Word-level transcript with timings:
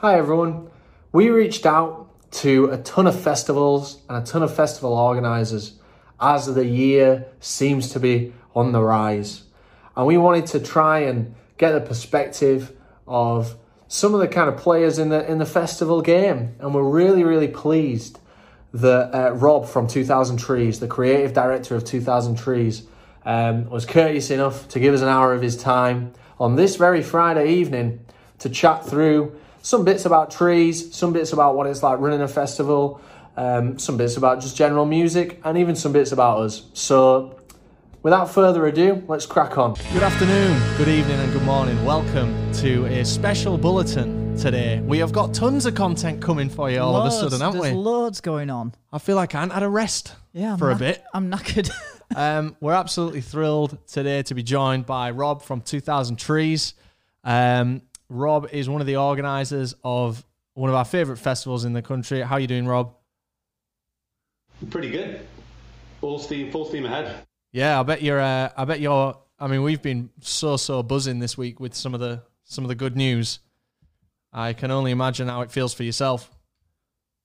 Hi 0.00 0.16
everyone. 0.16 0.70
We 1.10 1.28
reached 1.30 1.66
out 1.66 2.06
to 2.30 2.66
a 2.66 2.78
ton 2.78 3.08
of 3.08 3.20
festivals 3.20 4.00
and 4.08 4.22
a 4.22 4.24
ton 4.24 4.44
of 4.44 4.54
festival 4.54 4.92
organisers 4.92 5.72
as 6.20 6.46
the 6.46 6.64
year 6.64 7.26
seems 7.40 7.90
to 7.94 7.98
be 7.98 8.32
on 8.54 8.70
the 8.70 8.80
rise. 8.80 9.42
And 9.96 10.06
we 10.06 10.16
wanted 10.16 10.46
to 10.46 10.60
try 10.60 11.00
and 11.00 11.34
get 11.56 11.72
the 11.72 11.80
perspective 11.80 12.76
of 13.08 13.56
some 13.88 14.14
of 14.14 14.20
the 14.20 14.28
kind 14.28 14.48
of 14.48 14.56
players 14.56 15.00
in 15.00 15.08
the 15.08 15.28
in 15.28 15.38
the 15.38 15.44
festival 15.44 16.00
game. 16.00 16.54
And 16.60 16.72
we're 16.72 16.88
really, 16.88 17.24
really 17.24 17.48
pleased 17.48 18.20
that 18.72 19.12
uh, 19.12 19.32
Rob 19.32 19.66
from 19.66 19.88
2000 19.88 20.36
Trees, 20.36 20.78
the 20.78 20.86
creative 20.86 21.32
director 21.32 21.74
of 21.74 21.84
2000 21.84 22.36
Trees, 22.36 22.84
um, 23.24 23.68
was 23.68 23.84
courteous 23.84 24.30
enough 24.30 24.68
to 24.68 24.78
give 24.78 24.94
us 24.94 25.00
an 25.00 25.08
hour 25.08 25.34
of 25.34 25.42
his 25.42 25.56
time 25.56 26.12
on 26.38 26.54
this 26.54 26.76
very 26.76 27.02
Friday 27.02 27.52
evening 27.54 28.06
to 28.38 28.48
chat 28.48 28.86
through 28.86 29.36
some 29.62 29.84
bits 29.84 30.04
about 30.04 30.30
trees, 30.30 30.94
some 30.94 31.12
bits 31.12 31.32
about 31.32 31.56
what 31.56 31.66
it's 31.66 31.82
like 31.82 31.98
running 32.00 32.20
a 32.20 32.28
festival, 32.28 33.00
um, 33.36 33.78
some 33.78 33.96
bits 33.96 34.16
about 34.16 34.40
just 34.40 34.56
general 34.56 34.84
music, 34.86 35.40
and 35.44 35.58
even 35.58 35.76
some 35.76 35.92
bits 35.92 36.12
about 36.12 36.40
us. 36.40 36.66
So, 36.74 37.38
without 38.02 38.30
further 38.30 38.66
ado, 38.66 39.02
let's 39.08 39.26
crack 39.26 39.58
on. 39.58 39.74
Good 39.92 40.02
afternoon, 40.02 40.60
good 40.76 40.88
evening, 40.88 41.18
and 41.20 41.32
good 41.32 41.42
morning. 41.42 41.82
Welcome 41.84 42.52
to 42.54 42.86
a 42.86 43.04
special 43.04 43.58
bulletin 43.58 44.36
today. 44.36 44.80
We 44.80 44.98
have 44.98 45.12
got 45.12 45.34
tons 45.34 45.66
of 45.66 45.74
content 45.74 46.22
coming 46.22 46.48
for 46.48 46.70
you 46.70 46.80
all 46.80 46.92
loads, 46.92 47.16
of 47.16 47.26
a 47.26 47.30
sudden, 47.30 47.44
haven't 47.44 47.60
there's 47.60 47.74
we? 47.74 47.80
loads 47.80 48.20
going 48.20 48.50
on. 48.50 48.74
I 48.92 48.98
feel 48.98 49.16
like 49.16 49.34
I 49.34 49.40
hadn't 49.40 49.54
had 49.54 49.62
a 49.64 49.68
rest 49.68 50.14
Yeah, 50.32 50.52
I'm 50.52 50.58
for 50.58 50.70
a 50.70 50.76
bit. 50.76 51.02
I'm 51.12 51.30
knackered. 51.30 51.70
Um, 52.16 52.56
we're 52.58 52.72
absolutely 52.72 53.20
thrilled 53.20 53.76
today 53.86 54.22
to 54.22 54.34
be 54.34 54.42
joined 54.42 54.86
by 54.86 55.10
Rob 55.10 55.42
from 55.42 55.60
2000 55.60 56.16
Trees. 56.16 56.72
Um, 57.22 57.82
Rob 58.08 58.48
is 58.52 58.68
one 58.68 58.80
of 58.80 58.86
the 58.86 58.96
organisers 58.96 59.74
of 59.84 60.24
one 60.54 60.70
of 60.70 60.76
our 60.76 60.84
favourite 60.84 61.18
festivals 61.18 61.64
in 61.64 61.72
the 61.72 61.82
country. 61.82 62.20
How 62.20 62.36
are 62.36 62.40
you 62.40 62.46
doing, 62.46 62.66
Rob? 62.66 62.94
Pretty 64.70 64.90
good. 64.90 65.26
Full 66.00 66.18
steam, 66.18 66.50
full 66.50 66.64
steam 66.64 66.84
ahead. 66.84 67.26
Yeah, 67.52 67.78
I 67.78 67.82
bet 67.82 68.02
you're. 68.02 68.20
Uh, 68.20 68.50
I 68.56 68.64
bet 68.64 68.80
you're. 68.80 69.16
I 69.38 69.46
mean, 69.46 69.62
we've 69.62 69.82
been 69.82 70.10
so 70.20 70.56
so 70.56 70.82
buzzing 70.82 71.18
this 71.20 71.38
week 71.38 71.60
with 71.60 71.74
some 71.74 71.94
of 71.94 72.00
the 72.00 72.22
some 72.44 72.64
of 72.64 72.68
the 72.68 72.74
good 72.74 72.96
news. 72.96 73.40
I 74.32 74.52
can 74.52 74.70
only 74.70 74.90
imagine 74.90 75.28
how 75.28 75.42
it 75.42 75.50
feels 75.50 75.72
for 75.72 75.84
yourself. 75.84 76.30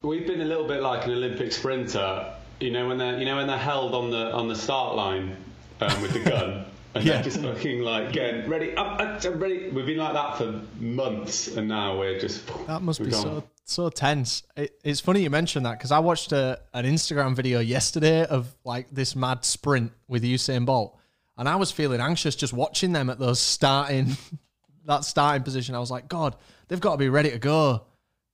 We've 0.01 0.27
been 0.27 0.41
a 0.41 0.45
little 0.45 0.67
bit 0.67 0.81
like 0.81 1.05
an 1.05 1.11
Olympic 1.11 1.51
sprinter. 1.51 2.33
You 2.59 2.71
know 2.71 2.87
when 2.87 2.97
they're 2.97 3.17
you 3.17 3.25
know 3.25 3.37
when 3.37 3.47
they're 3.47 3.57
held 3.57 3.95
on 3.95 4.11
the 4.11 4.31
on 4.33 4.47
the 4.47 4.55
start 4.55 4.95
line 4.95 5.35
um, 5.81 6.01
with 6.01 6.13
the 6.13 6.29
gun. 6.29 6.65
And 6.95 7.03
Yeah. 7.03 7.21
just 7.21 7.39
fucking 7.41 7.81
like 7.81 8.11
getting 8.13 8.47
ready, 8.49 8.75
up, 8.75 8.99
up, 9.01 9.25
up, 9.25 9.41
ready. 9.41 9.69
We've 9.69 9.85
been 9.85 9.97
like 9.97 10.13
that 10.13 10.37
for 10.37 10.61
months, 10.79 11.47
and 11.55 11.67
now 11.67 11.97
we're 11.97 12.19
just. 12.19 12.45
That 12.67 12.81
must 12.81 13.03
be 13.03 13.09
gone. 13.09 13.21
so 13.21 13.43
so 13.65 13.89
tense. 13.89 14.43
It, 14.55 14.75
it's 14.83 14.99
funny 14.99 15.23
you 15.23 15.29
mentioned 15.29 15.65
that 15.65 15.77
because 15.79 15.91
I 15.91 15.99
watched 15.99 16.31
a, 16.31 16.59
an 16.73 16.85
Instagram 16.85 17.35
video 17.35 17.59
yesterday 17.59 18.25
of 18.25 18.53
like 18.63 18.89
this 18.91 19.15
mad 19.15 19.43
sprint 19.43 19.91
with 20.07 20.23
Usain 20.23 20.65
Bolt, 20.65 20.97
and 21.37 21.49
I 21.49 21.55
was 21.55 21.71
feeling 21.71 21.99
anxious 22.01 22.35
just 22.35 22.53
watching 22.53 22.91
them 22.93 23.09
at 23.09 23.17
those 23.19 23.39
starting 23.39 24.15
that 24.85 25.03
starting 25.03 25.43
position. 25.43 25.75
I 25.75 25.79
was 25.79 25.89
like, 25.91 26.07
God, 26.07 26.35
they've 26.67 26.79
got 26.79 26.91
to 26.91 26.97
be 26.97 27.09
ready 27.09 27.31
to 27.31 27.39
go 27.39 27.83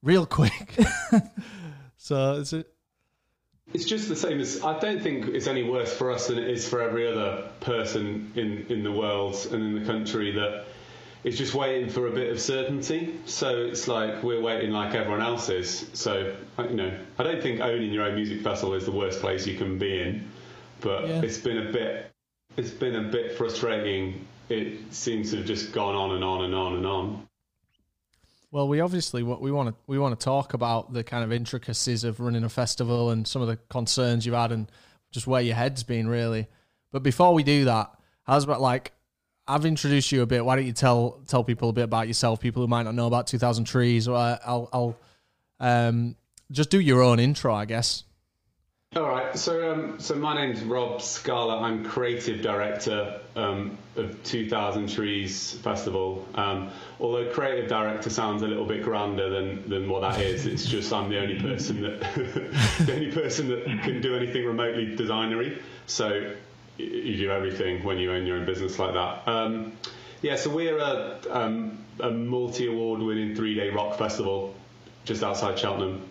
real 0.01 0.25
quick. 0.25 0.75
so 1.97 2.39
it's 2.41 2.53
a, 2.53 2.65
It's 3.73 3.85
just 3.85 4.09
the 4.09 4.15
same 4.15 4.39
as 4.39 4.63
I 4.63 4.79
don't 4.79 5.01
think 5.01 5.27
it's 5.27 5.47
any 5.47 5.63
worse 5.63 5.93
for 5.95 6.11
us 6.11 6.27
than 6.27 6.39
it 6.39 6.47
is 6.49 6.67
for 6.67 6.81
every 6.81 7.07
other 7.07 7.43
person 7.59 8.31
in, 8.35 8.65
in 8.69 8.83
the 8.83 8.91
world 8.91 9.35
and 9.51 9.61
in 9.63 9.79
the 9.79 9.85
country 9.85 10.31
that 10.31 10.65
is 11.23 11.37
just 11.37 11.53
waiting 11.53 11.89
for 11.89 12.07
a 12.07 12.11
bit 12.11 12.31
of 12.31 12.39
certainty. 12.39 13.19
So 13.25 13.57
it's 13.57 13.87
like 13.87 14.23
we're 14.23 14.41
waiting 14.41 14.71
like 14.71 14.95
everyone 14.95 15.21
else 15.21 15.49
is. 15.49 15.85
So 15.93 16.35
I- 16.57 16.67
you 16.67 16.75
know, 16.75 16.97
I 17.19 17.23
don't 17.23 17.43
think 17.43 17.59
owning 17.59 17.91
your 17.91 18.05
own 18.05 18.15
music 18.15 18.41
festival 18.41 18.73
is 18.73 18.85
the 18.85 18.91
worst 18.91 19.19
place 19.19 19.45
you 19.45 19.55
can 19.57 19.77
be 19.77 20.01
in, 20.01 20.29
but 20.81 21.07
Yeah. 21.07 21.21
it's 21.21 21.37
been 21.37 21.57
a 21.67 21.71
bit 21.71 22.05
it's 22.57 22.71
been 22.71 22.95
a 22.95 23.03
bit 23.03 23.37
frustrating. 23.37 24.25
It 24.49 24.91
seems 24.91 25.29
to 25.31 25.37
have 25.37 25.45
just 25.45 25.71
gone 25.71 25.95
on 25.95 26.11
and 26.15 26.23
on 26.23 26.43
and 26.43 26.55
on 26.55 26.75
and 26.75 26.85
on. 26.85 27.28
Well, 28.51 28.67
we 28.67 28.79
obviously 28.79 29.21
what 29.21 29.41
we 29.41 29.51
want 29.51 29.69
to 29.69 29.75
we 29.85 29.99
want 29.99 30.19
to 30.19 30.23
talk 30.23 30.53
about 30.53 30.91
the 30.91 31.03
kind 31.03 31.23
of 31.23 31.31
intricacies 31.31 32.03
of 32.03 32.19
running 32.19 32.43
a 32.43 32.49
festival 32.49 33.11
and 33.11 33.27
some 33.27 33.41
of 33.41 33.47
the 33.47 33.57
concerns 33.69 34.25
you've 34.25 34.35
had 34.35 34.51
and 34.51 34.71
just 35.11 35.27
where 35.27 35.41
your 35.41 35.55
head's 35.55 35.83
been 35.83 36.07
really. 36.07 36.47
But 36.91 37.03
before 37.03 37.33
we 37.33 37.43
do 37.43 37.65
that, 37.65 37.91
how's 38.23 38.43
about 38.43 38.61
like 38.61 38.91
I've 39.47 39.65
introduced 39.65 40.11
you 40.11 40.21
a 40.21 40.25
bit. 40.25 40.45
Why 40.45 40.55
don't 40.55 40.65
you 40.65 40.73
tell 40.73 41.21
tell 41.27 41.43
people 41.43 41.69
a 41.69 41.73
bit 41.73 41.83
about 41.83 42.07
yourself? 42.07 42.39
People 42.39 42.61
who 42.61 42.67
might 42.67 42.83
not 42.83 42.95
know 42.95 43.07
about 43.07 43.27
Two 43.27 43.37
Thousand 43.37 43.65
Trees. 43.65 44.07
Or 44.07 44.15
I'll 44.15 44.69
I'll 44.73 44.97
um, 45.59 46.15
just 46.51 46.69
do 46.69 46.79
your 46.79 47.01
own 47.01 47.19
intro, 47.19 47.53
I 47.53 47.65
guess. 47.65 48.03
All 48.95 49.07
right. 49.07 49.37
So, 49.37 49.71
um, 49.71 49.99
so 49.99 50.15
my 50.15 50.33
name's 50.33 50.63
Rob 50.63 50.99
Scala. 50.99 51.61
I'm 51.61 51.85
creative 51.85 52.41
director 52.41 53.21
um, 53.35 53.77
of 53.95 54.23
2000 54.23 54.89
Trees 54.89 55.53
Festival. 55.61 56.27
Um, 56.33 56.71
although 56.99 57.31
creative 57.31 57.69
director 57.69 58.09
sounds 58.09 58.41
a 58.41 58.47
little 58.47 58.65
bit 58.65 58.81
grander 58.81 59.29
than, 59.29 59.69
than 59.69 59.89
what 59.91 60.01
that 60.01 60.19
is, 60.19 60.47
it's 60.47 60.65
just 60.65 60.91
I'm 60.91 61.07
the 61.07 61.19
only 61.19 61.39
person 61.39 61.83
that 61.83 61.99
the 62.87 62.95
only 62.95 63.11
person 63.11 63.49
that 63.49 63.63
can 63.83 64.01
do 64.01 64.15
anything 64.15 64.43
remotely 64.43 64.87
designery. 64.97 65.61
So 65.85 66.33
you 66.77 67.15
do 67.15 67.29
everything 67.29 67.83
when 67.83 67.99
you 67.99 68.11
own 68.11 68.25
your 68.25 68.37
own 68.37 68.47
business 68.47 68.79
like 68.79 68.95
that. 68.95 69.27
Um, 69.27 69.73
yeah. 70.23 70.35
So 70.35 70.49
we're 70.49 70.79
a, 70.79 71.19
um, 71.29 71.77
a 71.99 72.09
multi-award 72.09 73.01
winning 73.01 73.35
three-day 73.35 73.69
rock 73.69 73.99
festival 73.99 74.55
just 75.05 75.21
outside 75.21 75.59
Cheltenham. 75.59 76.09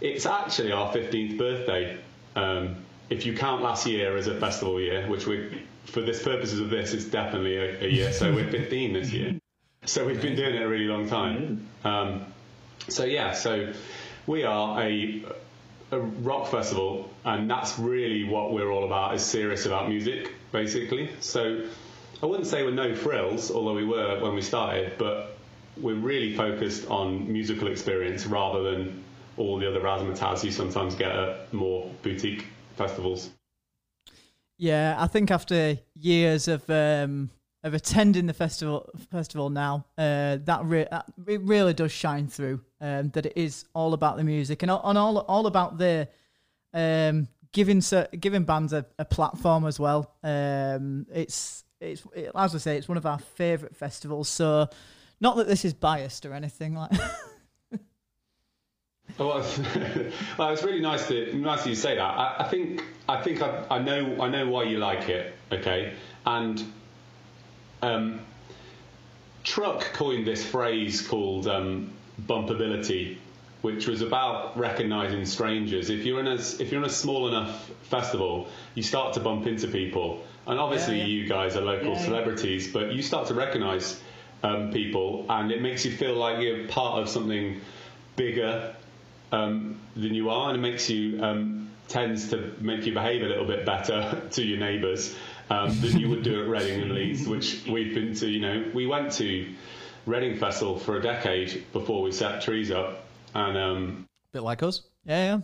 It's 0.00 0.26
actually 0.26 0.72
our 0.72 0.92
15th 0.92 1.38
birthday. 1.38 1.98
Um, 2.36 2.76
if 3.10 3.26
you 3.26 3.34
count 3.34 3.62
last 3.62 3.86
year 3.86 4.16
as 4.16 4.26
a 4.26 4.38
festival 4.38 4.80
year, 4.80 5.08
which 5.08 5.26
we, 5.26 5.62
for 5.86 6.00
this 6.00 6.22
purposes 6.22 6.60
of 6.60 6.70
this, 6.70 6.92
it's 6.92 7.06
definitely 7.06 7.56
a, 7.56 7.84
a 7.84 7.88
year. 7.88 8.12
So 8.12 8.32
we're 8.32 8.50
15 8.50 8.92
this 8.92 9.12
year. 9.12 9.38
So 9.84 10.06
we've 10.06 10.20
been 10.20 10.36
doing 10.36 10.54
it 10.54 10.62
a 10.62 10.68
really 10.68 10.84
long 10.84 11.08
time. 11.08 11.66
Um, 11.84 12.26
so 12.88 13.04
yeah, 13.04 13.32
so 13.32 13.72
we 14.26 14.44
are 14.44 14.80
a, 14.82 15.24
a 15.90 15.98
rock 15.98 16.48
festival, 16.48 17.10
and 17.24 17.50
that's 17.50 17.78
really 17.78 18.24
what 18.24 18.52
we're 18.52 18.70
all 18.70 18.84
about. 18.84 19.14
Is 19.14 19.24
serious 19.24 19.66
about 19.66 19.88
music, 19.88 20.32
basically. 20.52 21.10
So 21.20 21.66
I 22.22 22.26
wouldn't 22.26 22.46
say 22.48 22.62
we're 22.62 22.70
no 22.70 22.94
frills, 22.94 23.50
although 23.50 23.74
we 23.74 23.84
were 23.84 24.20
when 24.20 24.34
we 24.34 24.42
started, 24.42 24.98
but 24.98 25.36
we're 25.76 25.94
really 25.94 26.36
focused 26.36 26.88
on 26.88 27.32
musical 27.32 27.68
experience 27.68 28.26
rather 28.26 28.62
than 28.62 29.04
all 29.38 29.58
the 29.58 29.68
other 29.68 29.80
razzmatazz 29.80 30.44
you 30.44 30.50
sometimes 30.50 30.94
get 30.94 31.10
at 31.10 31.52
more 31.52 31.90
boutique 32.02 32.46
festivals. 32.76 33.30
yeah, 34.58 34.96
I 34.98 35.06
think 35.06 35.30
after 35.30 35.78
years 35.94 36.48
of 36.48 36.68
um, 36.68 37.30
of 37.64 37.74
attending 37.74 38.26
the 38.26 38.34
festival 38.34 38.88
festival 39.10 39.50
now, 39.50 39.86
uh, 39.96 40.38
that, 40.44 40.60
re- 40.64 40.86
that 40.90 41.06
it 41.26 41.40
really 41.42 41.74
does 41.74 41.92
shine 41.92 42.28
through. 42.28 42.60
Um, 42.80 43.10
that 43.10 43.26
it 43.26 43.32
is 43.36 43.64
all 43.74 43.92
about 43.94 44.16
the 44.16 44.24
music 44.24 44.62
and 44.62 44.70
and 44.70 44.98
all 44.98 45.18
all 45.18 45.46
about 45.46 45.78
the 45.78 46.08
um, 46.72 47.28
giving 47.52 47.82
giving 48.18 48.44
bands 48.44 48.72
a, 48.72 48.86
a 48.98 49.04
platform 49.04 49.66
as 49.66 49.80
well. 49.80 50.14
Um, 50.22 51.06
it's 51.12 51.64
it's 51.80 52.02
it, 52.14 52.30
as 52.34 52.54
I 52.54 52.58
say, 52.58 52.76
it's 52.76 52.88
one 52.88 52.98
of 52.98 53.06
our 53.06 53.18
favourite 53.18 53.76
festivals. 53.76 54.28
So, 54.28 54.68
not 55.20 55.36
that 55.36 55.46
this 55.46 55.64
is 55.64 55.74
biased 55.74 56.26
or 56.26 56.32
anything 56.32 56.74
like. 56.74 56.92
Well, 59.18 59.44
well, 60.38 60.50
it's 60.52 60.62
really 60.62 60.80
nice 60.80 61.08
to 61.08 61.34
nice 61.36 61.64
that 61.64 61.68
you 61.68 61.74
say 61.74 61.96
that. 61.96 62.00
I, 62.02 62.36
I 62.40 62.44
think 62.48 62.82
I 63.08 63.20
think 63.20 63.42
I, 63.42 63.66
I 63.70 63.78
know 63.80 64.20
I 64.22 64.28
know 64.28 64.48
why 64.48 64.64
you 64.64 64.78
like 64.78 65.08
it. 65.08 65.34
Okay, 65.50 65.94
and 66.24 66.62
um, 67.82 68.20
Truck 69.44 69.80
coined 69.94 70.26
this 70.26 70.44
phrase 70.46 71.06
called 71.06 71.46
um, 71.48 71.92
bumpability, 72.26 73.16
which 73.62 73.88
was 73.88 74.02
about 74.02 74.56
recognizing 74.58 75.24
strangers. 75.24 75.90
If 75.90 76.04
you're 76.04 76.20
in 76.20 76.28
a 76.28 76.34
if 76.34 76.70
you're 76.70 76.80
in 76.80 76.86
a 76.86 76.92
small 76.92 77.28
enough 77.28 77.70
festival, 77.84 78.48
you 78.74 78.82
start 78.82 79.14
to 79.14 79.20
bump 79.20 79.46
into 79.46 79.66
people, 79.68 80.24
and 80.46 80.60
obviously 80.60 80.98
Yeah, 80.98 81.04
yeah. 81.04 81.08
you 81.22 81.28
guys 81.28 81.56
are 81.56 81.62
local 81.62 81.92
yeah. 81.94 82.04
celebrities, 82.04 82.72
but 82.72 82.92
you 82.92 83.02
start 83.02 83.26
to 83.28 83.34
recognize 83.34 84.00
um, 84.44 84.70
people, 84.70 85.26
and 85.28 85.50
it 85.50 85.60
makes 85.60 85.84
you 85.84 85.90
feel 85.90 86.14
like 86.14 86.40
you're 86.40 86.68
part 86.68 87.00
of 87.02 87.08
something 87.08 87.60
bigger 88.16 88.74
um, 89.32 89.78
than 89.94 90.14
you 90.14 90.30
are, 90.30 90.50
and 90.50 90.58
it 90.58 90.60
makes 90.60 90.88
you 90.88 91.22
um, 91.22 91.70
tends 91.88 92.30
to 92.30 92.54
make 92.60 92.86
you 92.86 92.92
behave 92.92 93.22
a 93.22 93.26
little 93.26 93.46
bit 93.46 93.64
better 93.66 94.22
to 94.32 94.42
your 94.42 94.58
neighbours 94.58 95.14
um, 95.50 95.80
than 95.80 95.98
you 95.98 96.08
would 96.10 96.22
do 96.22 96.42
at 96.42 96.48
Reading 96.48 96.82
and 96.82 96.92
Leeds, 96.92 97.26
which 97.26 97.64
we've 97.66 97.94
been 97.94 98.14
to. 98.14 98.28
You 98.28 98.40
know, 98.40 98.70
we 98.74 98.86
went 98.86 99.12
to 99.12 99.54
Reading 100.06 100.38
Festival 100.38 100.78
for 100.78 100.96
a 100.96 101.02
decade 101.02 101.64
before 101.72 102.02
we 102.02 102.12
set 102.12 102.42
trees 102.42 102.70
up, 102.70 103.04
and 103.34 103.56
um, 103.56 104.06
bit 104.32 104.42
like 104.42 104.62
us. 104.62 104.82
yeah, 105.04 105.24
yeah. 105.24 105.40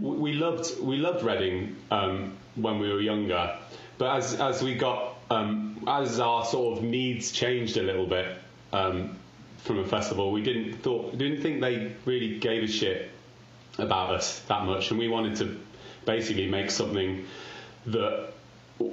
we 0.00 0.16
we 0.16 0.32
loved 0.34 0.80
we 0.80 0.96
loved 0.96 1.24
Reading 1.24 1.76
um, 1.90 2.36
when 2.54 2.78
we 2.78 2.92
were 2.92 3.00
younger, 3.00 3.56
but 3.98 4.16
as 4.16 4.34
as 4.34 4.62
we 4.62 4.74
got 4.74 5.16
um, 5.30 5.84
as 5.86 6.20
our 6.20 6.44
sort 6.44 6.78
of 6.78 6.84
needs 6.84 7.32
changed 7.32 7.76
a 7.76 7.82
little 7.82 8.06
bit, 8.06 8.36
um, 8.72 9.16
from 9.64 9.78
a 9.78 9.86
festival. 9.86 10.32
We 10.32 10.42
didn't 10.42 10.82
thought 10.82 11.16
didn't 11.16 11.42
think 11.42 11.60
they 11.60 11.92
really 12.04 12.38
gave 12.38 12.62
a 12.62 12.68
shit 12.68 13.10
about 13.78 14.14
us 14.14 14.40
that 14.48 14.64
much, 14.64 14.90
and 14.90 14.98
we 14.98 15.08
wanted 15.08 15.36
to 15.36 15.60
basically 16.04 16.46
make 16.46 16.70
something 16.70 17.26
that 17.86 18.32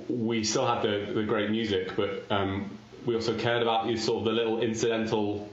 we 0.09 0.43
still 0.43 0.67
had 0.67 0.81
the, 0.81 1.11
the 1.13 1.23
great 1.23 1.49
music, 1.49 1.95
but 1.95 2.25
um, 2.29 2.77
we 3.05 3.15
also 3.15 3.37
cared 3.37 3.61
about 3.61 3.87
you 3.87 3.97
sort 3.97 4.19
of 4.19 4.25
the 4.25 4.31
little 4.31 4.61
incidental 4.61 5.49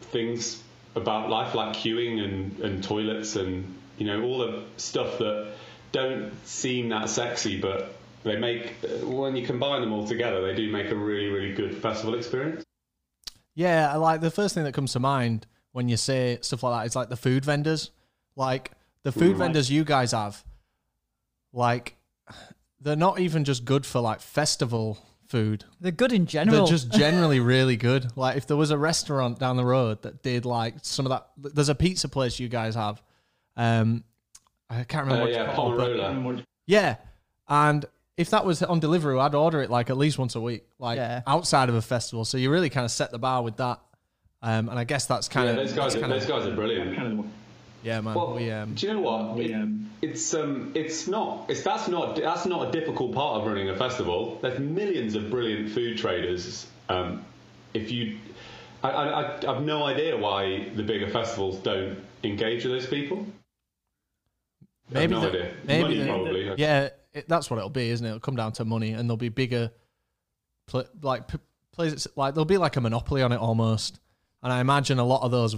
things 0.00 0.62
about 0.94 1.30
life, 1.30 1.54
like 1.54 1.76
queuing 1.76 2.22
and, 2.22 2.58
and 2.60 2.82
toilets 2.82 3.36
and 3.36 3.76
you 3.98 4.06
know 4.06 4.22
all 4.22 4.38
the 4.38 4.64
stuff 4.76 5.18
that 5.18 5.52
don't 5.92 6.32
seem 6.46 6.88
that 6.90 7.08
sexy, 7.08 7.60
but 7.60 7.94
they 8.24 8.36
make 8.36 8.74
when 9.02 9.36
you 9.36 9.46
combine 9.46 9.80
them 9.80 9.92
all 9.92 10.06
together, 10.06 10.42
they 10.42 10.54
do 10.54 10.70
make 10.70 10.90
a 10.90 10.94
really 10.94 11.28
really 11.28 11.54
good 11.54 11.76
festival 11.76 12.14
experience. 12.14 12.64
Yeah, 13.58 13.96
like 13.96 14.20
the 14.20 14.30
first 14.30 14.54
thing 14.54 14.62
that 14.64 14.72
comes 14.72 14.92
to 14.92 15.00
mind 15.00 15.46
when 15.72 15.88
you 15.88 15.96
say 15.96 16.38
stuff 16.42 16.62
like 16.62 16.80
that 16.82 16.86
is 16.86 16.94
like 16.94 17.08
the 17.08 17.16
food 17.16 17.44
vendors, 17.44 17.90
like 18.36 18.70
the 19.02 19.10
food 19.10 19.30
Right. 19.32 19.38
vendors 19.38 19.68
you 19.68 19.82
guys 19.82 20.12
have, 20.12 20.44
like 21.52 21.96
they're 22.80 22.94
not 22.94 23.18
even 23.18 23.42
just 23.44 23.64
good 23.64 23.84
for 23.84 24.00
like 24.00 24.20
festival 24.20 24.98
food. 25.26 25.64
They're 25.80 25.90
good 25.90 26.12
in 26.12 26.26
general. 26.26 26.58
They're 26.66 26.76
just 26.78 26.92
generally 27.04 27.40
really 27.40 27.76
good. 27.76 28.16
Like 28.16 28.36
if 28.36 28.46
there 28.46 28.56
was 28.56 28.70
a 28.70 28.78
restaurant 28.78 29.40
down 29.40 29.56
the 29.56 29.64
road 29.64 30.02
that 30.02 30.22
did 30.22 30.44
like 30.44 30.76
some 30.82 31.04
of 31.04 31.10
that, 31.10 31.26
there's 31.36 31.68
a 31.68 31.74
pizza 31.74 32.08
place 32.08 32.38
you 32.38 32.48
guys 32.48 32.76
have. 32.76 33.02
Um, 33.56 34.04
I 34.70 34.84
can't 34.84 35.04
remember 35.06 35.22
Uh, 35.22 35.26
what 35.26 35.32
yeah, 35.34 35.44
it's 35.46 35.54
called, 35.56 35.76
but- 35.76 36.44
yeah, 36.66 36.96
and 37.48 37.84
if 38.18 38.30
that 38.30 38.44
was 38.44 38.62
on 38.62 38.80
delivery, 38.80 39.18
I'd 39.18 39.34
order 39.34 39.62
it 39.62 39.70
like 39.70 39.88
at 39.90 39.96
least 39.96 40.18
once 40.18 40.34
a 40.34 40.40
week, 40.40 40.66
like 40.78 40.96
Yeah. 40.96 41.22
outside 41.26 41.68
of 41.70 41.74
a 41.74 41.82
festival. 41.82 42.24
So 42.26 42.36
you 42.36 42.50
really 42.50 42.68
kind 42.68 42.84
of 42.84 42.90
set 42.90 43.10
the 43.12 43.18
bar 43.18 43.42
with 43.42 43.56
that. 43.56 43.80
Um, 44.42 44.68
and 44.68 44.78
I 44.78 44.84
guess 44.84 45.06
that's 45.06 45.28
kind 45.28 45.46
Yeah, 45.46 45.52
of 45.52 45.56
those 45.58 45.72
guys, 45.72 45.96
are, 45.96 46.00
kind 46.00 46.12
those 46.12 46.22
of 46.24 46.28
guys 46.28 46.46
are 46.46 46.54
brilliant. 46.54 46.94
kind 46.96 47.18
of 47.20 47.26
yeah, 47.82 48.00
man. 48.00 48.14
Well, 48.14 48.34
we 48.34 48.50
um, 48.50 48.74
do 48.74 48.86
you 48.88 48.92
know 48.94 49.00
what? 49.00 49.34
we 49.36 49.46
It- 49.46 49.54
um, 49.54 49.90
it's 50.02 50.34
um, 50.34 50.72
it's 50.74 51.08
not, 51.08 51.46
it's 51.48 51.62
that's 51.62 51.88
not, 51.88 52.16
that's 52.16 52.44
not 52.46 52.68
a 52.68 52.72
difficult 52.72 53.12
part 53.14 53.40
of 53.40 53.46
running 53.48 53.68
a 53.70 53.76
festival. 53.76 54.38
There's 54.42 54.58
millions 54.60 55.14
of 55.16 55.30
brilliant 55.30 55.70
food 55.70 55.96
traders. 55.98 56.66
Um, 56.88 57.24
if 57.74 57.90
you, 57.90 58.18
I, 58.82 58.90
I, 58.90 59.38
I 59.48 59.54
have 59.54 59.62
no 59.64 59.84
idea 59.84 60.16
why 60.16 60.68
the 60.76 60.82
bigger 60.84 61.08
festivals 61.08 61.58
don't 61.58 61.98
engage 62.24 62.64
with 62.64 62.72
those 62.74 62.86
people. 62.86 63.26
maybe 64.90 65.14
no 65.14 65.20
the- 65.20 65.28
idea. 65.28 65.54
maybe 65.64 65.82
Money 65.82 65.98
the- 65.98 66.06
probably. 66.06 66.54
yeah, 66.58 66.88
it, 67.18 67.28
that's 67.28 67.50
what 67.50 67.58
it'll 67.58 67.70
be, 67.70 67.90
isn't 67.90 68.04
it? 68.04 68.08
It'll 68.08 68.20
come 68.20 68.36
down 68.36 68.52
to 68.52 68.64
money, 68.64 68.92
and 68.92 69.08
there'll 69.08 69.16
be 69.16 69.28
bigger, 69.28 69.70
like 71.02 71.28
p- 71.28 71.38
places 71.72 72.08
like 72.16 72.34
there'll 72.34 72.44
be 72.44 72.58
like 72.58 72.76
a 72.76 72.80
monopoly 72.80 73.22
on 73.22 73.32
it 73.32 73.38
almost. 73.38 74.00
And 74.42 74.52
I 74.52 74.60
imagine 74.60 74.98
a 74.98 75.04
lot 75.04 75.22
of 75.22 75.30
those 75.30 75.56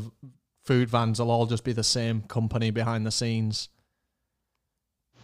food 0.65 0.89
vans 0.89 1.21
will 1.21 1.31
all 1.31 1.47
just 1.47 1.65
be 1.65 1.73
the 1.73 1.85
same 1.85 2.23
company 2.23 2.71
behind 2.71 3.07
the 3.07 3.11
scenes. 3.11 3.69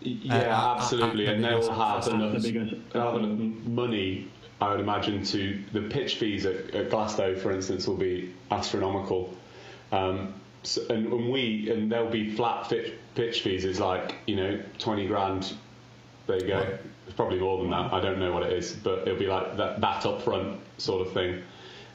Yeah, 0.01 0.37
Uh, 0.37 0.75
absolutely, 0.77 1.27
uh, 1.27 1.31
uh, 1.31 1.35
and 1.35 1.45
they'll 1.45 1.73
have 1.73 2.05
the 2.05 2.11
enough, 2.11 2.93
have 2.93 3.15
enough 3.15 3.67
money. 3.67 4.29
I 4.61 4.71
would 4.71 4.81
imagine 4.81 5.23
to 5.25 5.63
the 5.73 5.83
pitch 5.83 6.17
fees 6.17 6.47
at, 6.47 6.75
at 6.75 6.91
Glasto, 6.91 7.39
for 7.39 7.53
instance, 7.53 7.87
will 7.87 7.97
be 7.97 8.35
astronomical. 8.51 9.35
Um, 9.93 10.35
so, 10.63 10.83
and, 10.89 11.07
and 11.07 11.31
we 11.31 11.71
and 11.71 11.91
there'll 11.93 12.11
be 12.11 12.35
flat 12.35 12.69
pitch, 12.69 12.93
pitch 13.15 13.43
fees. 13.43 13.65
Is 13.65 13.81
like 13.81 14.15
you 14.27 14.37
know 14.37 14.61
twenty 14.79 15.07
grand. 15.07 15.55
There 16.27 16.37
you 16.41 16.47
go. 16.47 16.79
It's 17.07 17.15
probably 17.15 17.39
more 17.39 17.59
than 17.59 17.71
that. 17.71 17.93
I 17.93 18.01
don't 18.01 18.19
know 18.19 18.33
what 18.33 18.43
it 18.43 18.53
is, 18.53 18.73
but 18.73 19.01
it'll 19.01 19.19
be 19.19 19.27
like 19.27 19.57
that 19.57 19.81
that 19.81 20.03
upfront 20.03 20.59
sort 20.79 21.07
of 21.07 21.13
thing. 21.13 21.43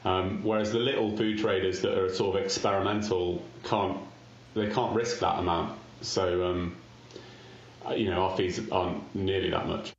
Um, 0.04 0.42
whereas 0.42 0.72
the 0.72 0.78
little 0.78 1.16
food 1.16 1.38
traders 1.38 1.80
that 1.82 1.96
are 1.96 2.12
sort 2.12 2.36
of 2.36 2.42
experimental 2.42 3.42
can't 3.64 3.98
they 4.54 4.68
can't 4.70 4.94
risk 4.94 5.20
that 5.20 5.38
amount. 5.38 5.78
So 6.00 6.46
um, 6.50 6.76
uh, 7.86 7.92
you 7.94 8.10
know 8.10 8.22
our 8.22 8.36
fees 8.36 8.60
aren't 8.70 9.14
nearly 9.14 9.50
that 9.50 9.66
much. 9.68 9.94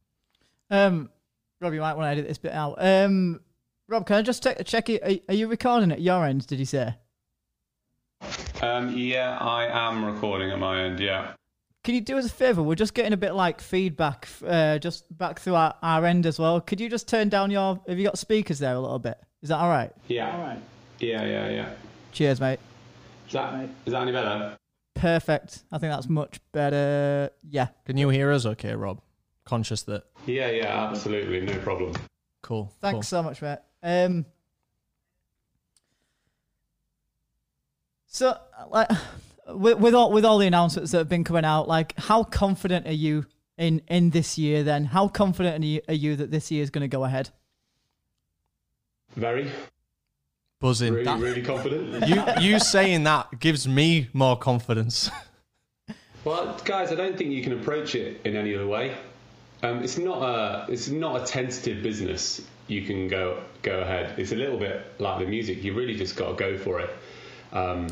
um, 0.70 1.10
Rob, 1.62 1.74
you 1.74 1.80
might 1.80 1.94
want 1.94 2.08
to 2.08 2.10
edit 2.10 2.28
this 2.28 2.38
bit 2.38 2.52
out. 2.52 2.76
Um, 2.80 3.40
Rob, 3.88 4.06
can 4.06 4.18
I 4.18 4.22
just 4.22 4.44
check, 4.44 4.66
check 4.66 4.90
it? 4.90 5.04
Are, 5.04 5.32
are 5.32 5.36
you 5.36 5.48
recording 5.48 5.92
at 5.92 6.02
your 6.02 6.26
end? 6.26 6.46
Did 6.48 6.60
you 6.60 6.66
say? 6.66 6.96
Um, 8.62 8.98
yeah, 8.98 9.38
I 9.40 9.66
am 9.90 10.04
recording 10.06 10.52
at 10.52 10.60
my 10.60 10.84
end. 10.84 11.00
Yeah. 11.00 11.34
Can 11.84 11.96
you 11.96 12.02
do 12.02 12.18
us 12.18 12.26
a 12.26 12.30
favor? 12.30 12.64
We're 12.64 12.76
just 12.76 12.94
getting 12.94 13.12
a 13.12 13.18
bit 13.18 13.34
like 13.34 13.60
feedback, 13.60 14.28
uh, 14.48 14.80
just 14.80 15.06
back 15.18 15.40
through 15.40 15.56
our, 15.56 15.76
our 15.84 16.06
end 16.06 16.26
as 16.26 16.40
well. 16.40 16.62
Could 16.62 16.80
you 16.80 16.90
just 16.90 17.10
turn 17.10 17.28
down 17.28 17.52
your? 17.52 17.82
Have 17.88 17.98
you 17.98 18.06
got 18.06 18.18
speakers 18.18 18.60
there 18.60 18.74
a 18.74 18.80
little 18.80 19.00
bit? 19.00 19.18
Is 19.42 19.50
that 19.50 19.58
all 19.58 19.70
right? 19.70 19.92
Yeah. 20.08 20.32
all 20.32 20.42
right. 20.42 20.60
Yeah, 21.00 21.26
yeah, 21.26 21.50
yeah. 21.50 21.70
Cheers, 22.14 22.40
mate. 22.40 22.60
Is 23.28 23.34
that 23.34 23.70
is 23.86 23.92
that 23.92 24.02
any 24.02 24.14
better? 24.14 24.58
Perfect. 24.96 25.64
I 25.72 25.78
think 25.78 25.92
that's 25.92 26.08
much 26.08 26.40
better. 26.54 27.30
Yeah. 27.50 27.68
Can 27.86 27.98
you 27.98 28.08
hear 28.08 28.32
us? 28.32 28.46
Okay, 28.46 28.74
Rob. 28.74 29.02
Conscious 29.44 29.84
that. 29.84 30.06
Yeah, 30.26 30.50
yeah, 30.50 30.88
absolutely, 30.88 31.42
no 31.42 31.58
problem. 31.60 31.94
Cool. 32.42 32.72
Thanks 32.80 33.10
so 33.10 33.22
much, 33.22 33.42
mate. 33.42 33.60
Um, 33.82 34.26
so, 38.08 38.38
like, 38.70 38.90
with, 39.48 39.78
with 39.80 39.94
all 39.94 40.12
with 40.12 40.26
all 40.26 40.38
the 40.38 40.48
announcements 40.48 40.92
that 40.92 40.98
have 41.00 41.10
been 41.10 41.24
coming 41.24 41.46
out, 41.46 41.68
like, 41.68 41.98
how 42.00 42.24
confident 42.24 42.88
are 42.88 42.92
you 42.94 43.26
in 43.58 43.82
in 43.88 44.10
this 44.12 44.38
year? 44.38 44.64
Then, 44.64 44.86
how 44.86 45.08
confident 45.08 45.64
are 45.64 45.68
you, 45.68 45.82
are 45.88 45.94
you 45.94 46.16
that 46.16 46.32
this 46.32 46.52
year 46.52 46.64
is 46.64 46.70
going 46.70 46.82
to 46.84 46.88
go 46.88 47.04
ahead? 47.04 47.30
Very, 49.16 49.52
Buzzing. 50.60 50.94
really, 50.94 51.06
That- 51.06 51.20
really 51.20 51.42
confident. 51.44 52.08
you 52.42 52.52
you 52.54 52.60
saying 52.60 53.04
that 53.04 53.40
gives 53.40 53.68
me 53.68 54.10
more 54.14 54.38
confidence. 54.38 55.10
Well, 56.26 56.58
guys, 56.64 56.90
I 56.90 56.96
don't 56.96 57.18
think 57.18 57.32
you 57.32 57.44
can 57.44 57.52
approach 57.52 57.96
it 57.96 58.22
in 58.24 58.38
any 58.38 58.56
other 58.56 58.66
way. 58.66 58.96
Um, 59.62 59.84
it's 59.84 59.98
not 59.98 60.22
a 60.22 60.72
it's 60.72 60.88
not 60.88 61.22
a 61.22 61.26
tentative 61.26 61.84
business. 61.84 62.40
You 62.68 62.84
can 62.84 63.10
go 63.10 63.44
go 63.62 63.82
ahead. 63.82 64.18
It's 64.18 64.32
a 64.32 64.38
little 64.38 64.58
bit 64.58 64.86
like 65.00 65.20
the 65.20 65.26
music. 65.26 65.62
You 65.66 65.74
really 65.74 65.96
just 65.98 66.16
got 66.16 66.30
to 66.30 66.36
go 66.36 66.58
for 66.58 66.80
it 66.80 66.90
um, 67.52 67.88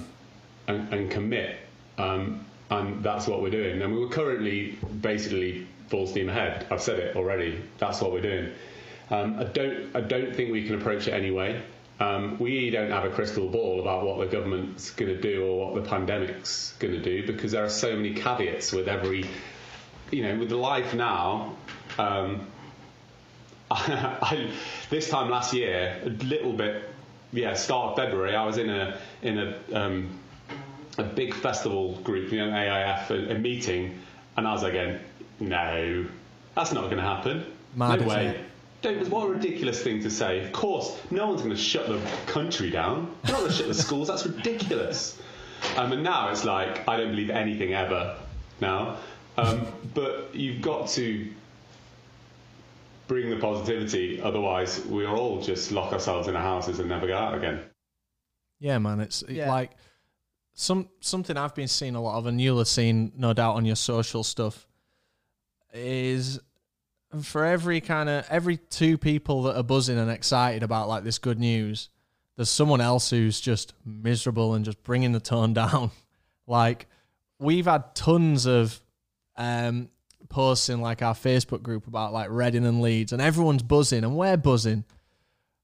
and, 0.71 0.93
and 0.93 1.11
commit. 1.11 1.57
Um, 1.97 2.45
and 2.69 3.03
that's 3.03 3.27
what 3.27 3.41
we're 3.41 3.49
doing. 3.49 3.81
And 3.81 3.95
we're 3.95 4.07
currently 4.07 4.77
basically 5.01 5.67
full 5.87 6.07
steam 6.07 6.29
ahead. 6.29 6.65
I've 6.71 6.81
said 6.81 6.99
it 6.99 7.15
already. 7.15 7.61
That's 7.77 8.01
what 8.01 8.11
we're 8.13 8.21
doing. 8.21 8.51
Um, 9.09 9.39
I 9.39 9.43
don't 9.43 9.93
I 9.95 10.01
don't 10.01 10.33
think 10.33 10.51
we 10.51 10.65
can 10.65 10.75
approach 10.75 11.07
it 11.07 11.11
anyway. 11.11 11.61
Um, 11.99 12.39
we 12.39 12.71
don't 12.71 12.89
have 12.89 13.05
a 13.05 13.09
crystal 13.09 13.47
ball 13.47 13.79
about 13.79 14.05
what 14.05 14.17
the 14.17 14.25
government's 14.25 14.89
going 14.89 15.13
to 15.15 15.21
do 15.21 15.45
or 15.45 15.67
what 15.71 15.83
the 15.83 15.87
pandemic's 15.87 16.73
going 16.79 16.93
to 16.93 17.01
do 17.01 17.27
because 17.27 17.51
there 17.51 17.63
are 17.63 17.69
so 17.69 17.95
many 17.95 18.15
caveats 18.15 18.71
with 18.71 18.87
every, 18.87 19.25
you 20.09 20.23
know, 20.23 20.39
with 20.39 20.51
life 20.51 20.95
now. 20.95 21.55
Um, 21.99 22.47
I, 23.71 24.49
this 24.89 25.09
time 25.09 25.29
last 25.29 25.53
year, 25.53 26.01
a 26.03 26.09
little 26.09 26.53
bit, 26.53 26.89
yeah, 27.33 27.53
start 27.53 27.91
of 27.91 27.97
February, 27.97 28.35
I 28.35 28.45
was 28.45 28.57
in 28.57 28.69
a 28.69 28.99
in 29.21 29.37
a 29.37 29.59
um, 29.73 30.19
a 30.97 31.03
big 31.03 31.33
festival 31.33 31.95
group, 31.97 32.31
you 32.31 32.39
know, 32.39 32.51
AIF, 32.51 33.09
a, 33.11 33.35
a 33.35 33.39
meeting, 33.39 33.99
and 34.37 34.47
I 34.47 34.53
was 34.53 34.63
like, 34.63 34.73
going, 34.73 34.99
no, 35.39 36.05
that's 36.55 36.71
not 36.73 36.85
going 36.85 36.97
to 36.97 37.03
happen. 37.03 37.45
Mad, 37.75 37.99
no 38.01 38.05
isn't 38.05 38.07
way. 38.09 38.45
Don't, 38.81 39.09
what 39.09 39.27
a 39.27 39.31
ridiculous 39.31 39.81
thing 39.81 40.01
to 40.01 40.09
say. 40.09 40.43
Of 40.43 40.51
course, 40.51 40.99
no 41.11 41.27
one's 41.27 41.41
going 41.41 41.53
to 41.55 41.61
shut 41.61 41.87
the 41.87 41.99
country 42.25 42.69
down. 42.71 43.15
They're 43.23 43.33
not 43.33 43.39
going 43.41 43.51
to 43.51 43.57
shut 43.57 43.67
the 43.67 43.73
schools. 43.87 44.07
That's 44.07 44.25
ridiculous. 44.25 45.21
Um, 45.77 45.91
and 45.91 46.03
now 46.03 46.29
it's 46.31 46.43
like, 46.43 46.87
I 46.87 46.97
don't 46.97 47.11
believe 47.11 47.29
anything 47.29 47.73
ever 47.73 48.17
now. 48.59 48.97
Um, 49.37 49.67
but 49.93 50.33
you've 50.33 50.61
got 50.61 50.87
to 50.89 51.27
bring 53.07 53.29
the 53.29 53.37
positivity, 53.37 54.21
otherwise, 54.21 54.83
we'll 54.85 55.07
all 55.15 55.41
just 55.41 55.71
lock 55.71 55.93
ourselves 55.93 56.27
in 56.27 56.35
our 56.35 56.41
houses 56.41 56.79
and 56.79 56.89
never 56.89 57.07
go 57.07 57.15
out 57.17 57.35
again. 57.35 57.59
Yeah, 58.59 58.77
man. 58.79 58.99
It's 58.99 59.21
it- 59.23 59.31
Yeah. 59.35 59.51
like 59.51 59.71
some 60.53 60.89
something 60.99 61.37
I've 61.37 61.55
been 61.55 61.67
seeing 61.67 61.95
a 61.95 62.01
lot 62.01 62.17
of, 62.17 62.25
and 62.25 62.39
you'll 62.39 62.57
have 62.59 62.67
seen 62.67 63.11
no 63.15 63.33
doubt 63.33 63.55
on 63.55 63.65
your 63.65 63.75
social 63.75 64.23
stuff, 64.23 64.67
is 65.73 66.39
for 67.21 67.45
every 67.45 67.81
kind 67.81 68.09
of 68.09 68.25
every 68.29 68.57
two 68.57 68.97
people 68.97 69.43
that 69.43 69.57
are 69.57 69.63
buzzing 69.63 69.97
and 69.97 70.09
excited 70.09 70.63
about 70.63 70.87
like 70.87 71.03
this 71.03 71.17
good 71.17 71.39
news, 71.39 71.89
there's 72.35 72.49
someone 72.49 72.81
else 72.81 73.09
who's 73.09 73.39
just 73.41 73.73
miserable 73.85 74.53
and 74.53 74.65
just 74.65 74.81
bringing 74.83 75.11
the 75.11 75.19
tone 75.19 75.53
down. 75.55 75.91
like 76.47 76.87
we've 77.39 77.65
had 77.65 77.95
tons 77.95 78.45
of 78.45 78.79
um, 79.35 79.89
posts 80.29 80.69
in 80.69 80.81
like 80.81 81.01
our 81.01 81.13
Facebook 81.13 81.63
group 81.63 81.87
about 81.87 82.13
like 82.13 82.29
Reading 82.29 82.65
and 82.65 82.81
Leeds, 82.81 83.11
and 83.11 83.21
everyone's 83.21 83.63
buzzing, 83.63 84.03
and 84.03 84.15
we're 84.15 84.37
buzzing. 84.37 84.85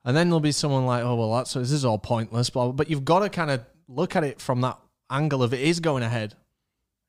And 0.03 0.15
then 0.15 0.29
there'll 0.29 0.39
be 0.39 0.53
someone 0.53 0.85
like, 0.85 1.03
oh 1.03 1.15
well, 1.15 1.35
that's 1.35 1.53
this 1.53 1.71
is 1.71 1.83
all 1.83 1.97
pointless. 1.97 2.49
Blah. 2.49 2.71
But 2.71 2.89
you've 2.89 3.05
got 3.05 3.19
to 3.19 3.29
kind 3.29 3.51
of 3.51 3.65
look 3.87 4.15
at 4.15 4.23
it 4.23 4.39
from 4.41 4.61
that 4.61 4.79
angle 5.09 5.43
of 5.43 5.53
it 5.53 5.61
is 5.61 5.79
going 5.79 6.03
ahead. 6.03 6.35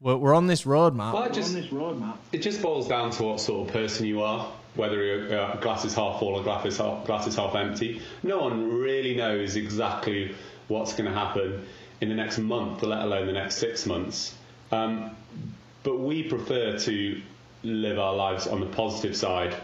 We're, 0.00 0.16
we're 0.16 0.34
on 0.34 0.46
this 0.46 0.62
roadmap. 0.62 1.12
Well, 1.12 1.24
it 1.24 1.32
just, 1.32 1.54
on 1.54 1.60
this 1.60 1.70
roadmap. 1.70 2.16
it 2.32 2.38
just 2.38 2.62
boils 2.62 2.88
down 2.88 3.10
to 3.12 3.22
what 3.24 3.40
sort 3.40 3.66
of 3.68 3.72
person 3.72 4.06
you 4.06 4.22
are, 4.22 4.50
whether 4.74 5.02
your 5.02 5.38
uh, 5.38 5.56
glass 5.56 5.84
is 5.84 5.94
half 5.94 6.20
full 6.20 6.34
or 6.34 6.42
glass 6.42 6.64
is 6.66 6.78
half, 6.78 7.04
glass 7.04 7.26
is 7.26 7.34
half 7.34 7.54
empty. 7.54 8.00
No 8.22 8.38
one 8.38 8.78
really 8.78 9.16
knows 9.16 9.56
exactly 9.56 10.34
what's 10.68 10.92
going 10.92 11.10
to 11.10 11.16
happen 11.18 11.64
in 12.00 12.08
the 12.08 12.14
next 12.14 12.38
month, 12.38 12.82
let 12.82 13.02
alone 13.02 13.26
the 13.26 13.32
next 13.32 13.56
six 13.56 13.86
months. 13.86 14.34
Um, 14.70 15.16
but 15.82 15.98
we 15.98 16.22
prefer 16.22 16.78
to 16.78 17.22
live 17.64 17.98
our 17.98 18.14
lives 18.14 18.46
on 18.46 18.60
the 18.60 18.66
positive 18.66 19.16
side 19.16 19.56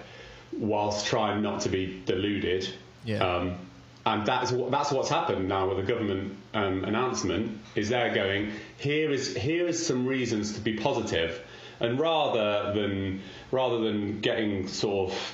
whilst 0.52 1.06
trying 1.06 1.42
not 1.42 1.60
to 1.60 1.68
be 1.68 2.02
deluded. 2.06 2.68
Yeah. 3.04 3.18
Um, 3.18 3.58
and 4.06 4.26
that's 4.26 4.52
what 4.52 4.70
that's 4.70 4.90
what's 4.90 5.08
happened 5.08 5.48
now 5.48 5.68
with 5.68 5.78
the 5.78 5.92
government 5.92 6.36
um, 6.52 6.84
announcement. 6.84 7.58
Is 7.74 7.88
they're 7.88 8.14
going 8.14 8.52
here 8.78 9.10
is 9.10 9.34
here 9.34 9.66
is 9.66 9.84
some 9.84 10.06
reasons 10.06 10.54
to 10.54 10.60
be 10.60 10.74
positive, 10.76 11.40
and 11.80 11.98
rather 11.98 12.72
than 12.72 13.22
rather 13.50 13.78
than 13.78 14.20
getting 14.20 14.68
sort 14.68 15.10
of 15.10 15.32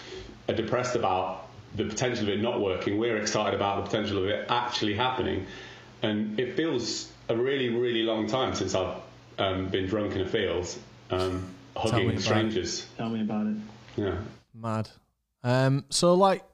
uh, 0.49 0.53
depressed 0.53 0.95
about 0.95 1.49
the 1.75 1.85
potential 1.85 2.25
of 2.25 2.31
it 2.31 2.41
not 2.41 2.61
working, 2.61 2.99
we're 2.99 3.19
excited 3.19 3.55
about 3.55 3.85
the 3.85 3.91
potential 3.91 4.19
of 4.19 4.29
it 4.29 4.47
actually 4.49 4.95
happening, 4.95 5.47
and 6.03 6.39
it 6.39 6.57
feels 6.57 7.11
a 7.29 7.37
really 7.37 7.71
really 7.71 8.03
long 8.03 8.29
time 8.29 8.55
since 8.55 8.75
I've 8.75 8.97
um, 9.39 9.69
been 9.69 9.87
drunk 9.87 10.15
in 10.15 10.21
a 10.21 10.29
field, 10.29 10.73
um, 11.11 11.35
me 11.35 11.41
hugging 11.77 12.05
about 12.07 12.19
it. 12.19 12.23
strangers. 12.23 12.87
Tell 12.97 13.09
me 13.09 13.21
about 13.21 13.47
it. 13.47 13.57
Yeah. 13.97 14.19
Mad. 14.55 14.89
Um, 15.43 15.85
so 15.89 16.15
like 16.15 16.45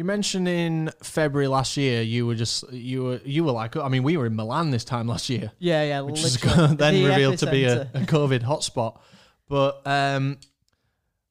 you 0.00 0.04
mentioned 0.04 0.48
in 0.48 0.90
February 1.02 1.46
last 1.46 1.76
year, 1.76 2.00
you 2.00 2.26
were 2.26 2.34
just 2.34 2.72
you 2.72 3.04
were 3.04 3.20
you 3.22 3.44
were 3.44 3.52
like 3.52 3.76
I 3.76 3.88
mean 3.88 4.02
we 4.02 4.16
were 4.16 4.24
in 4.24 4.34
Milan 4.34 4.70
this 4.70 4.82
time 4.82 5.06
last 5.06 5.28
year, 5.28 5.52
Yeah, 5.58 5.82
yeah. 5.82 6.00
which 6.00 6.24
is 6.24 6.40
then 6.40 6.76
The 6.94 7.04
revealed 7.04 7.36
to 7.40 7.50
be 7.50 7.64
a, 7.64 7.82
a 7.82 8.00
COVID 8.16 8.42
hotspot. 8.42 8.98
But 9.46 9.82
um, 9.84 10.38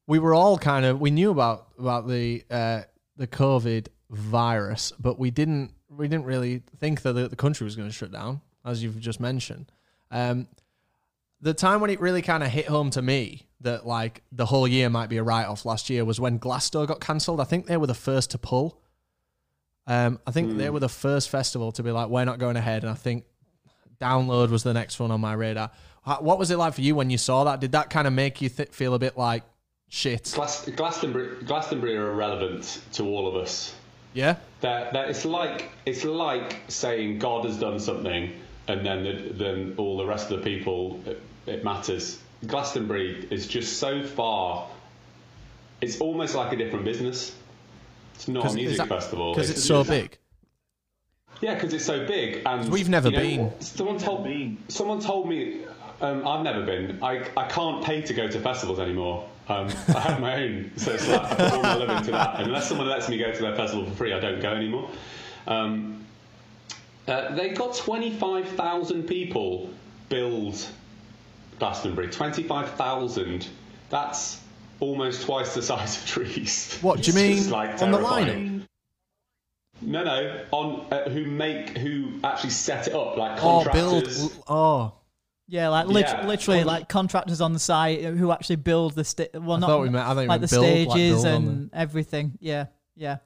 we 0.06 0.20
were 0.20 0.34
all 0.34 0.56
kind 0.56 0.86
of 0.86 1.00
we 1.00 1.10
knew 1.10 1.32
about 1.32 1.66
about 1.80 2.06
the 2.06 2.44
uh, 2.48 2.82
the 3.16 3.26
COVID 3.26 3.88
virus, 4.08 4.92
but 5.00 5.18
we 5.18 5.32
didn't 5.32 5.72
we 5.88 6.06
didn't 6.06 6.26
really 6.26 6.62
think 6.78 7.02
that 7.02 7.14
the, 7.14 7.26
the 7.26 7.34
country 7.34 7.64
was 7.64 7.74
going 7.74 7.88
to 7.88 7.92
shut 7.94 8.12
down, 8.12 8.40
as 8.64 8.84
you've 8.84 9.00
just 9.00 9.18
mentioned. 9.18 9.72
Um, 10.12 10.46
the 11.40 11.54
time 11.54 11.80
when 11.80 11.90
it 11.90 12.00
really 12.00 12.22
kind 12.22 12.42
of 12.42 12.50
hit 12.50 12.66
home 12.66 12.90
to 12.90 13.02
me 13.02 13.46
that 13.62 13.86
like 13.86 14.22
the 14.32 14.46
whole 14.46 14.66
year 14.66 14.88
might 14.90 15.08
be 15.08 15.16
a 15.18 15.22
write 15.22 15.46
off 15.46 15.64
last 15.64 15.90
year 15.90 16.04
was 16.04 16.20
when 16.20 16.38
Glasto 16.38 16.86
got 16.86 17.00
cancelled. 17.00 17.40
I 17.40 17.44
think 17.44 17.66
they 17.66 17.76
were 17.76 17.86
the 17.86 17.94
first 17.94 18.30
to 18.32 18.38
pull. 18.38 18.80
Um, 19.86 20.20
I 20.26 20.30
think 20.30 20.56
they 20.56 20.70
were 20.70 20.78
the 20.80 20.88
first 20.88 21.30
festival 21.30 21.72
to 21.72 21.82
be 21.82 21.90
like, 21.90 22.08
we're 22.08 22.24
not 22.24 22.38
going 22.38 22.56
ahead. 22.56 22.84
And 22.84 22.90
I 22.90 22.94
think 22.94 23.24
Download 24.00 24.50
was 24.50 24.62
the 24.62 24.72
next 24.72 25.00
one 25.00 25.10
on 25.10 25.20
my 25.20 25.32
radar. 25.32 25.70
What 26.20 26.38
was 26.38 26.50
it 26.50 26.56
like 26.58 26.74
for 26.74 26.80
you 26.80 26.94
when 26.94 27.10
you 27.10 27.18
saw 27.18 27.44
that? 27.44 27.60
Did 27.60 27.72
that 27.72 27.90
kind 27.90 28.06
of 28.06 28.12
make 28.12 28.40
you 28.40 28.48
th- 28.48 28.70
feel 28.70 28.94
a 28.94 28.98
bit 28.98 29.18
like 29.18 29.42
shit? 29.88 30.32
Glas- 30.34 30.68
Glastonbury, 30.68 31.42
Glastonbury 31.44 31.96
are 31.96 32.10
irrelevant 32.12 32.82
to 32.92 33.04
all 33.04 33.28
of 33.28 33.36
us. 33.36 33.74
Yeah, 34.12 34.36
That 34.60 34.92
that 34.92 35.08
it's 35.08 35.24
like 35.24 35.70
it's 35.86 36.02
like 36.04 36.56
saying 36.66 37.20
God 37.20 37.44
has 37.44 37.58
done 37.58 37.78
something, 37.78 38.32
and 38.66 38.84
then 38.84 39.04
the, 39.04 39.32
then 39.34 39.74
all 39.76 39.96
the 39.98 40.06
rest 40.06 40.32
of 40.32 40.38
the 40.38 40.44
people 40.44 41.00
it, 41.46 41.50
it 41.50 41.64
matters. 41.64 42.18
Glastonbury 42.46 43.26
is 43.30 43.46
just 43.46 43.78
so 43.78 44.02
far. 44.02 44.66
It's 45.80 46.00
almost 46.00 46.34
like 46.34 46.52
a 46.52 46.56
different 46.56 46.84
business. 46.84 47.34
It's 48.14 48.28
not 48.28 48.50
a 48.50 48.54
music 48.54 48.78
that- 48.78 48.88
festival 48.88 49.34
because 49.34 49.50
it's 49.50 49.64
so 49.64 49.84
big. 49.84 50.16
Yeah, 51.40 51.54
because 51.54 51.72
it's 51.72 51.86
so 51.86 52.06
big, 52.06 52.42
and 52.44 52.70
We've 52.70 52.88
never 52.90 53.08
you 53.08 53.16
know, 53.16 53.22
been. 53.22 53.60
Someone 53.60 53.96
told 53.98 54.26
me. 54.26 54.58
someone 54.68 55.00
told 55.00 55.26
me 55.26 55.62
um, 56.02 56.26
I've 56.26 56.42
never 56.42 56.64
been. 56.66 57.02
I, 57.02 57.26
I 57.34 57.46
can't 57.48 57.82
pay 57.82 58.02
to 58.02 58.12
go 58.12 58.28
to 58.28 58.40
festivals 58.40 58.78
anymore. 58.78 59.26
Um, 59.48 59.68
I 59.88 60.00
have 60.00 60.20
my 60.20 60.42
own, 60.42 60.70
so 60.76 60.92
it's 60.92 61.08
like 61.08 61.22
I 61.22 61.34
put 61.34 61.52
all 61.52 61.62
my 61.62 61.74
love 61.76 61.98
into 61.98 62.10
that. 62.12 62.36
And 62.36 62.46
unless 62.48 62.68
someone 62.68 62.88
lets 62.88 63.08
me 63.08 63.16
go 63.18 63.32
to 63.32 63.42
their 63.42 63.56
festival 63.56 63.86
for 63.86 63.92
free, 63.96 64.12
I 64.12 64.20
don't 64.20 64.40
go 64.40 64.52
anymore. 64.52 64.90
Um, 65.46 66.04
uh, 67.08 67.34
they 67.34 67.50
got 67.50 67.74
twenty 67.74 68.10
five 68.10 68.46
thousand 68.50 69.04
people 69.04 69.70
build 70.10 70.68
Glastonbury. 71.60 72.08
Twenty 72.08 72.42
five 72.42 72.70
thousand. 72.72 73.46
That's 73.90 74.40
almost 74.80 75.22
twice 75.22 75.54
the 75.54 75.62
size 75.62 75.98
of 75.98 76.06
trees. 76.06 76.76
What 76.80 77.02
do 77.02 77.10
you 77.12 77.14
mean 77.16 77.50
like, 77.50 77.80
on 77.82 77.92
the 77.92 77.98
terrifying. 77.98 78.60
lineup? 78.60 78.66
No, 79.82 80.04
no, 80.04 80.44
on 80.50 80.86
uh, 80.92 81.08
who 81.08 81.24
make 81.26 81.76
who 81.78 82.12
actually 82.24 82.50
set 82.50 82.88
it 82.88 82.94
up, 82.94 83.16
like 83.16 83.38
Oh, 83.42 83.64
build. 83.72 84.04
contractors. 84.04 84.38
Oh, 84.48 84.92
Yeah, 85.48 85.68
like 85.68 85.86
lit- 85.86 86.06
Yeah. 86.06 86.26
literally, 86.26 86.64
like 86.64 86.88
contractors 86.88 87.40
on 87.40 87.52
the 87.54 87.58
site 87.58 88.02
who 88.04 88.30
actually 88.30 88.56
build 88.56 88.94
the 88.94 89.04
sta- 89.04 89.28
well, 89.34 89.52
I 89.52 89.58
not 89.60 89.66
thought 89.68 89.82
we 89.82 89.88
meant- 89.88 90.06
I 90.06 90.14
thought 90.14 90.26
like 90.28 90.40
the 90.42 90.46
build, 90.48 90.64
stages 90.64 91.22
build 91.24 91.26
on 91.26 91.48
and 91.48 91.70
everything. 91.72 92.36
Yeah, 92.40 92.66
yeah. 92.94 93.18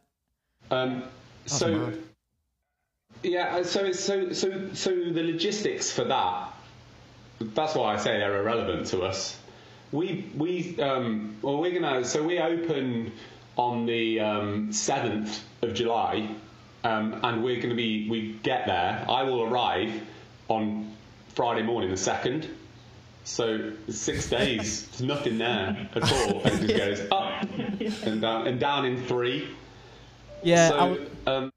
Um, 0.70 1.02
so 1.46 1.92
yeah, 3.22 3.56
uh, 3.56 3.64
so 3.64 3.84
it's 3.84 4.00
so 4.00 4.32
so 4.32 4.72
so 4.74 4.90
the 4.90 5.22
logistics 5.22 5.90
for 5.90 6.04
that. 6.04 6.53
That's 7.54 7.74
why 7.74 7.94
I 7.94 7.96
say 7.96 8.18
they're 8.18 8.40
irrelevant 8.40 8.86
to 8.88 9.02
us. 9.02 9.38
We 9.92 10.30
we 10.36 10.80
um, 10.80 11.36
well 11.42 11.58
we're 11.58 11.78
gonna 11.78 12.04
so 12.04 12.22
we 12.22 12.38
open 12.38 13.12
on 13.56 13.86
the 13.86 14.20
um, 14.20 14.72
seventh 14.72 15.44
of 15.62 15.74
July, 15.74 16.28
um, 16.82 17.20
and 17.22 17.44
we're 17.44 17.60
gonna 17.60 17.74
be 17.74 18.08
we 18.08 18.32
get 18.42 18.66
there. 18.66 19.04
I 19.08 19.22
will 19.22 19.42
arrive 19.42 19.92
on 20.48 20.92
Friday 21.34 21.62
morning 21.62 21.90
the 21.90 21.96
second. 21.96 22.48
So 23.24 23.72
six 23.88 24.28
days, 24.28 24.86
there's 24.88 25.02
nothing 25.02 25.38
there 25.38 25.88
at 25.94 26.12
all. 26.12 26.42
And 26.42 26.70
it 26.70 26.76
just 26.76 27.08
goes 27.08 27.10
up 27.10 27.42
and 28.06 28.20
down 28.20 28.46
and 28.46 28.60
down 28.60 28.84
in 28.84 29.02
three. 29.04 29.48
Yeah, 30.42 30.68
so 30.68 31.50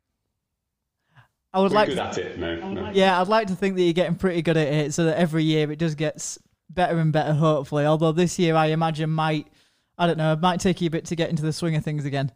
I 1.54 1.60
would- 1.60 1.60
I 1.60 1.64
would 1.64 1.72
we're 1.72 1.76
like 1.78 1.88
good 1.90 1.96
to, 1.96 2.04
at 2.04 2.18
it. 2.18 2.40
No, 2.40 2.56
no. 2.74 2.92
yeah, 2.94 3.20
I'd 3.20 3.28
like 3.28 3.48
to 3.48 3.56
think 3.56 3.76
that 3.76 3.82
you're 3.84 3.94
getting 3.94 4.16
pretty 4.16 4.42
good 4.42 4.58
at 4.58 4.68
it, 4.68 4.94
so 4.94 5.06
that 5.06 5.18
every 5.18 5.44
year 5.44 5.72
it 5.72 5.80
just 5.80 5.98
gets 5.98 6.38
better 6.70 6.98
and 7.00 7.12
better. 7.14 7.34
Hopefully, 7.34 7.86
although 7.86 8.12
this 8.12 8.38
year 8.38 8.56
I 8.56 8.68
imagine 8.68 9.10
might, 9.10 9.48
I 9.98 10.08
don't 10.08 10.18
know, 10.18 10.34
it 10.34 10.40
might 10.42 10.60
take 10.60 10.82
you 10.82 10.88
a 10.88 10.92
bit 10.92 11.06
to 11.06 11.16
get 11.16 11.30
into 11.30 11.44
the 11.44 11.54
swing 11.54 11.76
of 11.76 11.84
things 11.84 12.06
again. 12.06 12.32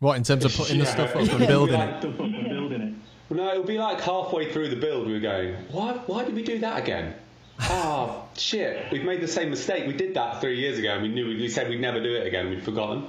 what 0.00 0.16
in 0.16 0.22
terms 0.22 0.44
of 0.44 0.54
putting 0.54 0.78
the 0.78 0.84
Yeah. 0.84 0.90
stuff 0.92 1.16
up 1.16 1.22
and 1.28 1.46
building 1.48 1.74
Like- 1.78 1.88
it? 1.96 2.00
Stuff 2.02 2.14
up 2.14 2.20
and 2.20 2.48
building 2.48 2.80
it. 2.82 3.34
No, 3.34 3.50
it'll 3.50 3.64
be 3.64 3.78
like 3.78 4.00
halfway 4.00 4.50
through 4.52 4.68
the 4.68 4.76
build, 4.76 5.06
we 5.08 5.12
were 5.14 5.18
going, 5.20 5.54
why, 5.72 5.92
why 6.06 6.24
did 6.24 6.34
we 6.36 6.42
do 6.44 6.60
that 6.60 6.78
again? 6.80 7.14
Oh, 7.62 8.24
shit, 8.36 8.90
we've 8.92 9.02
made 9.04 9.20
the 9.20 9.26
same 9.28 9.50
mistake. 9.50 9.86
We 9.88 9.92
did 9.92 10.14
that 10.14 10.40
three 10.40 10.58
years 10.60 10.78
ago 10.78 10.92
and 10.92 11.02
we 11.02 11.08
knew 11.08 11.26
we 11.26 11.48
said 11.48 11.68
we'd 11.68 11.80
never 11.80 12.00
do 12.00 12.14
it 12.14 12.26
again. 12.28 12.48
We'd 12.48 12.62
forgotten. 12.62 13.06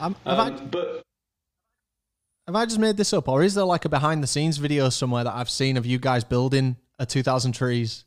I'm, 0.00 0.16
have, 0.24 0.38
Um, 0.38 0.54
I, 0.56 0.60
but 0.64 1.02
have 2.46 2.56
I 2.56 2.64
just 2.64 2.78
made 2.78 2.96
this 2.96 3.12
up, 3.12 3.28
or 3.28 3.42
is 3.42 3.54
there 3.54 3.64
like 3.64 3.84
a 3.84 3.88
behind 3.88 4.22
the 4.22 4.26
scenes 4.26 4.58
video 4.58 4.88
somewhere 4.88 5.24
that 5.24 5.34
I've 5.34 5.50
seen 5.50 5.76
of 5.76 5.86
you 5.86 5.98
guys 5.98 6.24
building 6.24 6.76
a 6.98 7.06
2,000 7.06 7.52
trees? 7.52 8.04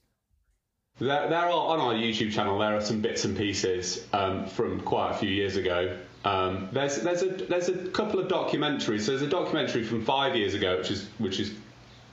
there, 1.00 1.28
there 1.28 1.40
are, 1.40 1.50
on 1.52 1.80
our 1.80 1.94
YouTube 1.94 2.32
channel, 2.32 2.60
there 2.60 2.76
are 2.76 2.82
some 2.82 3.02
bits 3.02 3.26
and 3.26 3.36
pieces 3.36 4.06
um, 4.14 4.46
from 4.46 4.82
quite 4.82 5.12
a 5.12 5.14
few 5.16 5.30
years 5.30 5.56
ago. 5.56 5.98
Um, 6.26 6.70
there's 6.72 7.02
there's 7.02 7.22
a 7.22 7.30
there's 7.30 7.68
a 7.68 7.74
couple 7.90 8.20
of 8.20 8.30
documentaries. 8.30 9.08
There's 9.08 9.22
a 9.22 9.28
documentary 9.28 9.84
from 9.84 10.06
five 10.06 10.36
years 10.36 10.54
ago, 10.54 10.78
which 10.78 10.92
is 10.92 11.10
which 11.18 11.40
is 11.40 11.54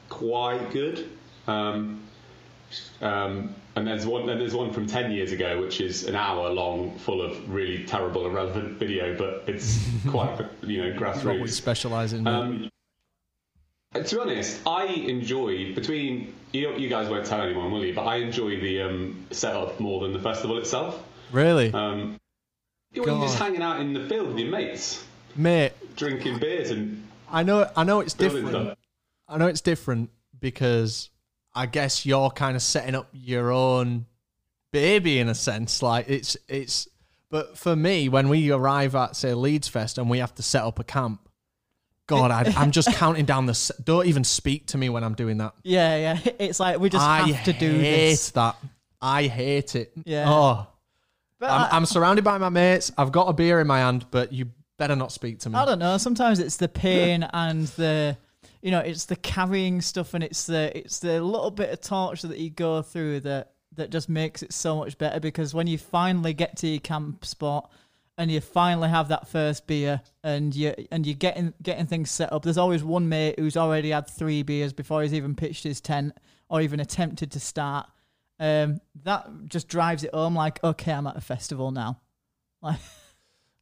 quite 0.09 0.71
good. 0.73 1.09
Um, 1.47 2.03
um, 3.01 3.55
and 3.77 3.87
there's 3.87 4.07
one 4.07 4.29
and 4.29 4.41
there's 4.41 4.55
one 4.55 4.73
from 4.73 4.87
ten 4.87 5.11
years 5.13 5.33
ago, 5.33 5.61
which 5.61 5.81
is 5.81 6.05
an 6.07 6.15
hour 6.17 6.51
long, 6.51 6.97
full 6.99 7.23
of 7.23 7.49
really 7.53 7.85
terrible, 7.85 8.27
irrelevant 8.27 8.79
video, 8.79 9.17
but 9.17 9.45
it's 9.47 9.79
quite 10.09 10.39
you 10.63 10.83
know 10.83 10.99
What 11.01 11.25
we 11.25 11.31
grassroots. 11.41 11.51
specialize 11.51 12.13
in. 12.13 12.27
Um, 12.27 12.69
uh, 13.95 14.01
to 14.03 14.15
be 14.17 14.21
honest, 14.21 14.61
I 14.67 14.85
enjoy 14.85 15.75
between 15.75 16.33
you, 16.53 16.73
you 16.77 16.89
guys 16.89 17.09
won't 17.09 17.27
tell 17.27 17.41
anyone, 17.41 17.73
will 17.73 17.85
you? 17.85 17.93
But 17.95 18.03
I 18.07 18.17
enjoy 18.17 18.61
the 18.61 18.83
um, 18.83 19.27
setup 19.33 19.81
more 19.81 20.01
than 20.03 20.13
the 20.13 20.21
festival 20.21 20.59
itself. 20.59 21.03
really? 21.33 21.73
Um, 21.73 22.17
you're 22.93 23.05
just 23.07 23.39
hanging 23.39 23.63
out 23.63 23.81
in 23.81 23.93
the 23.93 24.09
field 24.09 24.29
with 24.29 24.39
your 24.39 24.51
mates, 24.51 25.05
Mate, 25.37 25.73
drinking 25.97 26.39
beers 26.39 26.71
and 26.73 27.05
I 27.31 27.45
know, 27.45 27.71
I 27.77 27.85
know 27.85 28.01
it's 28.01 28.15
different. 28.15 28.49
stuff. 28.49 28.77
I 29.29 29.39
know 29.39 29.47
it's 29.47 29.61
different 29.61 30.11
because 30.41 31.09
I 31.55 31.67
guess 31.67 32.07
you're 32.07 32.31
kind 32.31 32.57
of 32.57 32.63
setting 32.63 32.95
up 32.95 33.09
your 33.13 33.51
own 33.53 34.07
baby 34.73 35.19
in 35.19 35.29
a 35.29 35.35
sense. 35.35 35.83
Like 35.83 36.09
it's 36.09 36.37
it's. 36.49 36.89
But 37.31 37.57
for 37.57 37.77
me, 37.77 38.09
when 38.09 38.29
we 38.29 38.51
arrive 38.51 38.95
at 38.97 39.15
say 39.15 39.35
Leeds 39.35 39.69
Fest 39.69 39.99
and 39.99 40.11
we 40.11 40.19
have 40.19 40.35
to 40.37 40.43
set 40.43 40.65
up 40.65 40.79
a 40.81 40.85
camp, 40.85 41.29
God, 42.09 42.33
I, 42.33 42.53
I'm 42.57 42.73
just 42.73 42.93
counting 42.95 43.25
down 43.25 43.47
the. 43.47 43.51
s- 43.53 43.71
Don't 43.83 44.07
even 44.07 44.25
speak 44.25 44.67
to 44.69 44.79
me 44.79 44.89
when 44.89 45.05
I'm 45.05 45.15
doing 45.15 45.39
that. 45.39 45.55
Yeah, 45.63 45.97
yeah. 46.25 46.33
It's 46.41 46.59
like 46.59 46.81
we 46.81 46.89
just 46.89 47.05
I 47.05 47.29
have 47.29 47.45
to 47.45 47.53
do 47.53 47.71
hate 47.71 48.11
this. 48.11 48.31
that. 48.33 48.57
I 49.01 49.29
hate 49.29 49.77
it. 49.77 49.93
Yeah. 50.05 50.25
Oh, 50.29 50.67
But 51.39 51.51
I'm, 51.51 51.61
I, 51.63 51.69
I'm 51.77 51.87
surrounded 51.87 52.25
by 52.25 52.37
my 52.39 52.49
mates. 52.49 52.91
I've 52.99 53.13
got 53.13 53.29
a 53.29 53.33
beer 53.33 53.61
in 53.61 53.67
my 53.67 53.79
hand, 53.79 54.07
but 54.11 54.33
you 54.33 54.51
better 54.77 54.97
not 54.97 55.13
speak 55.13 55.39
to 55.41 55.51
me. 55.51 55.55
I 55.57 55.65
don't 55.65 55.79
know. 55.79 55.99
Sometimes 55.99 56.39
it's 56.41 56.57
the 56.57 56.69
pain 56.69 57.23
and 57.33 57.67
the, 57.69 58.17
you 58.63 58.71
know, 58.71 58.81
it's 58.81 59.07
the 59.07 59.17
carrying 59.17 59.81
stuff 59.81 60.15
and 60.15 60.23
it's 60.23 60.47
the 60.47 60.77
it's 60.77 60.99
the 60.99 61.23
little 61.23 61.51
bit 61.51 61.71
of 61.71 61.81
torture 61.81 62.29
that 62.29 62.39
you 62.39 62.51
go 62.51 62.83
through 62.83 63.21
that 63.21 63.53
that 63.77 63.91
just 63.91 64.09
makes 64.09 64.43
it 64.43 64.53
so 64.53 64.77
much 64.77 64.99
better 64.99 65.21
because 65.21 65.55
when 65.55 65.67
you 65.67 65.79
finally 65.79 66.35
get 66.35 66.57
to 66.57 66.67
your 66.67 66.81
camp 66.81 67.25
spot 67.25 67.71
and 68.21 68.31
you 68.31 68.39
finally 68.39 68.91
have 68.91 69.09
that 69.09 69.27
first 69.29 69.67
beer 69.67 70.03
and 70.23 70.55
you 70.55 70.75
and 70.91 71.07
you're 71.07 71.15
getting 71.15 71.55
getting 71.63 71.87
things 71.87 72.11
set 72.11 72.31
up. 72.35 72.43
There's 72.43 72.59
always 72.59 72.85
one 72.85 73.09
mate 73.09 73.39
who's 73.39 73.57
already 73.57 73.91
had 73.91 74.07
three 74.07 74.43
beers 74.43 74.75
before 74.75 75.03
he's 75.03 75.15
even 75.15 75.35
pitched 75.35 75.65
his 75.65 75.81
tent 75.81 76.13
or 76.51 76.61
even 76.61 76.81
attempted 76.81 77.31
to 77.33 77.41
start. 77.41 77.89
Um, 78.39 78.83
that 79.05 79.27
just 79.47 79.69
drives 79.69 80.05
it 80.05 80.15
home 80.15 80.35
like, 80.35 80.63
okay, 80.63 80.93
I'm 80.93 81.07
at 81.07 81.17
a 81.17 81.21
festival 81.23 81.71
now. 81.71 82.01
Like 82.63 82.77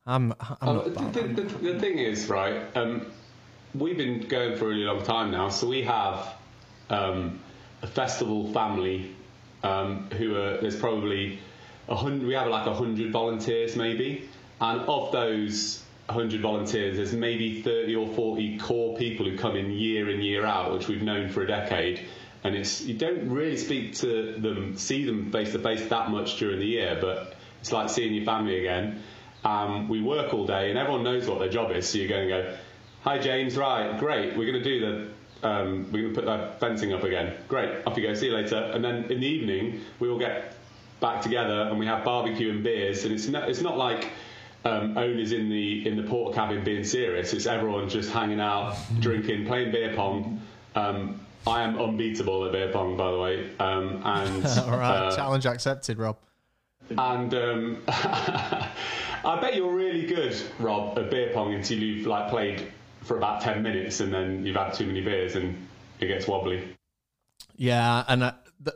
I'm, 0.06 0.34
I'm 0.60 0.74
not 0.74 0.84
the, 0.86 0.90
about 0.90 1.12
the, 1.12 1.22
that. 1.22 1.36
the, 1.36 1.72
the 1.72 1.78
thing 1.78 1.98
is, 1.98 2.28
right, 2.28 2.62
um, 2.74 3.06
we've 3.74 3.96
been 3.96 4.20
going 4.28 4.56
for 4.56 4.66
a 4.66 4.68
really 4.68 4.84
long 4.84 5.02
time 5.04 5.30
now, 5.30 5.48
so 5.48 5.66
we 5.66 5.82
have 5.82 6.34
um, 6.90 7.40
a 7.82 7.86
festival 7.86 8.52
family 8.52 9.14
um, 9.62 10.08
who 10.10 10.36
are, 10.36 10.58
there's 10.58 10.76
probably 10.76 11.38
a 11.88 11.96
hundred, 11.96 12.26
we 12.26 12.34
have 12.34 12.48
like 12.48 12.66
a 12.66 12.74
hundred 12.74 13.12
volunteers 13.12 13.76
maybe, 13.76 14.28
and 14.60 14.80
of 14.82 15.12
those 15.12 15.82
100 16.08 16.40
volunteers, 16.40 16.96
there's 16.96 17.12
maybe 17.12 17.60
30 17.60 17.94
or 17.96 18.08
40 18.08 18.58
core 18.58 18.96
people 18.96 19.28
who 19.28 19.36
come 19.36 19.56
in 19.56 19.70
year 19.70 20.08
in, 20.08 20.22
year 20.22 20.46
out, 20.46 20.72
which 20.72 20.88
we've 20.88 21.02
known 21.02 21.28
for 21.28 21.42
a 21.42 21.46
decade. 21.46 22.06
And 22.44 22.54
it's 22.54 22.80
you 22.80 22.94
don't 22.94 23.28
really 23.28 23.58
speak 23.58 23.94
to 23.96 24.32
them, 24.38 24.76
see 24.78 25.04
them 25.04 25.30
face 25.30 25.52
to 25.52 25.58
face 25.58 25.86
that 25.88 26.10
much 26.10 26.38
during 26.38 26.60
the 26.60 26.66
year, 26.66 26.96
but 26.98 27.34
it's 27.60 27.72
like 27.72 27.90
seeing 27.90 28.14
your 28.14 28.24
family 28.24 28.60
again. 28.60 29.02
Um, 29.44 29.88
we 29.88 30.00
work 30.00 30.32
all 30.32 30.46
day, 30.46 30.70
and 30.70 30.78
everyone 30.78 31.04
knows 31.04 31.26
what 31.28 31.40
their 31.40 31.50
job 31.50 31.72
is. 31.72 31.88
So 31.88 31.98
you're 31.98 32.08
going 32.08 32.28
to 32.28 32.34
go, 32.34 32.56
"Hi, 33.04 33.18
James. 33.18 33.56
Right, 33.56 33.98
great. 33.98 34.36
We're 34.36 34.50
going 34.50 34.62
to 34.62 34.64
do 34.64 34.80
the, 34.80 35.48
um, 35.48 35.86
we're 35.92 36.02
going 36.02 36.14
to 36.14 36.20
put 36.20 36.26
that 36.26 36.60
fencing 36.60 36.92
up 36.92 37.04
again. 37.04 37.34
Great. 37.48 37.86
Off 37.86 37.96
you 37.96 38.02
go. 38.06 38.14
See 38.14 38.26
you 38.26 38.34
later." 38.34 38.56
And 38.56 38.84
then 38.84 39.04
in 39.04 39.20
the 39.20 39.26
evening, 39.26 39.80
we 40.00 40.08
all 40.08 40.18
get 40.18 40.54
back 41.00 41.22
together 41.22 41.62
and 41.68 41.78
we 41.78 41.86
have 41.86 42.04
barbecue 42.04 42.50
and 42.50 42.62
beers. 42.64 43.04
And 43.04 43.14
it's 43.14 43.28
not, 43.28 43.48
it's 43.48 43.60
not 43.60 43.76
like 43.78 44.10
um, 44.64 44.98
owners 44.98 45.30
in 45.32 45.48
the 45.48 45.86
in 45.86 45.96
the 45.96 46.02
port 46.02 46.34
cabin 46.34 46.64
being 46.64 46.84
serious. 46.84 47.32
It's 47.32 47.46
everyone 47.46 47.88
just 47.88 48.10
hanging 48.10 48.40
out, 48.40 48.76
drinking, 49.00 49.46
playing 49.46 49.70
beer 49.70 49.94
pong. 49.94 50.40
Um, 50.74 51.20
I 51.46 51.62
am 51.62 51.78
unbeatable 51.78 52.44
at 52.46 52.52
beer 52.52 52.70
pong, 52.72 52.96
by 52.96 53.10
the 53.12 53.18
way. 53.18 53.50
Um, 53.60 54.02
and 54.04 54.44
All 54.66 54.70
right, 54.76 54.96
uh, 55.08 55.16
challenge 55.16 55.46
accepted, 55.46 55.98
Rob. 55.98 56.16
and 56.90 57.32
um, 57.32 57.82
I 57.88 59.38
bet 59.40 59.54
you're 59.56 59.72
really 59.72 60.06
good, 60.06 60.36
Rob, 60.58 60.98
at 60.98 61.10
beer 61.10 61.30
pong 61.32 61.54
until 61.54 61.78
you've 61.78 62.06
like 62.06 62.28
played 62.30 62.70
for 63.08 63.16
about 63.16 63.40
ten 63.40 63.62
minutes 63.62 64.00
and 64.00 64.12
then 64.12 64.44
you've 64.44 64.56
had 64.56 64.72
too 64.72 64.86
many 64.86 65.00
beers 65.00 65.34
and 65.34 65.56
it 65.98 66.06
gets 66.06 66.28
wobbly. 66.28 66.76
Yeah, 67.56 68.04
and 68.06 68.22
uh, 68.22 68.32
the 68.60 68.74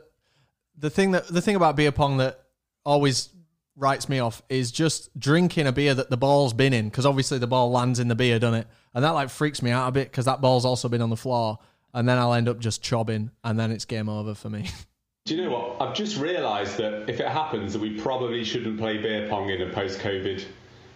the 0.77 0.89
thing 0.89 1.11
that 1.11 1.27
the 1.27 1.41
thing 1.41 1.55
about 1.55 1.75
beer 1.75 1.91
pong 1.91 2.17
that 2.17 2.43
always 2.83 3.29
writes 3.75 4.09
me 4.09 4.19
off 4.19 4.41
is 4.49 4.71
just 4.71 5.17
drinking 5.17 5.67
a 5.67 5.71
beer 5.71 5.93
that 5.93 6.09
the 6.09 6.17
ball's 6.17 6.53
been 6.53 6.73
in 6.73 6.89
because 6.89 7.05
obviously 7.05 7.37
the 7.37 7.47
ball 7.47 7.71
lands 7.71 7.99
in 7.99 8.07
the 8.07 8.15
beer, 8.15 8.39
doesn't 8.39 8.61
it? 8.61 8.67
And 8.93 9.03
that 9.03 9.11
like 9.11 9.29
freaks 9.29 9.61
me 9.61 9.71
out 9.71 9.87
a 9.87 9.91
bit 9.91 10.11
because 10.11 10.25
that 10.25 10.41
ball's 10.41 10.65
also 10.65 10.89
been 10.89 11.01
on 11.01 11.09
the 11.09 11.17
floor, 11.17 11.59
and 11.93 12.09
then 12.09 12.17
I'll 12.17 12.33
end 12.33 12.49
up 12.49 12.59
just 12.59 12.81
chobbing, 12.81 13.31
and 13.43 13.59
then 13.59 13.71
it's 13.71 13.85
game 13.85 14.09
over 14.09 14.35
for 14.35 14.49
me. 14.49 14.69
Do 15.25 15.35
you 15.35 15.43
know 15.43 15.51
what? 15.51 15.81
I've 15.81 15.95
just 15.95 16.17
realised 16.17 16.77
that 16.77 17.09
if 17.09 17.21
it 17.21 17.27
happens, 17.29 17.71
that 17.71 17.79
we 17.79 17.97
probably 17.97 18.43
shouldn't 18.43 18.77
play 18.77 18.97
beer 18.97 19.29
pong 19.29 19.49
in 19.49 19.61
a 19.61 19.71
post-COVID 19.71 20.43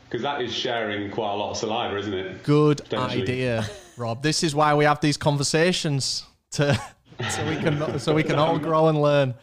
because 0.09 0.21
that 0.23 0.41
is 0.41 0.53
sharing 0.53 1.11
quite 1.11 1.33
a 1.33 1.35
lot 1.35 1.51
of 1.51 1.57
saliva, 1.57 1.97
isn't 1.97 2.13
it? 2.13 2.43
Good 2.43 2.93
idea, 2.93 3.65
Rob. 3.97 4.21
This 4.23 4.43
is 4.43 4.55
why 4.55 4.73
we 4.73 4.85
have 4.85 5.01
these 5.01 5.17
conversations 5.17 6.23
to 6.51 6.73
so 7.29 7.47
we 7.49 7.55
can 7.57 7.99
so 7.99 8.13
we 8.13 8.23
can 8.23 8.35
all 8.39 8.57
grow 8.59 8.87
and 8.87 9.01
learn. 9.01 9.33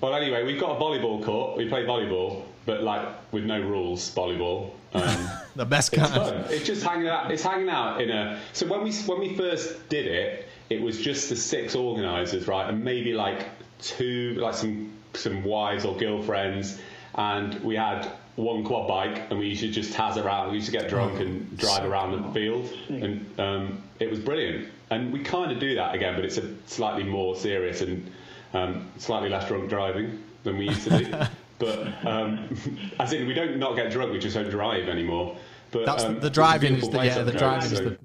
Well, 0.00 0.14
anyway, 0.14 0.44
we've 0.44 0.60
got 0.60 0.76
a 0.76 0.80
volleyball 0.80 1.24
court. 1.24 1.56
We 1.56 1.68
play 1.68 1.84
volleyball, 1.84 2.42
but 2.66 2.82
like 2.82 3.06
with 3.32 3.44
no 3.44 3.60
rules, 3.60 4.14
volleyball. 4.14 4.70
Um, 4.92 5.30
The 5.56 5.64
best 5.64 5.94
It's 5.94 6.02
kind. 6.02 6.12
fun. 6.12 6.44
It's 6.50 6.66
just 6.66 6.82
hanging 6.82 7.08
out. 7.08 7.30
It's 7.30 7.42
hanging 7.42 7.70
out 7.70 8.02
in 8.02 8.10
a. 8.10 8.38
So 8.52 8.66
when 8.66 8.82
we 8.82 8.92
when 8.92 9.20
we 9.20 9.34
first 9.36 9.88
did 9.88 10.06
it, 10.06 10.48
it 10.68 10.82
was 10.82 11.00
just 11.00 11.30
the 11.30 11.36
six 11.36 11.74
organisers, 11.74 12.46
right, 12.46 12.68
and 12.68 12.84
maybe 12.84 13.14
like 13.14 13.46
two, 13.80 14.34
like 14.34 14.54
some 14.54 14.92
some 15.14 15.42
wives 15.44 15.86
or 15.86 15.96
girlfriends, 15.96 16.78
and 17.14 17.54
we 17.64 17.74
had 17.74 18.06
one 18.36 18.64
quad 18.64 18.86
bike, 18.86 19.30
and 19.30 19.38
we 19.38 19.48
used 19.48 19.62
to 19.62 19.70
just 19.70 19.92
taz 19.92 20.22
around. 20.22 20.50
We 20.50 20.56
used 20.56 20.66
to 20.66 20.72
get 20.72 20.88
drunk 20.88 21.20
and 21.20 21.56
drive 21.58 21.84
around 21.84 22.22
the 22.22 22.32
field, 22.32 22.70
and 22.88 23.26
um, 23.38 23.82
it 23.98 24.10
was 24.10 24.18
brilliant. 24.18 24.68
And 24.90 25.12
we 25.12 25.20
kind 25.20 25.50
of 25.50 25.58
do 25.58 25.74
that 25.74 25.94
again, 25.94 26.14
but 26.14 26.24
it's 26.24 26.36
a 26.36 26.54
slightly 26.66 27.02
more 27.02 27.34
serious 27.34 27.80
and 27.80 28.08
um, 28.54 28.88
slightly 28.98 29.28
less 29.28 29.48
drunk 29.48 29.68
driving 29.68 30.22
than 30.44 30.58
we 30.58 30.68
used 30.68 30.84
to 30.84 30.98
do. 30.98 31.14
But 31.58 31.88
um, 32.04 32.54
as 33.00 33.14
in, 33.14 33.26
we 33.26 33.32
don't 33.32 33.56
not 33.56 33.76
get 33.76 33.90
drunk; 33.90 34.12
we 34.12 34.18
just 34.18 34.36
don't 34.36 34.50
drive 34.50 34.88
anymore. 34.88 35.36
But 35.70 35.86
That's 35.86 36.04
um, 36.04 36.20
the 36.20 36.28
driving 36.30 36.76
is 36.76 36.88
the 36.88 37.02
yeah 37.02 37.22
the 37.22 37.32
driving 37.32 37.72
is 37.72 37.80
the 37.80 37.98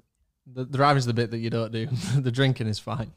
the, 0.46 0.64
the 0.64 0.76
driving 0.76 0.98
is 0.98 1.06
the 1.06 1.14
bit 1.14 1.30
that 1.30 1.38
you 1.38 1.50
don't 1.50 1.72
do. 1.72 1.86
the 2.16 2.32
drinking 2.32 2.66
is 2.66 2.78
fine. 2.78 3.12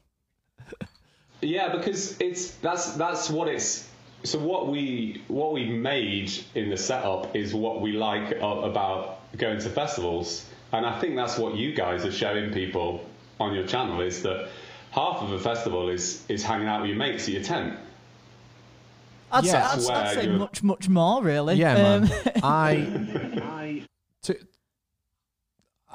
Yeah, 1.41 1.75
because 1.75 2.19
it's 2.19 2.51
that's 2.56 2.93
that's 2.93 3.30
what 3.30 3.47
it's. 3.47 3.89
So 4.26 4.40
what 4.40 4.68
we 4.68 5.22
what 5.28 5.54
we 5.54 5.66
made 5.66 6.32
in 6.56 6.70
the 6.70 6.78
setup 6.78 7.36
is 7.36 7.54
what 7.54 7.82
we 7.82 7.92
like 7.92 8.36
about 8.42 9.20
going 9.38 9.60
to 9.60 9.70
festivals, 9.70 10.46
and 10.72 10.86
I 10.86 11.00
think 11.00 11.16
that's 11.16 11.38
what 11.38 11.56
you 11.56 11.74
guys 11.74 12.06
are 12.06 12.12
showing 12.12 12.52
people 12.52 13.06
on 13.40 13.54
your 13.54 13.68
channel 13.68 14.02
is 14.02 14.24
that 14.24 14.50
half 14.92 15.18
of 15.22 15.32
a 15.32 15.40
festival 15.40 15.90
is 15.90 16.24
is 16.28 16.44
hanging 16.44 16.68
out 16.68 16.82
with 16.82 16.90
your 16.90 16.98
mates 16.98 17.28
at 17.28 17.34
your 17.36 17.44
tent. 17.44 17.78
I'd, 19.32 19.46
say, 19.46 19.58
I'd, 19.58 19.90
I'd 19.92 20.14
say 20.16 20.26
you- 20.26 20.34
much, 20.34 20.64
much 20.64 20.88
more, 20.88 21.22
really. 21.22 21.56
Yeah, 21.56 21.76
Um, 21.76 22.02
man. 22.10 22.22
I, 22.44 23.84
to, 24.24 24.38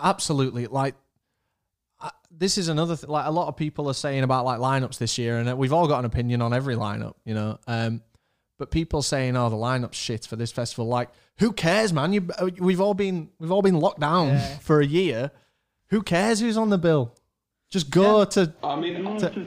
absolutely 0.00 0.66
like. 0.66 0.94
This 2.32 2.56
is 2.56 2.68
another 2.68 2.96
thing. 2.96 3.10
Like 3.10 3.26
a 3.26 3.30
lot 3.30 3.48
of 3.48 3.56
people 3.56 3.88
are 3.90 3.94
saying 3.94 4.22
about 4.22 4.44
like 4.44 4.60
lineups 4.60 4.98
this 4.98 5.18
year, 5.18 5.38
and 5.38 5.58
we've 5.58 5.72
all 5.72 5.88
got 5.88 5.98
an 5.98 6.04
opinion 6.06 6.40
on 6.40 6.54
every 6.54 6.74
lineup, 6.74 7.14
you 7.24 7.34
know. 7.34 7.58
Um, 7.66 8.02
but 8.60 8.70
people 8.70 9.00
saying, 9.00 9.36
"Oh, 9.36 9.48
the 9.48 9.56
lineup's 9.56 9.96
shit 9.96 10.26
for 10.26 10.36
this 10.36 10.52
festival." 10.52 10.86
Like, 10.86 11.08
who 11.38 11.50
cares, 11.50 11.92
man? 11.94 12.12
You, 12.12 12.28
we've 12.58 12.80
all 12.80 12.92
been 12.94 13.30
we've 13.40 13.50
all 13.50 13.62
been 13.62 13.80
locked 13.80 14.00
down 14.00 14.28
Yeah. 14.28 14.58
for 14.60 14.80
a 14.80 14.86
year. 14.86 15.32
Who 15.88 16.02
cares 16.02 16.38
who's 16.40 16.58
on 16.58 16.68
the 16.68 16.78
bill? 16.78 17.12
Just 17.70 17.90
go 17.90 18.24
to. 18.26 18.52
I 18.62 18.76
mean, 18.76 19.18
to 19.20 19.46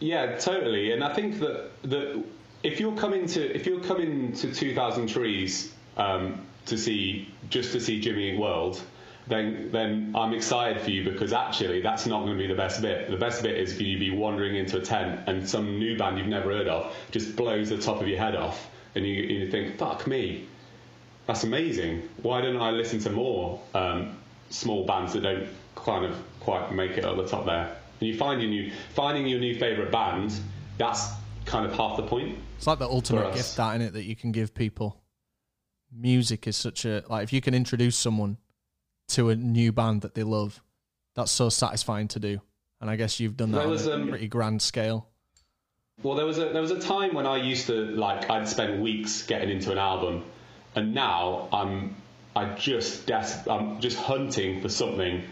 Yeah, 0.00 0.36
totally. 0.36 0.92
And 0.92 1.04
I 1.04 1.14
think 1.14 1.38
that 1.38 1.70
that 1.84 2.22
if 2.64 2.80
you're 2.80 2.96
coming 2.96 3.26
to 3.28 3.54
if 3.54 3.64
you're 3.64 3.80
coming 3.80 4.32
to 4.32 4.52
2,000 4.52 5.06
Trees 5.06 5.72
um, 5.96 6.44
to 6.66 6.76
see 6.76 7.28
just 7.48 7.70
to 7.72 7.80
see 7.80 8.00
Jimmy 8.00 8.32
Eat 8.32 8.40
World, 8.40 8.82
then 9.26 9.70
then 9.72 10.12
I'm 10.14 10.34
excited 10.34 10.82
for 10.82 10.90
you 10.90 11.04
because 11.10 11.32
actually 11.32 11.80
that's 11.80 12.06
not 12.06 12.20
going 12.20 12.36
to 12.36 12.38
be 12.38 12.46
the 12.46 12.54
best 12.54 12.82
bit. 12.82 13.10
The 13.10 13.16
best 13.16 13.42
bit 13.42 13.56
is 13.56 13.74
for 13.74 13.82
you 13.82 13.94
to 13.94 14.00
be 14.00 14.10
wandering 14.10 14.56
into 14.56 14.78
a 14.78 14.80
tent 14.80 15.20
and 15.26 15.48
some 15.48 15.78
new 15.78 15.96
band 15.96 16.18
you've 16.18 16.26
never 16.26 16.52
heard 16.52 16.68
of 16.68 16.94
just 17.10 17.34
blows 17.36 17.70
the 17.70 17.78
top 17.78 18.00
of 18.00 18.08
your 18.08 18.18
head 18.18 18.36
off, 18.36 18.68
and 18.94 19.06
you 19.06 19.14
you 19.14 19.50
think, 19.50 19.78
"Fuck 19.78 20.06
me." 20.06 20.46
That's 21.26 21.42
amazing. 21.42 22.08
Why 22.20 22.42
don't 22.42 22.60
I 22.60 22.70
listen 22.70 22.98
to 23.00 23.10
more 23.10 23.60
um, 23.72 24.18
small 24.50 24.84
bands 24.84 25.14
that 25.14 25.22
don't 25.22 25.48
kind 25.74 26.04
of 26.04 26.22
quite 26.40 26.70
make 26.72 26.92
it 26.92 27.04
at 27.04 27.16
the 27.16 27.26
top 27.26 27.46
there? 27.46 27.74
And 28.00 28.08
you 28.08 28.18
find 28.18 28.42
your 28.42 28.50
new 28.50 28.72
finding 28.94 29.26
your 29.26 29.40
new 29.40 29.58
favourite 29.58 29.90
band. 29.90 30.38
That's 30.76 31.08
kind 31.46 31.64
of 31.64 31.74
half 31.74 31.96
the 31.96 32.02
point. 32.02 32.38
It's 32.58 32.66
like 32.66 32.78
the 32.78 32.88
ultimate 32.88 33.34
gift, 33.34 33.56
that 33.56 33.74
in 33.76 33.82
it, 33.82 33.92
that 33.94 34.04
you 34.04 34.16
can 34.16 34.32
give 34.32 34.54
people. 34.54 35.00
Music 35.90 36.46
is 36.46 36.56
such 36.56 36.84
a 36.84 37.04
like 37.08 37.22
if 37.22 37.32
you 37.32 37.40
can 37.40 37.54
introduce 37.54 37.96
someone 37.96 38.36
to 39.08 39.30
a 39.30 39.36
new 39.36 39.72
band 39.72 40.02
that 40.02 40.14
they 40.14 40.22
love, 40.22 40.62
that's 41.14 41.30
so 41.30 41.48
satisfying 41.48 42.08
to 42.08 42.20
do. 42.20 42.40
And 42.80 42.90
I 42.90 42.96
guess 42.96 43.20
you've 43.20 43.36
done 43.36 43.52
that 43.52 43.58
There 43.58 43.66
on 43.66 43.72
was, 43.72 43.86
a 43.86 43.94
um, 43.94 44.08
pretty 44.08 44.28
grand 44.28 44.60
scale. 44.62 45.08
Well, 46.02 46.16
there 46.16 46.26
was 46.26 46.38
a 46.38 46.46
there 46.46 46.60
was 46.60 46.72
a 46.72 46.80
time 46.80 47.14
when 47.14 47.24
I 47.24 47.36
used 47.36 47.68
to 47.68 47.72
like 47.72 48.28
I'd 48.28 48.48
spend 48.48 48.82
weeks 48.82 49.22
getting 49.22 49.48
into 49.48 49.70
an 49.70 49.78
album, 49.78 50.24
and 50.74 50.92
now 50.92 51.48
I'm 51.52 51.94
I 52.34 52.46
just 52.54 53.06
des- 53.06 53.48
I'm 53.48 53.80
just 53.80 53.96
hunting 53.96 54.60
for 54.60 54.68
something 54.68 55.22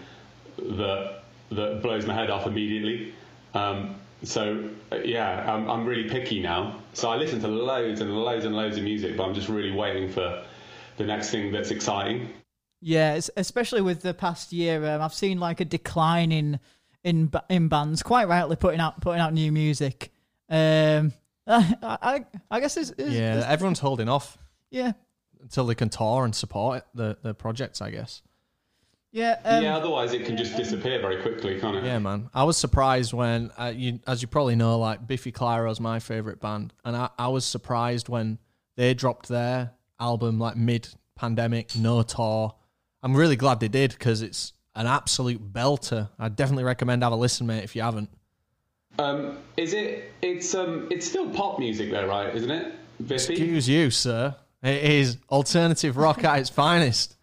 that 0.56 1.24
that 1.50 1.82
blows 1.82 2.06
my 2.06 2.14
head 2.14 2.30
off 2.30 2.46
immediately. 2.46 3.12
Um, 3.54 3.96
so 4.22 4.70
yeah, 5.04 5.52
I'm, 5.52 5.68
I'm 5.68 5.84
really 5.84 6.08
picky 6.08 6.40
now. 6.40 6.78
So 6.94 7.10
I 7.10 7.16
listen 7.16 7.40
to 7.40 7.48
loads 7.48 8.00
and 8.00 8.16
loads 8.16 8.44
and 8.44 8.54
loads 8.54 8.76
of 8.78 8.84
music, 8.84 9.16
but 9.16 9.24
I'm 9.24 9.34
just 9.34 9.48
really 9.48 9.72
waiting 9.72 10.10
for 10.10 10.44
the 10.96 11.04
next 11.04 11.30
thing 11.30 11.52
that's 11.52 11.70
exciting. 11.70 12.32
Yeah, 12.84 13.14
it's, 13.14 13.30
especially 13.36 13.80
with 13.80 14.02
the 14.02 14.12
past 14.12 14.52
year, 14.52 14.84
um, 14.90 15.00
I've 15.00 15.14
seen 15.14 15.38
like 15.38 15.60
a 15.60 15.64
decline 15.64 16.32
in 16.32 16.58
in 17.04 17.30
in 17.48 17.68
bands. 17.68 18.02
Quite 18.02 18.26
rightly 18.28 18.56
putting 18.56 18.80
out 18.80 19.00
putting 19.00 19.20
out 19.20 19.32
new 19.32 19.52
music. 19.52 20.12
Um, 20.50 21.12
I 21.46 21.74
I, 21.82 22.24
I 22.50 22.60
guess 22.60 22.76
it's, 22.76 22.90
it's 22.90 23.10
Yeah, 23.10 23.36
it's- 23.38 23.44
everyone's 23.48 23.78
holding 23.78 24.08
off 24.08 24.36
yeah 24.70 24.92
until 25.40 25.66
they 25.66 25.74
can 25.74 25.88
tour 25.88 26.24
and 26.24 26.34
support 26.34 26.78
it, 26.78 26.84
the 26.94 27.16
the 27.22 27.34
projects. 27.34 27.80
I 27.80 27.90
guess. 27.90 28.20
yeah 29.12 29.38
um, 29.44 29.62
yeah, 29.62 29.76
otherwise 29.76 30.12
it 30.12 30.24
can 30.26 30.36
just 30.36 30.56
disappear 30.56 31.00
very 31.00 31.22
quickly, 31.22 31.60
can't 31.60 31.76
it? 31.76 31.84
Yeah, 31.84 31.98
man. 32.00 32.30
I 32.34 32.42
was 32.44 32.56
surprised 32.56 33.12
when, 33.12 33.50
uh, 33.58 33.72
you, 33.74 34.00
as 34.06 34.22
you 34.22 34.28
probably 34.28 34.56
know, 34.56 34.78
like 34.78 35.06
Biffy 35.06 35.30
Clyro 35.32 35.66
Clyro's 35.68 35.80
my 35.80 35.98
favorite 36.00 36.40
band, 36.40 36.72
and 36.84 36.96
I, 36.96 37.10
I 37.18 37.28
was 37.28 37.44
surprised 37.44 38.08
when 38.08 38.38
they 38.76 38.94
dropped 38.94 39.28
their 39.28 39.72
album 40.00 40.38
like 40.38 40.56
mid 40.56 40.88
pandemic, 41.14 41.76
no 41.76 42.02
tour. 42.02 42.54
I'm 43.02 43.16
really 43.16 43.36
glad 43.36 43.60
they 43.60 43.68
did 43.68 43.90
because 43.90 44.22
it's 44.22 44.52
an 44.74 44.86
absolute 44.86 45.52
belter. 45.52 46.08
I 46.18 46.28
definitely 46.28 46.64
recommend 46.64 47.02
have 47.02 47.12
a 47.12 47.16
listen, 47.16 47.46
mate, 47.46 47.64
if 47.64 47.74
you 47.74 47.82
haven't. 47.82 48.08
Um, 48.98 49.38
is 49.56 49.72
it? 49.72 50.12
It's 50.22 50.54
um, 50.54 50.88
it's 50.90 51.06
still 51.06 51.30
pop 51.30 51.58
music 51.58 51.90
though, 51.90 52.06
right? 52.06 52.34
Isn't 52.34 52.50
it? 52.50 52.74
Biffy? 53.06 53.32
Excuse 53.32 53.68
you, 53.68 53.90
sir. 53.90 54.36
It 54.62 54.84
is 54.84 55.18
alternative 55.30 55.96
rock 55.96 56.22
at 56.24 56.38
its 56.38 56.50
finest. 56.50 57.16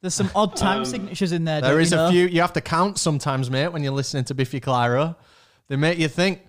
There's 0.00 0.14
some 0.14 0.30
odd 0.34 0.54
time 0.54 0.84
signatures 0.84 1.32
in 1.32 1.44
there. 1.44 1.60
There 1.60 1.72
don't 1.72 1.80
is 1.80 1.90
you 1.90 1.98
a 1.98 2.00
know? 2.02 2.10
few 2.10 2.26
you 2.26 2.40
have 2.40 2.52
to 2.52 2.60
count 2.60 2.98
sometimes, 2.98 3.50
mate, 3.50 3.68
when 3.68 3.82
you're 3.82 3.92
listening 3.92 4.24
to 4.24 4.34
Biffy 4.34 4.60
Clyro. 4.60 5.16
They 5.66 5.76
make 5.76 5.98
you 5.98 6.08
think. 6.08 6.42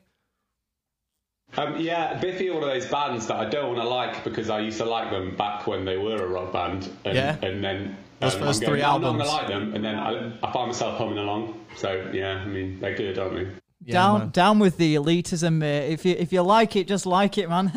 Um, 1.57 1.77
yeah, 1.79 2.13
Biffy 2.19 2.49
are 2.49 2.53
one 2.53 2.63
of 2.63 2.69
those 2.69 2.85
bands 2.85 3.27
that 3.27 3.37
I 3.37 3.45
don't 3.49 3.67
want 3.75 3.81
to 3.81 3.87
like 3.87 4.23
because 4.23 4.49
I 4.49 4.59
used 4.59 4.77
to 4.77 4.85
like 4.85 5.09
them 5.09 5.35
back 5.35 5.65
when 5.67 5.83
they 5.83 5.97
were 5.97 6.17
a 6.23 6.27
rock 6.27 6.53
band. 6.53 6.89
And, 7.05 7.15
Yeah. 7.15 7.37
and 7.41 7.63
then 7.63 7.97
Those 8.19 8.35
um, 8.35 8.41
first 8.41 8.61
I'm 8.61 8.67
going, 8.67 8.79
three 8.79 8.83
I'm 8.83 9.01
not 9.01 9.17
going 9.17 9.21
albums. 9.21 9.29
to 9.29 9.35
like 9.35 9.47
them, 9.47 9.75
and 9.75 9.83
then 9.83 9.95
I, 9.95 10.47
I 10.47 10.51
find 10.53 10.67
myself 10.67 10.97
humming 10.97 11.17
along. 11.17 11.59
So 11.75 12.09
yeah, 12.13 12.35
I 12.35 12.45
mean 12.45 12.79
they're 12.79 12.95
good, 12.95 13.17
aren't 13.17 13.35
they? 13.35 13.47
Yeah, 13.85 13.93
down 13.93 14.19
man. 14.19 14.29
down 14.29 14.59
with 14.59 14.77
the 14.77 14.95
elitism, 14.95 15.53
mate. 15.55 15.91
If 15.91 16.05
you 16.05 16.15
if 16.19 16.31
you 16.33 16.41
like 16.43 16.75
it, 16.75 16.87
just 16.87 17.05
like 17.05 17.37
it, 17.37 17.49
man. 17.49 17.71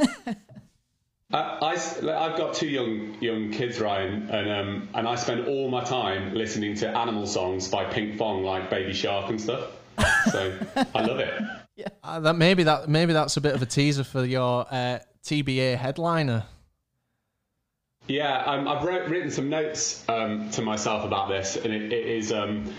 I, 1.33 1.39
I 1.63 1.75
s- 1.75 2.03
like, 2.03 2.15
I've 2.17 2.37
got 2.37 2.55
two 2.55 2.69
young 2.69 3.17
young 3.23 3.51
kids, 3.53 3.81
Ryan, 3.81 4.29
and 4.31 4.51
um, 4.51 4.89
and 4.95 5.09
I 5.09 5.15
spend 5.15 5.47
all 5.49 5.71
my 5.71 5.83
time 5.85 6.35
listening 6.35 6.75
to 6.77 6.89
animal 6.89 7.27
songs 7.27 7.69
by 7.69 7.85
Pinkfong, 7.87 8.45
like 8.45 8.69
Baby 8.69 8.93
Shark 8.93 9.31
and 9.31 9.41
stuff. 9.41 9.71
So 10.31 10.59
I 10.95 11.03
love 11.03 11.19
it. 11.21 11.43
Uh, 12.05 12.21
that 12.21 12.37
maybe 12.37 12.63
that 12.63 12.89
maybe 12.89 13.13
that's 13.13 13.37
a 13.37 13.41
bit 13.41 13.55
of 13.55 13.63
a 13.63 13.67
teaser 13.67 14.05
for 14.05 14.25
your 14.25 14.67
uh, 14.71 14.99
TBA 15.25 15.77
headliner. 15.77 16.45
Yeah, 18.07 18.43
um, 18.45 18.69
I've 18.69 18.85
wrote, 18.85 19.09
written 19.09 19.31
some 19.31 19.49
notes 19.49 20.05
um, 20.09 20.51
to 20.51 20.63
myself 20.63 21.05
about 21.05 21.29
this, 21.29 21.57
and 21.57 21.73
it, 21.73 21.93
it 21.93 22.07
is 22.07 22.33
um, 22.33 22.73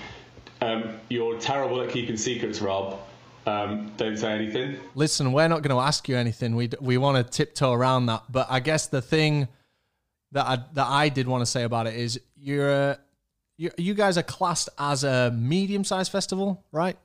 um, 0.61 0.99
you're 1.09 1.37
terrible 1.39 1.81
at 1.81 1.89
keeping 1.89 2.17
secrets, 2.17 2.61
Rob. 2.61 2.99
Um, 3.45 3.91
don't 3.97 4.17
say 4.17 4.31
anything. 4.31 4.77
Listen, 4.95 5.33
we're 5.33 5.47
not 5.47 5.63
going 5.63 5.75
to 5.75 5.81
ask 5.81 6.07
you 6.07 6.15
anything. 6.15 6.55
We 6.55 6.69
we 6.79 6.97
want 6.97 7.17
to 7.17 7.29
tiptoe 7.29 7.73
around 7.73 8.05
that. 8.05 8.23
But 8.29 8.47
I 8.49 8.59
guess 8.59 8.87
the 8.87 9.01
thing 9.01 9.47
that 10.31 10.45
I 10.45 10.55
that 10.73 10.87
I 10.87 11.09
did 11.09 11.27
want 11.27 11.41
to 11.41 11.45
say 11.45 11.63
about 11.63 11.87
it 11.87 11.95
is 11.95 12.19
you're 12.37 12.91
uh, 12.91 12.95
you 13.63 13.71
you 13.77 13.93
guys 13.93 14.17
are 14.17 14.23
classed 14.23 14.69
as 14.77 15.03
a 15.03 15.31
medium 15.31 15.83
sized 15.83 16.11
festival, 16.11 16.63
right? 16.71 16.97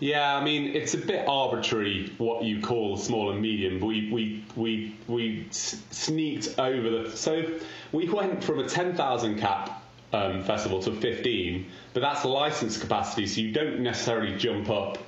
Yeah, 0.00 0.36
I 0.36 0.42
mean 0.42 0.74
it's 0.74 0.94
a 0.94 0.98
bit 0.98 1.26
arbitrary 1.28 2.12
what 2.18 2.42
you 2.42 2.60
call 2.60 2.96
small 2.96 3.30
and 3.30 3.40
medium. 3.40 3.78
But 3.78 3.86
we 3.86 4.10
we 4.12 4.44
we 4.56 4.96
we 5.06 5.46
sneaked 5.50 6.58
over 6.58 6.90
the 6.90 7.16
so 7.16 7.44
we 7.92 8.08
went 8.08 8.42
from 8.42 8.58
a 8.58 8.68
ten 8.68 8.96
thousand 8.96 9.38
cap 9.38 9.82
um, 10.12 10.42
festival 10.42 10.82
to 10.82 10.92
fifteen, 10.92 11.70
but 11.92 12.00
that's 12.00 12.24
license 12.24 12.76
capacity, 12.76 13.26
so 13.26 13.40
you 13.40 13.52
don't 13.52 13.80
necessarily 13.80 14.36
jump 14.36 14.68
up 14.68 14.98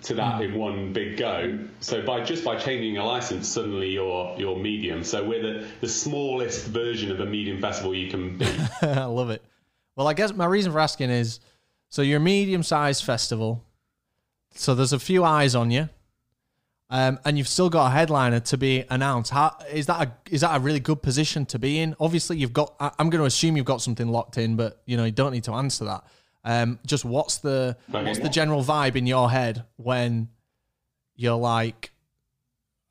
to 0.00 0.14
that 0.14 0.40
in 0.42 0.54
one 0.54 0.92
big 0.92 1.16
go. 1.16 1.58
So 1.80 2.02
by 2.02 2.22
just 2.22 2.44
by 2.44 2.56
changing 2.56 2.98
a 2.98 3.04
license, 3.04 3.48
suddenly 3.48 3.88
you're 3.88 4.34
you're 4.38 4.56
medium. 4.56 5.02
So 5.02 5.24
we're 5.24 5.42
the, 5.42 5.66
the 5.80 5.88
smallest 5.88 6.66
version 6.66 7.10
of 7.10 7.20
a 7.20 7.26
medium 7.26 7.60
festival 7.62 7.94
you 7.94 8.10
can 8.10 8.36
be. 8.36 8.46
I 8.82 9.04
love 9.04 9.30
it. 9.30 9.42
Well, 9.98 10.06
I 10.06 10.12
guess 10.14 10.32
my 10.32 10.46
reason 10.46 10.70
for 10.70 10.78
asking 10.78 11.10
is 11.10 11.40
so 11.88 12.02
you're 12.02 12.18
a 12.18 12.20
medium 12.20 12.62
sized 12.62 13.02
festival, 13.02 13.64
so 14.54 14.72
there's 14.76 14.92
a 14.92 14.98
few 15.00 15.24
eyes 15.24 15.56
on 15.56 15.72
you. 15.72 15.88
Um, 16.88 17.18
and 17.24 17.36
you've 17.36 17.48
still 17.48 17.68
got 17.68 17.88
a 17.88 17.90
headliner 17.90 18.38
to 18.38 18.56
be 18.56 18.84
announced. 18.90 19.32
How 19.32 19.56
is 19.72 19.86
that? 19.86 20.06
A, 20.08 20.12
is 20.30 20.42
that 20.42 20.56
a 20.56 20.60
really 20.60 20.78
good 20.78 21.02
position 21.02 21.44
to 21.46 21.58
be 21.58 21.80
in? 21.80 21.96
Obviously, 21.98 22.38
you've 22.38 22.52
got. 22.52 22.74
I- 22.78 22.92
I'm 23.00 23.10
going 23.10 23.20
to 23.20 23.26
assume 23.26 23.56
you've 23.56 23.66
got 23.66 23.82
something 23.82 24.06
locked 24.06 24.38
in, 24.38 24.54
but 24.54 24.80
you 24.86 24.96
know 24.96 25.04
you 25.04 25.10
don't 25.10 25.32
need 25.32 25.44
to 25.44 25.52
answer 25.54 25.84
that. 25.86 26.04
Um, 26.44 26.78
just 26.86 27.04
what's 27.04 27.38
the 27.38 27.76
Okay. 27.92 28.04
what's 28.06 28.20
the 28.20 28.28
general 28.28 28.62
vibe 28.62 28.94
in 28.94 29.04
your 29.04 29.28
head 29.28 29.64
when 29.78 30.28
you're 31.16 31.34
like 31.36 31.90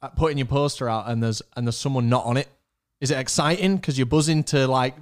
uh, 0.02 0.10
putting 0.10 0.38
your 0.38 0.46
poster 0.48 0.90
out 0.90 1.10
and 1.10 1.24
there's 1.24 1.42
and 1.56 1.66
there's 1.66 1.78
someone 1.78 2.10
not 2.10 2.26
on 2.26 2.36
it? 2.36 2.50
Is 3.00 3.12
it 3.12 3.18
exciting 3.18 3.78
because 3.78 3.98
you're 3.98 4.06
buzzing 4.08 4.44
to 4.46 4.68
like 4.68 4.94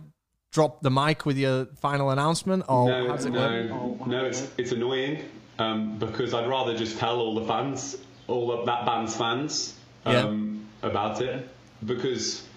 drop 0.56 0.82
the 0.82 0.89
mic 0.89 1.26
with 1.26 1.38
your 1.38 1.65
final 1.76 2.10
announcement, 2.10 2.63
or 2.70 2.88
No, 2.88 3.10
how's 3.10 3.26
it 3.26 3.32
no, 3.32 4.00
no. 4.08 4.26
It's 4.26 4.48
it's 4.58 4.72
annoying 4.72 5.24
um, 5.60 6.00
because 6.00 6.34
I'd 6.34 6.48
rather 6.48 6.76
just 6.76 6.98
tell 6.98 7.20
all 7.20 7.36
the 7.36 7.46
fans, 7.46 7.98
all 8.28 8.52
of 8.54 8.65
that 8.65 8.86
band's 8.86 9.15
fans, 9.15 9.76
um, 10.06 10.65
about 10.82 11.22
it 11.22 11.48
because. 11.86 12.48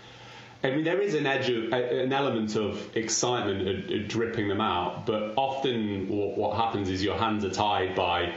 I 0.61 0.71
mean, 0.71 0.83
there 0.83 1.01
is 1.01 1.15
an 1.15 1.25
edge 1.25 1.49
of 1.51 1.73
an 1.73 2.13
element 2.13 2.57
of 2.57 2.97
excitement 2.97 3.69
at, 3.69 3.93
at 3.93 4.09
dripping 4.09 4.49
them 4.49 4.61
out, 4.61 5.07
but 5.07 5.35
often 5.37 6.09
what, 6.09 6.37
what 6.37 6.57
happens 6.57 6.89
is 6.89 7.01
your 7.01 7.17
hands 7.17 7.45
are 7.45 7.51
tied 7.51 7.95
by 7.95 8.35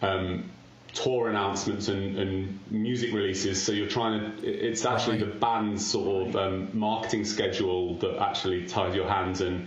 um, 0.00 0.48
tour 0.94 1.28
announcements 1.28 1.88
and, 1.88 2.16
and 2.18 2.58
music 2.70 3.12
releases. 3.12 3.62
So 3.62 3.72
you're 3.72 3.88
trying 3.88 4.20
to. 4.40 4.46
It's 4.46 4.84
actually 4.86 5.20
Right. 5.22 5.32
the 5.32 5.38
band's 5.38 5.84
sort 5.86 6.28
of 6.28 6.36
um, 6.36 6.68
marketing 6.72 7.24
schedule 7.24 7.96
that 7.98 8.18
actually 8.22 8.66
ties 8.66 8.94
your 8.94 9.08
hands. 9.08 9.40
And 9.40 9.66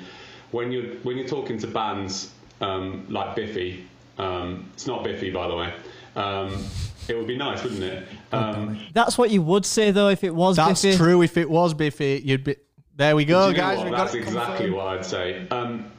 when 0.51 0.71
you're 0.71 0.95
when 1.03 1.17
you're 1.17 1.27
talking 1.27 1.57
to 1.59 1.67
bands 1.67 2.31
um, 2.61 3.05
like 3.09 3.35
Biffy, 3.35 3.85
um, 4.17 4.69
it's 4.73 4.87
not 4.87 5.03
Biffy 5.03 5.29
by 5.29 5.47
the 5.47 5.55
way. 5.55 5.73
Um, 6.15 6.63
it 7.07 7.15
would 7.15 7.27
be 7.27 7.37
nice, 7.37 7.63
wouldn't 7.63 7.83
it? 7.83 8.07
Um, 8.33 8.79
That's 8.93 9.17
what 9.17 9.29
you 9.29 9.41
would 9.41 9.65
say 9.65 9.91
though 9.91 10.09
if 10.09 10.23
it 10.23 10.33
was 10.33 10.55
That's 10.55 10.81
Biffy. 10.81 10.97
true. 10.97 11.21
If 11.21 11.37
it 11.37 11.49
was 11.49 11.73
Biffy, 11.73 12.21
you'd 12.23 12.43
be. 12.43 12.55
There 12.95 13.15
we 13.15 13.25
go, 13.25 13.47
you 13.49 13.53
know 13.53 13.57
guys. 13.59 13.77
what? 13.77 13.85
We 13.85 13.91
got 13.91 13.97
That's 13.97 14.15
it 14.15 14.23
exactly 14.23 14.65
confirmed. 14.69 14.73
what 14.75 14.87
I'd 14.87 15.05
say. 15.05 15.47
Um, 15.49 15.91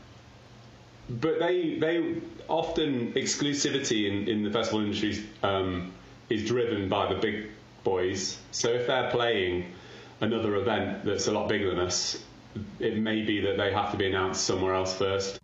but 1.09 1.39
they 1.39 1.79
they 1.79 2.17
often 2.49 3.13
exclusivity 3.15 4.09
in, 4.11 4.29
in 4.29 4.43
the 4.43 4.51
festival 4.51 4.81
industry 4.81 5.25
um, 5.43 5.93
is 6.29 6.45
driven 6.47 6.89
by 6.89 7.13
the 7.13 7.19
big 7.21 7.49
boys. 7.85 8.39
So 8.53 8.69
if 8.71 8.87
they're 8.87 9.11
playing 9.11 9.73
another 10.21 10.57
event 10.57 11.05
that's 11.05 11.27
a 11.27 11.33
lot 11.33 11.49
bigger 11.49 11.71
than 11.71 11.79
us, 11.79 12.23
it 12.79 12.99
may 12.99 13.23
be 13.23 13.41
that 13.43 13.57
they 13.57 13.73
have 13.73 13.91
to 13.93 13.97
be 13.97 14.07
announced 14.07 14.45
somewhere 14.45 14.75
else 14.75 14.97
first. 14.97 15.41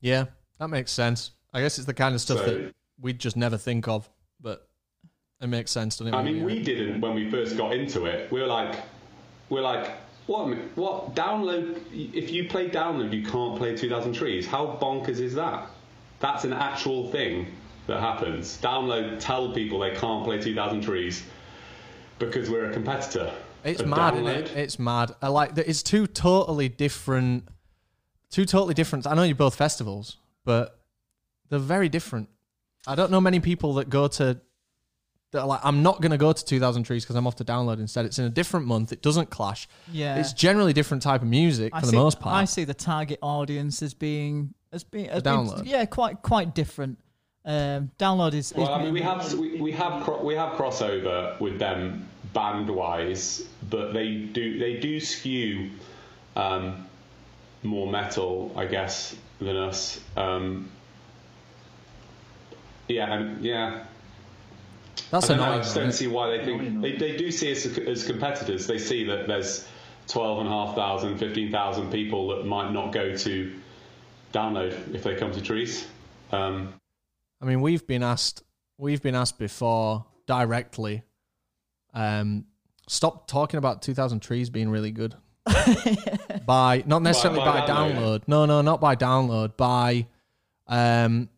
Yeah, 0.00 0.26
that 0.58 0.68
makes 0.68 0.92
sense. 0.92 1.32
I 1.52 1.60
guess 1.60 1.78
it's 1.78 1.86
the 1.86 1.94
kind 1.94 2.14
of 2.14 2.20
stuff 2.20 2.38
So- 2.38 2.44
that 2.46 2.74
we'd 3.00 3.18
just 3.18 3.36
never 3.36 3.56
think 3.56 3.88
of, 3.88 4.08
but 4.40 4.68
it 5.40 5.48
makes 5.48 5.70
sense, 5.70 5.96
doesn't 5.96 6.12
it? 6.14 6.16
I 6.16 6.22
mean, 6.22 6.44
we 6.44 6.62
didn't 6.62 7.00
when 7.00 7.14
we 7.14 7.30
first 7.30 7.56
got 7.56 7.72
into 7.74 8.04
it. 8.06 8.30
We 8.30 8.40
were 8.40 8.46
like, 8.46 8.76
we're 9.48 9.62
like, 9.62 9.90
what? 10.30 10.46
What 10.76 11.14
download? 11.16 11.80
If 11.92 12.30
you 12.30 12.48
play 12.48 12.70
download, 12.70 13.12
you 13.12 13.24
can't 13.24 13.58
play 13.58 13.76
2,000 13.76 14.12
trees. 14.12 14.46
How 14.46 14.78
bonkers 14.80 15.18
is 15.18 15.34
that? 15.34 15.68
That's 16.20 16.44
an 16.44 16.52
actual 16.52 17.10
thing 17.10 17.48
that 17.88 17.98
happens. 17.98 18.56
Download 18.62 19.18
tell 19.18 19.52
people 19.52 19.80
they 19.80 19.90
can't 19.90 20.24
play 20.24 20.40
2,000 20.40 20.82
trees 20.82 21.24
because 22.20 22.48
we're 22.48 22.70
a 22.70 22.72
competitor. 22.72 23.32
It's 23.64 23.82
mad, 23.82 24.14
isn't 24.14 24.26
it? 24.28 24.56
It's 24.56 24.78
mad. 24.78 25.16
I 25.20 25.28
like 25.28 25.56
that. 25.56 25.68
It's 25.68 25.82
two 25.82 26.06
totally 26.06 26.68
different, 26.68 27.48
two 28.30 28.44
totally 28.44 28.74
different. 28.74 29.08
I 29.08 29.14
know 29.14 29.24
you're 29.24 29.34
both 29.34 29.56
festivals, 29.56 30.18
but 30.44 30.78
they're 31.48 31.58
very 31.58 31.88
different. 31.88 32.28
I 32.86 32.94
don't 32.94 33.10
know 33.10 33.20
many 33.20 33.40
people 33.40 33.74
that 33.74 33.90
go 33.90 34.06
to. 34.08 34.40
That 35.32 35.42
are 35.42 35.46
like, 35.46 35.60
I'm 35.62 35.82
not 35.84 36.00
going 36.00 36.10
to 36.10 36.18
go 36.18 36.32
to 36.32 36.44
2,000 36.44 36.82
Trees 36.82 37.04
because 37.04 37.14
I'm 37.14 37.26
off 37.26 37.36
to 37.36 37.44
download 37.44 37.78
instead. 37.78 38.04
It's 38.04 38.18
in 38.18 38.24
a 38.24 38.30
different 38.30 38.66
month. 38.66 38.92
It 38.92 39.00
doesn't 39.00 39.30
clash. 39.30 39.68
Yeah. 39.92 40.16
It's 40.16 40.32
generally 40.32 40.72
different 40.72 41.04
type 41.04 41.22
of 41.22 41.28
music 41.28 41.72
I 41.72 41.80
for 41.80 41.86
see, 41.86 41.92
the 41.92 41.98
most 41.98 42.18
part. 42.18 42.34
I 42.34 42.46
see 42.46 42.64
the 42.64 42.74
target 42.74 43.20
audience 43.22 43.80
as 43.80 43.94
being 43.94 44.54
as 44.72 44.82
being, 44.82 45.08
as 45.08 45.22
being 45.22 45.36
download. 45.36 45.66
yeah, 45.66 45.84
quite 45.84 46.22
quite 46.22 46.54
different. 46.54 46.98
Um, 47.44 47.90
download 47.98 48.34
is, 48.34 48.52
is 48.52 48.58
Well, 48.58 48.72
I 48.72 48.82
mean, 48.82 48.92
we 48.92 49.02
have 49.02 49.32
we, 49.34 49.60
we 49.60 49.72
have 49.72 50.02
cro- 50.04 50.22
we 50.22 50.34
have 50.34 50.58
crossover 50.58 51.38
with 51.40 51.58
them 51.58 52.08
band 52.32 52.68
wise, 52.68 53.42
but 53.68 53.92
they 53.92 54.14
do 54.14 54.58
they 54.58 54.78
do 54.78 55.00
skew 55.00 55.70
um, 56.36 56.86
more 57.62 57.90
metal, 57.90 58.52
I 58.56 58.66
guess, 58.66 59.16
than 59.38 59.56
us. 59.56 60.00
Um, 60.16 60.70
yeah, 62.88 63.34
yeah. 63.40 63.84
That's 65.10 65.28
I 65.28 65.36
don't 65.36 65.46
know. 65.46 65.52
I 65.52 65.58
just 65.58 65.74
don't 65.74 65.92
see 65.92 66.06
why 66.06 66.36
they 66.36 66.44
think 66.44 66.80
they, 66.80 66.96
they 66.96 67.16
do 67.16 67.30
see 67.30 67.50
us 67.52 67.66
as, 67.66 67.78
as 67.78 68.04
competitors. 68.04 68.66
They 68.66 68.78
see 68.78 69.04
that 69.04 69.26
there's 69.26 69.66
12,500, 70.08 71.18
15,000 71.18 71.90
people 71.90 72.28
that 72.28 72.46
might 72.46 72.72
not 72.72 72.92
go 72.92 73.14
to 73.16 73.60
download 74.32 74.94
if 74.94 75.02
they 75.02 75.16
come 75.16 75.32
to 75.32 75.40
trees. 75.40 75.86
Um, 76.32 76.74
I 77.40 77.44
mean, 77.44 77.60
we've 77.60 77.86
been 77.86 78.02
asked, 78.02 78.42
we've 78.78 79.02
been 79.02 79.14
asked 79.14 79.38
before 79.38 80.04
directly. 80.26 81.02
Um, 81.92 82.44
stop 82.86 83.26
talking 83.26 83.58
about 83.58 83.82
2,000 83.82 84.20
trees 84.20 84.50
being 84.50 84.68
really 84.68 84.92
good. 84.92 85.14
by 86.46 86.84
not 86.86 87.02
necessarily 87.02 87.40
by, 87.40 87.60
by 87.60 87.66
download. 87.66 87.94
download? 87.94 88.22
No, 88.28 88.46
no, 88.46 88.62
not 88.62 88.80
by 88.80 88.94
download. 88.94 89.56
By, 89.56 90.06
um, 90.68 91.28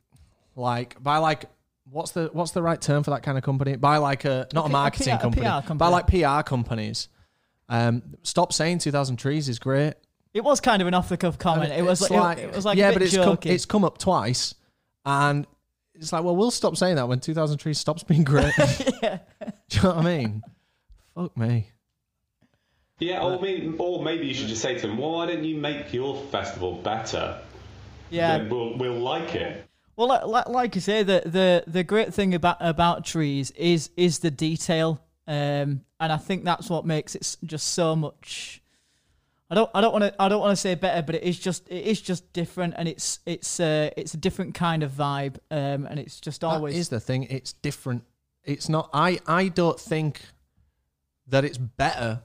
like 0.56 1.02
by 1.02 1.18
like 1.18 1.46
what's 1.92 2.12
the 2.12 2.30
what's 2.32 2.52
the 2.52 2.62
right 2.62 2.80
term 2.80 3.02
for 3.02 3.10
that 3.10 3.22
kind 3.22 3.38
of 3.38 3.44
company? 3.44 3.76
By 3.76 3.98
like 3.98 4.24
a 4.24 4.48
not 4.52 4.66
a 4.66 4.68
marketing 4.68 5.16
PR 5.16 5.22
company, 5.22 5.42
PR 5.42 5.66
company. 5.66 5.78
by 5.78 5.88
like 5.88 6.06
PR 6.06 6.42
companies. 6.42 7.08
Um, 7.68 8.02
stop 8.22 8.52
saying 8.52 8.80
2,000 8.80 9.16
trees 9.16 9.48
is 9.48 9.58
great. 9.58 9.94
It 10.34 10.44
was 10.44 10.60
kind 10.60 10.82
of 10.82 10.88
an 10.88 10.94
off 10.94 11.08
the 11.08 11.16
cuff 11.16 11.38
comment. 11.38 11.72
It 11.72 11.82
was 11.82 12.02
It's 12.02 12.10
like, 12.10 12.38
it, 12.38 12.54
was 12.54 12.64
like 12.64 12.76
yeah, 12.76 12.88
a 12.88 12.90
bit 12.90 12.98
but 12.98 13.02
it's 13.02 13.16
come, 13.16 13.38
it's 13.44 13.64
come 13.64 13.84
up 13.84 13.98
twice, 13.98 14.54
and 15.06 15.46
it's 15.94 16.12
like, 16.12 16.24
well, 16.24 16.36
we'll 16.36 16.50
stop 16.50 16.76
saying 16.76 16.96
that 16.96 17.08
when 17.08 17.20
2,000 17.20 17.58
trees 17.58 17.78
stops 17.78 18.02
being 18.02 18.24
great. 18.24 18.52
yeah. 19.02 19.18
Do 19.68 19.76
you 19.76 19.82
know 19.82 19.88
what 19.94 19.98
I 19.98 20.02
mean? 20.18 20.42
Fuck 21.14 21.36
me. 21.36 21.70
Yeah, 22.98 23.22
or 23.22 23.40
maybe, 23.40 23.74
or 23.78 24.02
maybe 24.02 24.26
you 24.26 24.34
should 24.34 24.48
just 24.48 24.62
say 24.62 24.74
to 24.74 24.86
them, 24.86 24.96
"Well, 24.96 25.12
why 25.12 25.26
don't 25.26 25.42
you 25.42 25.56
make 25.56 25.92
your 25.92 26.16
festival 26.30 26.74
better? 26.74 27.40
Yeah. 28.10 28.38
Then 28.38 28.48
we'll 28.48 28.78
we'll 28.78 28.98
like 29.00 29.34
it." 29.34 29.66
Well, 29.96 30.08
like, 30.08 30.48
like, 30.48 30.76
I 30.76 30.80
say, 30.80 31.02
the, 31.02 31.22
the 31.26 31.64
the 31.66 31.84
great 31.84 32.14
thing 32.14 32.34
about 32.34 32.56
about 32.60 33.04
trees 33.04 33.50
is 33.52 33.90
is 33.96 34.20
the 34.20 34.30
detail, 34.30 35.02
um, 35.26 35.82
and 36.00 36.12
I 36.12 36.16
think 36.16 36.44
that's 36.44 36.70
what 36.70 36.86
makes 36.86 37.14
it 37.14 37.36
just 37.44 37.68
so 37.68 37.94
much. 37.94 38.62
I 39.50 39.54
don't 39.54 39.70
I 39.74 39.82
don't 39.82 39.92
want 39.92 40.04
to 40.04 40.22
I 40.22 40.30
don't 40.30 40.40
want 40.40 40.52
to 40.52 40.60
say 40.60 40.74
better, 40.74 41.02
but 41.02 41.16
it 41.16 41.24
is 41.24 41.38
just 41.38 41.68
it 41.68 41.84
is 41.84 42.00
just 42.00 42.32
different, 42.32 42.72
and 42.78 42.88
it's 42.88 43.20
it's 43.26 43.60
uh, 43.60 43.90
it's 43.98 44.14
a 44.14 44.16
different 44.16 44.54
kind 44.54 44.82
of 44.82 44.92
vibe, 44.92 45.36
um, 45.50 45.86
and 45.86 46.00
it's 46.00 46.20
just 46.20 46.42
always 46.42 46.72
That 46.72 46.80
is 46.80 46.88
the 46.88 47.00
thing. 47.00 47.24
It's 47.24 47.52
different. 47.52 48.04
It's 48.44 48.70
not. 48.70 48.88
I 48.94 49.20
I 49.26 49.48
don't 49.48 49.78
think 49.78 50.22
that 51.26 51.44
it's 51.44 51.58
better 51.58 52.22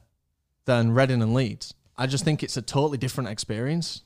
than 0.63 0.91
Reading 0.91 1.21
and 1.21 1.33
Leeds. 1.33 1.73
I 1.97 2.07
just 2.07 2.23
think 2.23 2.43
it's 2.43 2.55
a 2.55 2.61
totally 2.61 2.97
different 2.97 3.29
experience. 3.29 4.03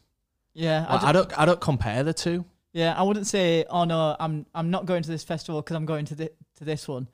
yeah. 0.56 0.88
I 0.89 1.10
I 1.10 1.12
don't. 1.12 1.39
I 1.39 1.45
don't 1.45 1.62
compare 1.62 2.02
the 2.04 2.13
two. 2.13 2.45
Yeah, 2.74 2.94
I 2.98 3.04
wouldn't 3.04 3.28
say, 3.28 3.66
"Oh 3.70 3.84
no, 3.84 4.16
I'm 4.20 4.46
I'm 4.56 4.72
not 4.72 4.86
going 4.86 5.04
to 5.04 5.10
this 5.10 5.24
festival 5.24 5.62
because 5.62 5.76
I'm 5.76 5.86
going 5.86 6.06
to 6.06 6.16
the, 6.16 6.32
to 6.58 6.64
this 6.64 6.88
one." 6.88 7.08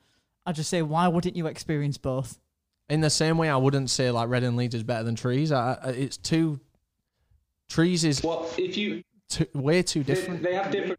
I'd 0.46 0.54
just 0.54 0.70
say, 0.70 0.82
"Why 0.82 1.08
wouldn't 1.08 1.36
you 1.36 1.46
experience 1.46 1.98
both?" 1.98 2.38
In 2.88 3.00
the 3.00 3.10
same 3.10 3.36
way, 3.38 3.50
I 3.50 3.56
wouldn't 3.56 3.90
say 3.90 4.10
like 4.10 4.28
Reading 4.28 4.48
and 4.50 4.56
Leeds 4.56 4.74
is 4.74 4.82
better 4.82 5.04
than 5.04 5.14
Trees. 5.14 5.52
I, 5.52 5.78
I, 5.82 5.88
it's 5.90 6.16
too. 6.16 6.60
Trees 7.68 8.04
is 8.04 8.22
Well, 8.22 8.48
if 8.56 8.76
you 8.76 9.02
too, 9.28 9.46
way 9.52 9.82
too 9.82 10.02
different. 10.02 10.42
they 10.42 10.54
have 10.54 10.70
different 10.70 10.98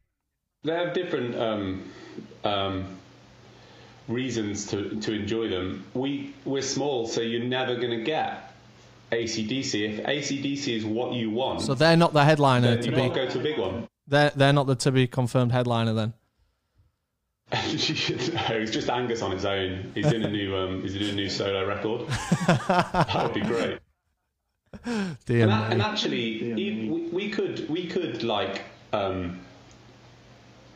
they 0.63 0.73
have 0.73 0.93
different 0.93 1.35
um, 1.35 1.91
um, 2.43 2.85
reasons 4.07 4.67
to, 4.67 4.99
to 5.01 5.13
enjoy 5.13 5.47
them. 5.47 5.85
We 5.93 6.33
we're 6.45 6.61
small, 6.61 7.07
so 7.07 7.21
you're 7.21 7.43
never 7.43 7.75
going 7.75 7.97
to 7.97 8.03
get 8.03 8.53
ACDC. 9.11 9.99
If 9.99 10.05
ACDC 10.05 10.75
is 10.75 10.85
what 10.85 11.13
you 11.13 11.31
want, 11.31 11.61
So 11.61 11.73
they're 11.73 11.97
not 11.97 12.13
the 12.13 12.23
headliner 12.23 12.75
then 12.75 12.79
to 12.81 12.85
you 12.89 12.91
be. 12.91 12.97
got 13.07 13.15
go 13.15 13.29
to 13.29 13.39
a 13.39 13.43
big 13.43 13.57
one. 13.57 13.87
They're 14.09 14.31
they're 14.35 14.53
not 14.53 14.67
the 14.67 14.75
to 14.75 14.91
be 14.91 15.07
confirmed 15.07 15.51
headliner 15.51 15.93
then. 15.93 16.13
no, 17.51 17.57
it's 17.61 18.71
just 18.71 18.89
Angus 18.89 19.21
on 19.21 19.31
his 19.31 19.45
own. 19.45 19.91
He's 19.95 20.07
doing 20.09 20.23
a 20.23 20.29
new 20.29 20.55
um, 20.61 20.81
he's 20.81 20.93
doing 20.93 21.09
a 21.11 21.13
new 21.13 21.29
solo 21.29 21.65
record. 21.65 22.07
that 22.47 23.21
would 23.23 23.33
be 23.33 23.41
great. 23.41 23.79
Dear 25.25 25.43
And, 25.43 25.51
a- 25.51 25.67
and 25.71 25.81
actually, 25.81 26.53
we, 26.53 27.09
we 27.11 27.29
could 27.29 27.69
we 27.69 27.87
could 27.87 28.23
like 28.23 28.61
um, 28.93 29.39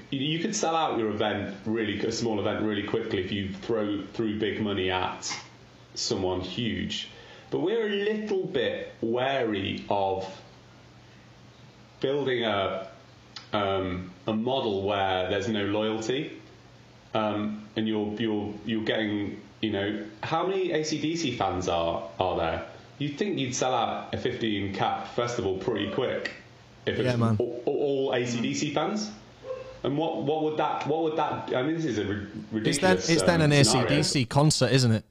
you- 0.09 0.19
you 0.19 0.39
could 0.39 0.55
sell 0.55 0.75
out 0.75 0.97
your 0.97 1.09
event 1.09 1.55
really 1.65 1.99
a 2.05 2.11
small 2.11 2.39
event 2.39 2.63
really 2.63 2.83
quickly 2.83 3.23
if 3.23 3.31
you 3.31 3.53
throw 3.53 4.03
threw 4.13 4.39
big 4.39 4.61
money 4.61 4.89
at 4.89 5.31
someone 5.95 6.41
huge. 6.41 7.09
But 7.51 7.59
we're 7.59 7.85
a 7.85 7.89
little 7.89 8.45
bit 8.45 8.93
wary 9.01 9.85
of 9.89 10.27
building 11.99 12.43
a 12.45 12.87
um, 13.53 14.11
a 14.27 14.33
model 14.33 14.83
where 14.83 15.29
there's 15.29 15.47
no 15.47 15.63
loyalty, 15.65 16.33
um, 17.13 17.63
and 17.75 17.87
you're 17.87 18.13
you're 18.19 18.53
you're 18.65 18.83
getting 18.83 19.39
you 19.61 19.71
know 19.71 20.05
how 20.23 20.45
many 20.47 20.69
ACDC 20.69 21.37
fans 21.37 21.67
are 21.67 22.03
are 22.19 22.37
there? 22.37 22.65
You'd 22.99 23.17
think 23.17 23.37
you'd 23.39 23.55
sell 23.55 23.73
out 23.73 24.13
a 24.13 24.17
15 24.17 24.73
cap 24.75 25.07
festival 25.15 25.57
pretty 25.57 25.91
quick 25.91 26.31
if 26.85 26.99
it's 26.99 27.17
Yeah, 27.17 27.35
all, 27.39 27.61
all 27.65 28.11
ACDC 28.11 28.73
fans. 28.73 29.09
And 29.83 29.97
what 29.97 30.23
what 30.23 30.43
would 30.43 30.57
that 30.57 30.87
what 30.87 31.03
would 31.03 31.17
that? 31.17 31.53
I 31.55 31.61
mean, 31.63 31.75
this 31.75 31.85
is 31.85 31.97
a 31.97 32.05
ri- 32.05 32.15
It's 32.15 32.79
then 32.79 32.95
ridiculous. 32.95 33.09
it's 33.09 33.23
then 33.23 33.41
um, 33.41 33.51
an 33.51 33.63
scenario. 33.65 33.99
ACDC 33.99 34.29
concert, 34.29 34.71
isn't 34.71 34.91
it? 34.91 35.03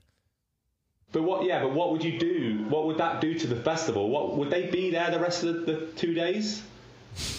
But 1.13 1.25
what? 1.25 1.45
Yeah, 1.45 1.61
but 1.63 1.73
what 1.73 1.93
would 1.93 2.03
you 2.03 2.19
do? 2.19 2.65
What 2.71 2.87
would 2.87 2.97
that 2.99 3.21
do 3.21 3.39
to 3.39 3.47
the 3.47 3.57
festival? 3.57 4.09
What 4.09 4.37
would 4.39 4.49
they 4.49 4.69
be 4.69 4.91
there 4.91 5.11
the 5.11 5.19
rest 5.21 5.45
of 5.45 5.67
the, 5.67 5.73
the 5.73 5.87
two 5.95 6.15
days? 6.15 6.63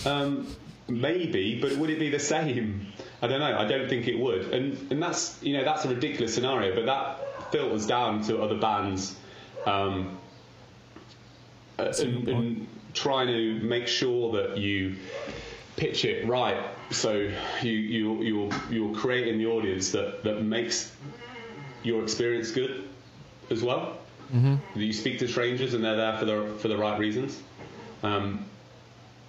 Um, 0.06 0.46
maybe, 0.88 1.60
but 1.62 1.76
would 1.78 1.90
it 1.90 2.00
be 2.00 2.10
the 2.10 2.20
same? 2.20 2.88
I 3.22 3.28
don't 3.28 3.40
know. 3.40 3.58
I 3.58 3.66
don't 3.68 3.88
think 3.90 4.08
it 4.08 4.18
would. 4.18 4.54
And 4.54 4.92
and 4.92 5.02
that's 5.02 5.42
you 5.42 5.58
know 5.58 5.64
that's 5.64 5.86
a 5.86 5.90
ridiculous 5.90 6.34
scenario, 6.34 6.76
but 6.76 6.86
that 6.86 7.52
filters 7.52 7.86
down 7.86 8.22
to 8.24 8.42
other 8.42 8.58
bands. 8.58 9.16
Um, 9.66 10.18
and, 11.78 12.28
and 12.28 12.68
trying 12.94 13.28
to 13.28 13.60
make 13.62 13.88
sure 13.88 14.34
that 14.34 14.58
you 14.58 14.96
pitch 15.76 16.06
it 16.06 16.28
right, 16.28 16.64
so 16.92 17.32
you 17.62 17.72
you 17.72 18.22
you're 18.22 18.50
you're 18.70 18.96
creating 18.96 19.38
the 19.38 19.48
audience 19.48 19.92
that 19.92 20.24
that 20.24 20.42
makes 20.42 20.96
your 21.84 22.04
experience 22.04 22.52
good 22.52 22.90
as 23.50 23.64
well. 23.64 23.98
Mm-hmm. 24.34 24.80
You 24.80 24.94
speak 24.94 25.20
to 25.20 25.28
strangers 25.28 25.74
and 25.74 25.84
they're 25.84 25.96
there 25.96 26.18
for 26.18 26.26
the 26.26 26.54
for 26.60 26.68
the 26.68 26.78
right 26.78 27.00
reasons. 27.00 27.42
Um, 28.04 28.46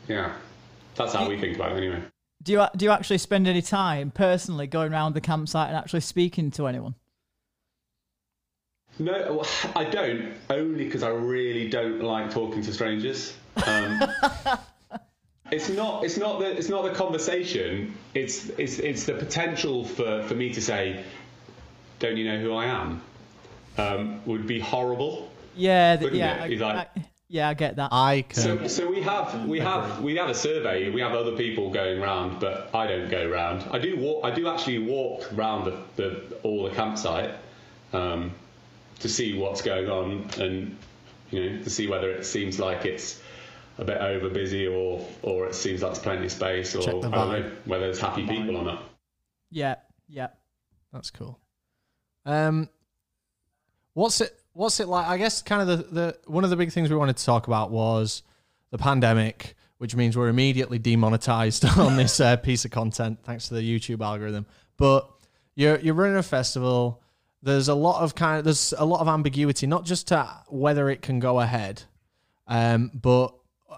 yeah, 0.09 0.35
that's 0.97 1.13
how 1.13 1.29
we 1.29 1.39
think 1.39 1.57
about 1.57 1.73
it 1.73 1.79
anyway. 1.79 2.03
Do 2.43 2.53
you 2.53 2.67
do 2.77 2.85
you 2.85 2.91
actually 2.91 3.19
spend 3.19 3.49
any 3.49 3.63
time 3.63 4.11
personally 4.11 4.67
going 4.67 4.93
around 4.93 5.15
the 5.15 5.21
campsite 5.21 5.69
and 5.69 5.77
actually 5.77 6.01
speaking 6.01 6.51
to 6.53 6.67
anyone? 6.67 6.95
No, 8.99 9.13
well, 9.41 9.47
I 9.77 9.85
don't. 9.85 10.35
Only 10.51 10.85
because 10.85 11.03
I 11.03 11.09
really 11.09 11.69
don't 11.69 12.03
like 12.03 12.31
talking 12.31 12.63
to 12.63 12.73
strangers. 12.73 13.35
Um, 13.67 14.03
it's 15.51 15.69
not. 15.69 16.05
It's 16.05 16.17
not 16.17 16.39
the. 16.41 16.57
It's 16.57 16.69
not 16.69 16.85
the 16.85 16.93
conversation. 16.93 17.95
It's. 18.15 18.49
It's. 18.51 18.79
It's 18.79 19.05
the 19.05 19.15
potential 19.15 19.85
for 19.85 20.23
for 20.25 20.35
me 20.35 20.53
to 20.55 20.61
say, 20.61 21.03
"Don't 21.99 22.17
you 22.17 22.25
know 22.31 22.39
who 22.39 22.53
I 22.55 22.67
am?" 22.67 23.03
Um, 23.77 24.21
would 24.27 24.47
be 24.47 24.61
horrible. 24.61 25.31
Yeah, 25.57 25.97
th- 25.97 26.13
yeah, 26.13 26.45
it? 26.45 26.61
I, 26.63 26.67
like- 26.75 26.89
I- 26.97 27.05
yeah, 27.29 27.49
I 27.49 27.55
get 27.55 27.77
that. 27.77 27.89
I 27.93 28.23
can. 28.23 28.43
So, 28.43 28.69
so 28.69 28.91
we 28.91 29.03
have 29.03 29.47
we 29.47 29.59
have 29.61 30.03
we 30.03 30.17
have 30.17 30.29
a 30.29 30.35
survey. 30.35 30.91
We 30.91 31.01
have 31.01 31.13
other 31.13 31.33
people 31.37 31.71
going 31.71 32.01
round, 32.01 32.41
but 32.41 32.71
I 32.75 32.87
don't 32.87 33.11
go 33.11 33.29
round. 33.29 33.65
I 33.71 33.79
do 33.79 33.97
walk. 33.97 34.25
I 34.25 34.31
do 34.31 34.49
actually 34.49 34.81
walk 34.81 35.29
round 35.33 35.67
the, 35.67 35.79
the 35.97 36.37
all 36.43 36.65
the 36.65 36.71
campsite 36.71 37.35
um, 37.93 38.33
to 39.01 39.09
see 39.09 39.39
what's 39.39 39.63
going 39.63 39.89
on 39.89 40.29
and 40.39 40.77
you 41.31 41.51
know 41.51 41.63
to 41.63 41.71
see 41.71 41.87
whether 41.89 42.11
it 42.11 42.27
seems 42.27 42.59
like 42.59 42.85
it's 42.85 43.21
a 43.79 43.85
bit 43.85 43.99
over 43.99 44.29
busy 44.29 44.67
or 44.67 45.05
or 45.23 45.47
it 45.47 45.55
seems 45.55 45.83
like 45.83 45.93
there's 45.93 46.03
plenty 46.03 46.27
of 46.27 46.33
space 46.33 46.75
or 46.75 46.83
I 46.83 46.93
don't 46.93 47.11
know 47.11 47.51
whether 47.65 47.85
there's 47.85 48.01
happy 48.01 48.27
people 48.27 48.57
or 48.57 48.65
not. 48.65 48.85
yeah, 49.51 49.77
yeah. 50.09 50.29
That's 50.93 51.11
cool. 51.11 51.41
Um, 52.25 52.69
what's 53.95 54.21
it? 54.21 54.39
What's 54.55 54.81
it 54.81 54.89
like? 54.89 55.07
I 55.07 55.19
guess 55.19 55.43
kind 55.43 55.69
of 55.69 55.69
the, 55.69 55.95
the 55.95 56.19
one 56.27 56.45
of 56.45 56.51
the 56.51 56.57
big 56.57 56.73
things 56.73 56.91
we 56.91 56.97
wanted 56.97 57.17
to 57.17 57.25
talk 57.25 57.47
about 57.47 57.71
was 57.71 58.23
the 58.71 58.79
pandemic, 58.79 59.57
which 59.79 59.95
means 59.95 60.17
we're 60.17 60.29
immediately 60.29 60.79
demonetized 60.79 61.65
on 61.79 61.97
this 61.97 62.21
uh, 62.21 62.37
piece 62.37 62.65
of 62.65 62.71
content 62.71 63.19
thanks 63.25 63.49
to 63.49 63.55
the 63.55 63.61
YouTube 63.61 64.05
algorithm. 64.05 64.47
But 64.77 65.09
you're 65.55 65.79
you're 65.79 65.95
running 65.95 66.17
a 66.17 66.23
festival. 66.23 67.03
There's 67.43 67.69
a 67.69 67.75
lot 67.75 68.03
of 68.03 68.15
kind 68.15 68.39
of 68.39 68.45
there's 68.45 68.73
a 68.79 68.85
lot 68.85 69.01
of 69.01 69.09
ambiguity, 69.09 69.67
not 69.67 69.85
just 69.85 70.09
to 70.09 70.27
whether 70.49 70.89
it 70.89 71.03
can 71.03 71.19
go 71.19 71.41
ahead, 71.41 71.83
um, 72.47 72.91
but 72.95 73.35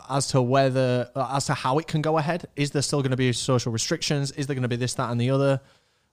as 0.08 0.28
to 0.28 0.40
whether 0.40 1.10
as 1.16 1.46
to 1.46 1.54
how 1.54 1.78
it 1.78 1.88
can 1.88 2.02
go 2.02 2.18
ahead. 2.18 2.46
Is 2.54 2.70
there 2.70 2.82
still 2.82 3.00
going 3.02 3.10
to 3.10 3.16
be 3.16 3.32
social 3.32 3.72
restrictions? 3.72 4.30
Is 4.32 4.46
there 4.46 4.54
going 4.54 4.62
to 4.62 4.68
be 4.68 4.76
this, 4.76 4.94
that, 4.94 5.10
and 5.10 5.20
the 5.20 5.30
other? 5.30 5.60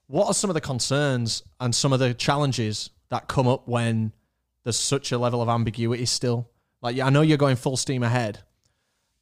what 0.06 0.26
are 0.26 0.34
some 0.34 0.50
of 0.50 0.54
the 0.54 0.60
concerns 0.60 1.42
and 1.60 1.74
some 1.74 1.92
of 1.92 1.98
the 1.98 2.14
challenges 2.14 2.90
that 3.10 3.28
come 3.28 3.46
up 3.46 3.66
when 3.66 4.12
there's 4.64 4.78
such 4.78 5.12
a 5.12 5.18
level 5.18 5.40
of 5.40 5.48
ambiguity 5.48 6.06
still? 6.06 6.50
Like, 6.82 6.98
I 6.98 7.10
know 7.10 7.22
you're 7.22 7.38
going 7.38 7.56
full 7.56 7.76
steam 7.76 8.02
ahead, 8.02 8.40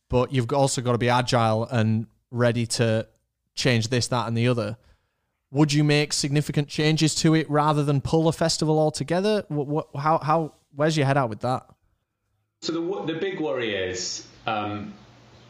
but 0.08 0.32
you've 0.32 0.52
also 0.52 0.80
got 0.80 0.92
to 0.92 0.98
be 0.98 1.08
agile 1.08 1.64
and 1.64 2.06
ready 2.30 2.66
to 2.66 3.06
change 3.54 3.88
this, 3.88 4.08
that, 4.08 4.26
and 4.26 4.36
the 4.36 4.48
other. 4.48 4.76
Would 5.50 5.72
you 5.72 5.84
make 5.84 6.12
significant 6.12 6.68
changes 6.68 7.14
to 7.16 7.34
it 7.34 7.48
rather 7.50 7.84
than 7.84 8.00
pull 8.00 8.26
a 8.26 8.32
festival 8.32 8.78
altogether? 8.78 9.44
What, 9.48 9.66
what, 9.66 9.88
how, 9.94 10.18
how, 10.18 10.54
where's 10.74 10.96
your 10.96 11.06
head 11.06 11.18
at 11.18 11.28
with 11.28 11.40
that? 11.40 11.66
So 12.62 12.72
the 12.72 13.12
the 13.12 13.18
big 13.18 13.40
worry 13.40 13.74
is 13.74 14.24
um, 14.46 14.94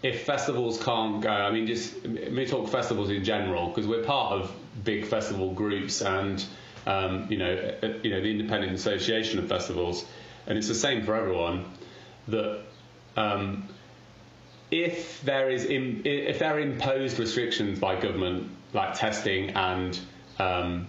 if 0.02 0.24
festivals 0.24 0.82
can't 0.82 1.20
go. 1.20 1.30
I 1.30 1.50
mean, 1.50 1.66
just 1.66 2.02
let 2.06 2.32
me 2.32 2.46
talk 2.46 2.68
festivals 2.70 3.10
in 3.10 3.22
general 3.22 3.68
because 3.68 3.86
we're 3.86 4.02
part 4.02 4.32
of 4.32 4.50
big 4.82 5.06
festival 5.06 5.52
groups 5.52 6.00
and 6.00 6.42
um, 6.86 7.26
you 7.30 7.38
know 7.38 7.74
uh, 7.82 7.86
you 8.02 8.10
know 8.10 8.20
the 8.20 8.30
Independent 8.30 8.72
Association 8.72 9.38
of 9.38 9.48
Festivals, 9.48 10.04
and 10.46 10.58
it's 10.58 10.68
the 10.68 10.74
same 10.74 11.04
for 11.04 11.14
everyone. 11.14 11.64
That 12.28 12.60
um, 13.16 13.68
if 14.70 15.20
there 15.22 15.50
is 15.50 15.66
im- 15.66 16.02
if 16.04 16.38
there 16.38 16.54
are 16.54 16.60
imposed 16.60 17.18
restrictions 17.18 17.78
by 17.78 18.00
government 18.00 18.50
like 18.72 18.94
testing 18.94 19.50
and 19.50 19.98
um, 20.38 20.86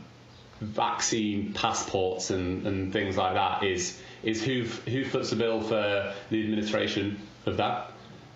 vaccine 0.62 1.54
passports 1.54 2.30
and, 2.30 2.66
and 2.66 2.94
things 2.94 3.18
like 3.18 3.34
that 3.34 3.64
is 3.64 4.00
is 4.24 4.44
who 4.44 4.64
who 4.64 5.04
foots 5.04 5.30
the 5.32 5.36
bill 5.36 5.62
for 5.62 6.14
the 6.30 6.44
administration 6.44 7.20
of 7.46 7.58
that, 7.58 7.92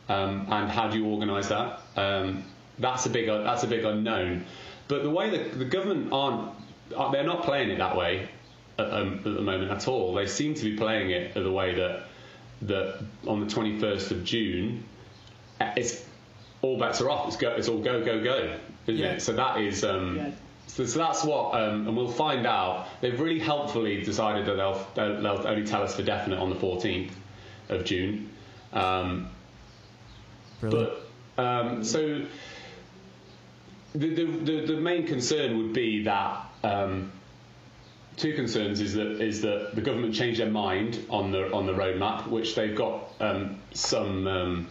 um, 0.10 0.46
and 0.50 0.70
how 0.70 0.90
do 0.90 0.98
you 0.98 1.06
organise 1.06 1.48
that? 1.48 1.80
Um, 1.96 2.44
that's 2.78 3.06
a 3.06 3.10
big 3.10 3.28
that's 3.28 3.64
a 3.64 3.68
big 3.68 3.86
unknown. 3.86 4.46
But 4.90 5.04
the 5.04 5.10
way 5.10 5.30
that 5.32 5.58
the 5.58 5.66
government 5.66 6.12
aren't 6.12 6.52
they're 6.90 7.24
not 7.24 7.44
playing 7.44 7.70
it 7.70 7.78
that 7.80 7.96
way 7.96 8.30
at, 8.80 8.92
um, 8.92 9.16
at 9.20 9.24
the 9.24 9.42
moment 9.42 9.72
at 9.72 9.88
all. 9.88 10.14
They 10.14 10.28
seem 10.28 10.54
to 10.56 10.64
be 10.64 10.78
playing 10.78 11.12
it 11.12 11.34
the 11.34 11.52
way 11.52 11.76
that 11.76 12.04
that 12.64 13.00
on 13.28 13.40
the 13.40 13.46
21st 13.46 14.12
of 14.12 14.24
June, 14.24 14.84
it's 15.62 16.04
all 16.62 16.80
bets 16.80 17.02
are 17.02 17.10
off. 17.10 17.28
It's 17.28 17.38
go. 17.38 17.50
It's 17.52 17.68
all 17.68 17.80
go 17.80 18.04
go 18.04 18.24
go, 18.24 18.58
isn't 18.88 19.04
Yeah. 19.04 19.12
it? 19.14 19.22
So 19.22 19.34
that 19.34 19.60
is. 19.62 19.84
Um, 19.84 20.16
Yeah. 20.18 20.32
so, 20.66 20.86
so 20.86 20.98
that's 21.00 21.24
what, 21.24 21.54
um, 21.54 21.88
and 21.88 21.96
we'll 21.96 22.08
find 22.12 22.46
out. 22.48 22.88
They've 23.02 23.20
really 23.20 23.40
helpfully 23.40 24.02
decided 24.04 24.46
that 24.48 24.56
they'll, 24.58 24.86
they'll, 24.96 25.22
they'll 25.22 25.48
only 25.48 25.66
tell 25.66 25.84
us 25.84 25.96
for 25.96 26.02
definite 26.04 26.40
on 26.40 26.50
the 26.50 26.56
14th 26.56 27.12
of 27.70 27.86
June. 27.86 28.30
Um, 28.74 29.30
Brilliant. 30.60 30.94
but 31.38 31.44
um, 31.44 31.84
so 31.84 32.26
the, 33.94 34.14
the, 34.14 34.26
the, 34.26 34.62
the 34.74 34.78
main 34.82 35.06
concern 35.08 35.58
would 35.58 35.74
be 35.74 36.04
that 36.04 36.47
um, 36.64 37.12
two 38.18 38.34
concerns 38.34 38.82
is 38.82 38.94
that 38.96 39.22
is 39.22 39.42
that 39.42 39.76
the 39.76 39.82
government 39.82 40.14
changed 40.14 40.40
their 40.40 40.50
mind 40.50 41.06
on 41.10 41.32
the 41.32 41.52
on 41.54 41.66
the 41.66 41.74
roadmap, 41.74 42.28
which 42.28 42.56
they've 42.56 42.76
got 42.76 43.10
um, 43.20 43.60
some 43.74 44.28
um, 44.28 44.68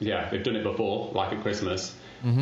yeah 0.00 0.28
they've 0.30 0.42
done 0.42 0.56
it 0.56 0.64
before, 0.64 1.12
like 1.14 1.32
at 1.32 1.42
Christmas, 1.42 1.94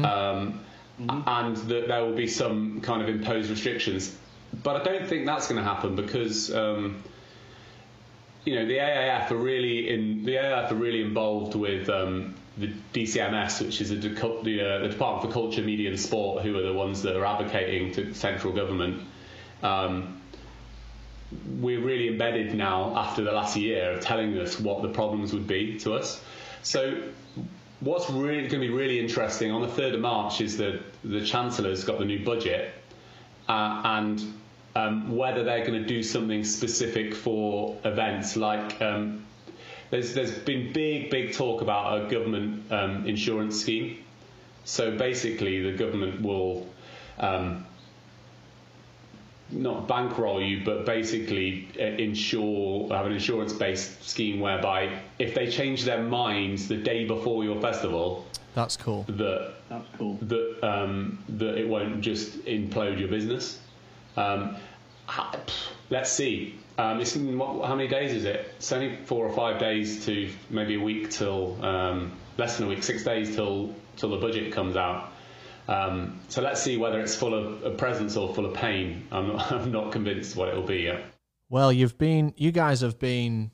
um, 0.05 0.61
and 1.09 1.57
that 1.57 1.89
there 1.89 2.05
will 2.05 2.15
be 2.15 2.27
some 2.27 2.81
kind 2.81 3.03
of 3.03 3.09
imposed 3.09 3.51
restrictions. 3.51 4.17
But 4.63 4.81
I 4.81 4.85
don't 4.85 5.07
think 5.09 5.27
that's 5.27 5.49
going 5.49 5.63
to 5.63 5.69
happen 5.69 5.97
because 5.97 6.53
um, 6.55 7.03
you 8.45 8.55
know 8.55 8.67
the 8.67 8.79
AIF 8.79 9.31
are 9.31 9.37
really 9.37 9.91
in 9.91 10.25
the 10.25 10.37
AIF 10.37 10.71
are 10.71 10.77
really 10.77 11.03
involved 11.03 11.55
with 11.55 11.89
um, 11.89 12.35
the 12.57 12.73
DCMS, 12.93 13.65
which 13.65 13.81
is 13.81 13.91
a, 13.91 13.97
the, 13.97 14.11
uh, 14.11 14.79
the 14.81 14.89
Department 14.89 15.27
for 15.27 15.33
Culture, 15.33 15.63
Media 15.63 15.91
and 15.91 15.99
Sport, 15.99 16.43
who 16.45 16.57
are 16.59 16.63
the 16.63 16.73
ones 16.73 17.03
that 17.03 17.17
are 17.17 17.25
advocating 17.25 17.93
to 17.93 18.15
central 18.15 18.53
government. 18.53 19.03
Um, 19.63 20.21
we're 21.61 21.81
really 21.81 22.09
embedded 22.09 22.55
now 22.55 22.97
after 22.97 23.23
the 23.23 23.33
last 23.33 23.57
year 23.57 23.93
of 23.93 24.01
telling 24.01 24.39
us 24.39 24.61
what 24.61 24.83
the 24.83 24.89
problems 24.89 25.33
would 25.33 25.47
be 25.47 25.79
to 25.81 25.95
us. 25.95 26.23
So 26.63 27.03
what's 27.81 28.09
really 28.09 28.49
going 28.49 28.63
to 28.63 28.69
be 28.69 28.71
really 28.71 29.01
interesting 29.01 29.51
on 29.51 29.63
the 29.63 29.69
3rd 29.69 29.95
of 29.95 30.01
March 30.01 30.41
is 30.41 30.57
that 30.59 30.81
the 31.03 31.25
Chancellor's 31.25 31.85
got 31.85 31.99
the 31.99 32.05
new 32.05 32.25
budget 32.25 32.73
uh, 33.49 33.83
and 33.85 34.23
um, 34.77 35.17
whether 35.17 35.45
they're 35.45 35.65
going 35.67 35.81
to 35.81 35.89
do 35.89 36.03
something 36.03 36.45
specific 36.45 37.15
for 37.15 37.77
events 37.85 38.37
like 38.37 38.81
um, 38.81 39.25
there's 39.91 40.15
there's 40.15 40.39
been 40.39 40.73
big 40.73 41.11
big 41.11 41.33
talk 41.33 41.63
about 41.63 42.03
a 42.07 42.11
government 42.11 42.71
um, 42.73 43.07
insurance 43.07 43.61
scheme. 43.61 44.03
So 44.65 44.97
basically, 44.97 45.63
the 45.63 45.77
government 45.77 46.23
will 46.23 46.67
um, 47.19 47.67
not 49.51 49.87
bankroll 49.87 50.43
you, 50.43 50.65
but 50.65 50.87
basically 50.87 51.69
uh, 51.79 51.83
insure 51.83 52.89
have 52.95 53.07
an 53.07 53.13
insurance 53.13 53.53
based 53.53 54.03
scheme 54.03 54.41
whereby 54.41 55.01
if 55.19 55.35
they 55.35 55.51
change 55.51 55.85
their 55.85 56.03
minds 56.03 56.67
the 56.69 56.77
day 56.77 57.05
before 57.05 57.45
your 57.45 57.61
festival, 57.61 58.27
That's 58.55 58.77
cool. 58.77 59.05
that 59.09 59.55
That's 59.69 59.87
cool. 59.99 60.19
that 60.23 60.67
um, 60.67 61.23
that 61.29 61.59
it 61.59 61.69
won't 61.69 62.01
just 62.01 62.45
implode 62.47 62.99
your 62.99 63.09
business. 63.09 63.61
Um, 64.17 64.57
let's 65.91 66.11
see. 66.11 66.59
Um, 66.77 67.01
it's 67.01 67.15
in 67.15 67.39
what, 67.39 67.67
how 67.67 67.77
many 67.77 67.89
days 67.89 68.13
is 68.13 68.25
it? 68.25 68.53
It's 68.57 68.73
only 68.73 68.97
four 69.05 69.25
or 69.27 69.33
five 69.33 69.61
days 69.61 70.05
to 70.07 70.31
maybe 70.51 70.75
a 70.75 70.81
week 70.81 71.11
till 71.11 71.65
um, 71.65 72.13
less 72.37 72.57
than 72.57 72.67
a 72.67 72.69
week, 72.69 72.83
six 72.83 73.05
days 73.05 73.35
till 73.35 73.75
till 73.97 74.11
the 74.11 74.17
budget 74.17 74.53
comes 74.53 74.77
out. 74.77 75.13
Um, 75.69 76.21
so 76.29 76.43
let's 76.43 76.61
see 76.61 76.77
whether 76.77 77.01
it's 77.01 77.15
full 77.15 77.33
of, 77.33 77.63
of 77.63 77.77
presents 77.79 78.17
or 78.17 78.35
full 78.35 78.45
of 78.45 78.55
pain. 78.55 79.07
I'm 79.13 79.29
not, 79.29 79.53
I'm 79.53 79.73
not 79.73 79.93
convinced 79.93 80.37
what 80.37 80.49
it 80.49 80.55
will 80.55 80.67
be 80.67 80.83
yet. 80.83 81.05
Well, 81.49 81.73
you've 81.73 81.97
been, 81.97 82.35
you 82.37 82.51
guys 82.51 82.81
have 82.81 82.99
been, 82.99 83.51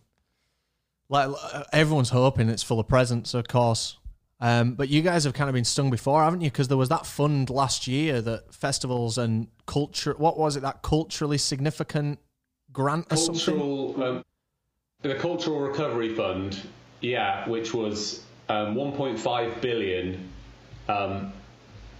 like 1.09 1.29
everyone's 1.73 2.11
hoping 2.11 2.49
it's 2.49 2.63
full 2.63 2.81
of 2.81 2.89
presents, 2.89 3.35
of 3.35 3.47
course. 3.47 3.99
Um, 4.41 4.73
but 4.73 4.89
you 4.89 5.03
guys 5.03 5.25
have 5.25 5.35
kind 5.35 5.51
of 5.51 5.55
been 5.55 5.65
stung 5.65 5.91
before, 5.91 6.25
haven't 6.25 6.41
you? 6.41 6.51
Because 6.51 6.69
there 6.69 6.79
was 6.79 6.89
that 6.89 7.05
fund 7.05 7.51
last 7.51 7.87
year 7.87 8.23
that 8.23 8.55
festivals 8.55 9.19
and 9.19 9.49
culture, 9.67 10.15
what 10.17 10.39
was 10.39 10.57
it, 10.57 10.61
that 10.61 10.83
culturally 10.83 11.37
significant 11.37 12.19
grant 12.73 13.07
or 13.11 13.17
something? 13.17 14.03
um, 14.03 14.25
the 15.03 15.15
cultural 15.17 15.61
recovery 15.61 16.15
fund 16.15 16.61
yeah 17.01 17.49
which 17.49 17.73
was 17.73 18.23
um, 18.49 18.75
1.5 18.75 19.61
billion 19.61 20.29
um, 20.89 21.33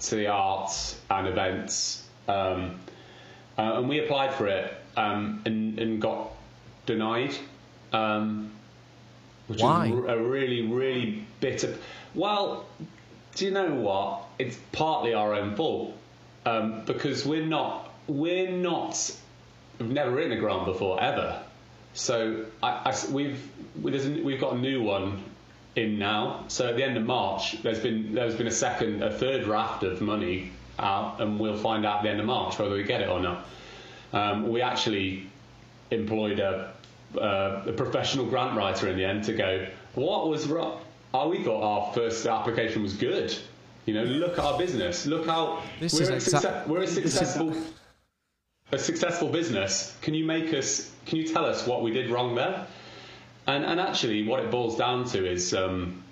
to 0.01 0.17
the 0.17 0.27
arts 0.27 1.01
and 1.11 1.27
events 1.29 2.07
um, 2.29 2.79
uh, 3.59 3.79
and 3.79 3.89
we 3.89 4.01
applied 4.01 4.35
for 4.35 4.47
it 4.47 4.75
um, 4.97 5.43
and, 5.45 5.79
and 5.79 6.01
got 6.01 6.31
denied 6.87 7.35
um, 7.93 8.51
which 9.47 9.63
Why? 9.63 9.87
is 9.87 9.93
a 9.93 10.19
really 10.19 10.63
really 10.63 11.27
bitter 11.41 11.77
well 12.15 12.67
do 13.35 13.45
you 13.47 13.51
know 13.51 13.75
what 13.75 14.25
it's 14.39 14.59
partly 14.73 15.15
our 15.15 15.35
own 15.35 15.57
fault 15.57 15.97
um, 16.47 16.83
because 16.85 17.25
we're 17.25 17.47
not 17.47 17.93
we're 18.07 18.51
not 18.51 19.13
We've 19.81 19.91
never 19.91 20.11
written 20.11 20.33
a 20.33 20.37
grant 20.37 20.67
before 20.67 21.03
ever, 21.03 21.43
so 21.95 22.45
I, 22.63 22.91
I- 22.93 23.11
we've 23.11 23.41
we- 23.81 23.91
there's 23.91 24.07
a- 24.07 24.23
we've 24.23 24.41
got 24.41 24.53
a 24.53 24.59
new 24.59 24.83
one 24.83 25.23
in 25.75 25.99
now. 25.99 26.45
So 26.49 26.69
at 26.69 26.77
the 26.77 26.85
end 26.85 26.99
of 26.99 27.05
March, 27.05 27.63
there's 27.63 27.81
been 27.81 28.15
there's 28.15 28.35
been 28.35 28.47
a 28.47 28.51
second, 28.53 29.03
a 29.03 29.11
third 29.11 29.47
raft 29.47 29.83
of 29.83 30.03
money 30.03 30.53
out, 30.79 31.21
and 31.21 31.41
we'll 31.41 31.57
find 31.57 31.87
out 31.87 31.99
at 31.99 32.03
the 32.03 32.11
end 32.11 32.21
of 32.21 32.27
March 32.27 32.59
whether 32.59 32.75
we 32.75 32.83
get 32.83 33.01
it 33.01 33.09
or 33.09 33.21
not. 33.21 33.47
Um, 34.13 34.51
we 34.51 34.61
actually 34.61 35.27
employed 35.91 36.41
a, 36.41 36.73
uh, 37.17 37.63
a 37.67 37.73
professional 37.73 38.27
grant 38.27 38.57
writer 38.57 38.89
in 38.89 38.99
the 38.99 39.05
end 39.05 39.25
to 39.25 39.33
go. 39.33 39.67
What 39.95 40.29
was 40.29 40.47
wrong? 40.47 40.81
Oh, 41.15 41.29
we 41.31 41.43
thought 41.43 41.63
our 41.63 41.93
first 41.95 42.27
application 42.27 42.83
was 42.83 42.93
good. 42.95 43.35
You 43.87 43.95
know, 43.95 44.05
look 44.05 44.39
at 44.39 44.45
our 44.45 44.59
business. 44.59 45.07
Look 45.07 45.27
how 45.27 45.63
This 45.81 45.95
we're, 45.95 46.13
is 46.17 46.35
a 46.35 46.65
we're 46.67 46.83
a 46.83 46.87
successful 46.87 47.55
a 48.73 48.79
successful 48.79 49.29
business, 49.29 49.97
can 50.03 50.15
you 50.15 50.25
make 50.25 50.53
us? 50.55 50.91
Can 51.07 51.19
you 51.19 51.27
tell 51.27 51.45
us 51.45 51.67
what 51.67 51.83
we 51.83 51.91
did 51.91 52.11
wrong 52.11 52.35
there? 52.35 52.67
And 53.47 53.65
and 53.65 53.81
actually, 53.81 54.27
what 54.27 54.41
it 54.41 54.51
boils 54.51 54.77
down 54.77 55.05
to 55.07 55.31
is 55.31 55.55
um, 55.55 56.03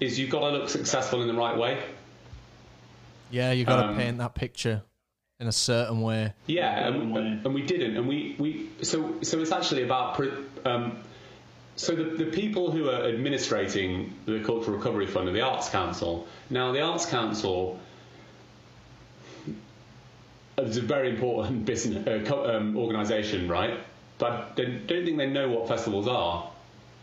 is 0.00 0.18
you've 0.18 0.30
got 0.30 0.40
to 0.40 0.50
look 0.50 0.68
successful 0.68 1.22
in 1.22 1.28
the 1.28 1.34
right 1.34 1.56
way. 1.56 1.82
Yeah, 3.30 3.52
you've 3.52 3.66
got 3.68 3.82
to 3.82 3.88
Um, 3.88 3.96
paint 3.96 4.18
that 4.18 4.34
picture 4.34 4.82
in 5.40 5.48
a 5.48 5.52
certain 5.52 6.02
way. 6.02 6.34
Yeah, 6.46 6.84
Certain 6.86 7.00
and, 7.02 7.14
way. 7.14 7.20
and 7.44 7.54
we 7.54 7.62
didn't, 7.62 7.96
and 7.96 8.06
we, 8.06 8.36
we 8.38 8.68
so 8.82 9.14
so 9.22 9.40
it's 9.40 9.52
actually 9.52 9.82
about. 9.84 10.20
Um, 10.64 10.98
so 11.74 11.96
the, 11.96 12.04
the 12.24 12.30
people 12.30 12.70
who 12.70 12.90
are 12.90 13.04
administrating 13.04 14.14
the 14.26 14.40
Cultural 14.40 14.76
Recovery 14.76 15.06
Fund 15.06 15.28
are 15.30 15.32
the 15.32 15.40
Arts 15.40 15.70
Council. 15.70 16.28
Now 16.50 16.70
the 16.70 16.82
Arts 16.82 17.06
Council 17.06 17.80
is 20.58 20.76
a 20.76 20.82
very 20.82 21.10
important 21.10 21.64
business 21.72 22.06
uh, 22.06 22.24
co- 22.26 22.54
um, 22.54 22.76
organisation, 22.76 23.48
right? 23.48 23.78
But 24.18 24.52
I 24.58 24.64
don't 24.64 25.04
think 25.04 25.18
they 25.18 25.26
know 25.26 25.48
what 25.48 25.68
festivals 25.68 26.06
are, 26.06 26.50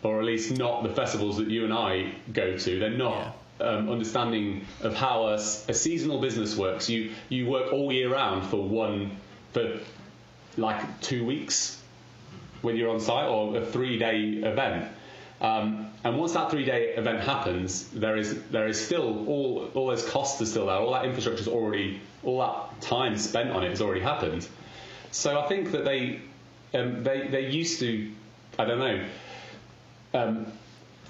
or 0.04 0.20
at 0.20 0.26
least 0.26 0.58
not 0.58 0.84
the 0.84 0.90
festivals 0.90 1.38
that 1.38 1.48
you 1.48 1.66
and 1.66 1.74
I 1.74 2.14
go 2.32 2.58
to. 2.58 2.80
They're 2.80 2.90
not 2.90 3.36
um, 3.60 3.90
understanding 3.90 4.66
of 4.82 4.96
how 4.96 5.28
a 5.28 5.40
seasonal 5.40 6.22
business 6.22 6.56
works. 6.56 6.90
You 6.90 7.12
you 7.28 7.48
work 7.48 7.74
all 7.74 7.92
year 7.92 8.14
round 8.14 8.46
for 8.46 8.64
one 8.64 9.18
for 9.54 9.80
like 10.58 11.02
two 11.02 11.26
weeks 11.26 11.82
when 12.62 12.76
you're 12.76 12.90
on 12.90 13.00
site 13.00 13.28
or 13.28 13.58
a 13.58 13.66
three 13.66 13.98
day 13.98 14.20
event. 14.44 14.88
Um, 15.42 15.88
and 16.04 16.18
once 16.18 16.34
that 16.34 16.50
three 16.50 16.63
day 16.63 16.94
event 16.96 17.21
happens, 17.21 17.90
there 17.90 18.15
is 18.15 18.42
there 18.44 18.67
is 18.67 18.84
still 18.84 19.28
all 19.28 19.69
all 19.73 19.88
those 19.88 20.08
costs 20.10 20.42
are 20.42 20.46
still 20.46 20.67
there. 20.67 20.76
All 20.76 20.94
that 20.94 21.06
infrastructure 21.06 21.42
is 21.42 21.48
already 21.48 22.00
all 22.23 22.40
that 22.40 22.82
time 22.82 23.17
spent 23.17 23.52
on 23.52 23.63
it 23.63 23.69
has 23.69 23.82
already 23.82 24.02
happened. 24.02 24.48
So 25.12 25.40
I 25.40 25.48
think 25.48 25.71
that 25.71 25.84
they 25.84 26.21
um, 26.73 27.04
they 27.04 27.28
they 27.28 27.50
used 27.50 27.80
to 27.80 28.12
I 28.58 28.65
don't 28.65 28.80
know 28.80 29.06
um, 30.13 30.52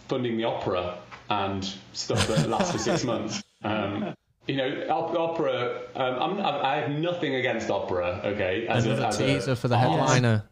funding 0.07 0.37
the 0.37 0.45
opera 0.45 0.97
and 1.29 1.71
stuff 1.93 2.27
that 2.27 2.49
lasts 2.49 2.71
for 2.71 2.79
six 2.79 3.03
months. 3.03 3.43
Um, 3.63 4.15
you 4.47 4.55
know, 4.55 4.87
op- 4.89 5.15
opera. 5.15 5.81
Um, 5.95 6.39
I'm, 6.39 6.65
I 6.65 6.77
have 6.77 6.89
nothing 6.89 7.35
against 7.35 7.69
opera. 7.69 8.21
Okay, 8.23 8.65
as 8.67 8.85
Another 8.85 9.05
as 9.05 9.17
teaser 9.17 9.55
for 9.55 9.67
the 9.67 9.77
headliner. 9.77 10.49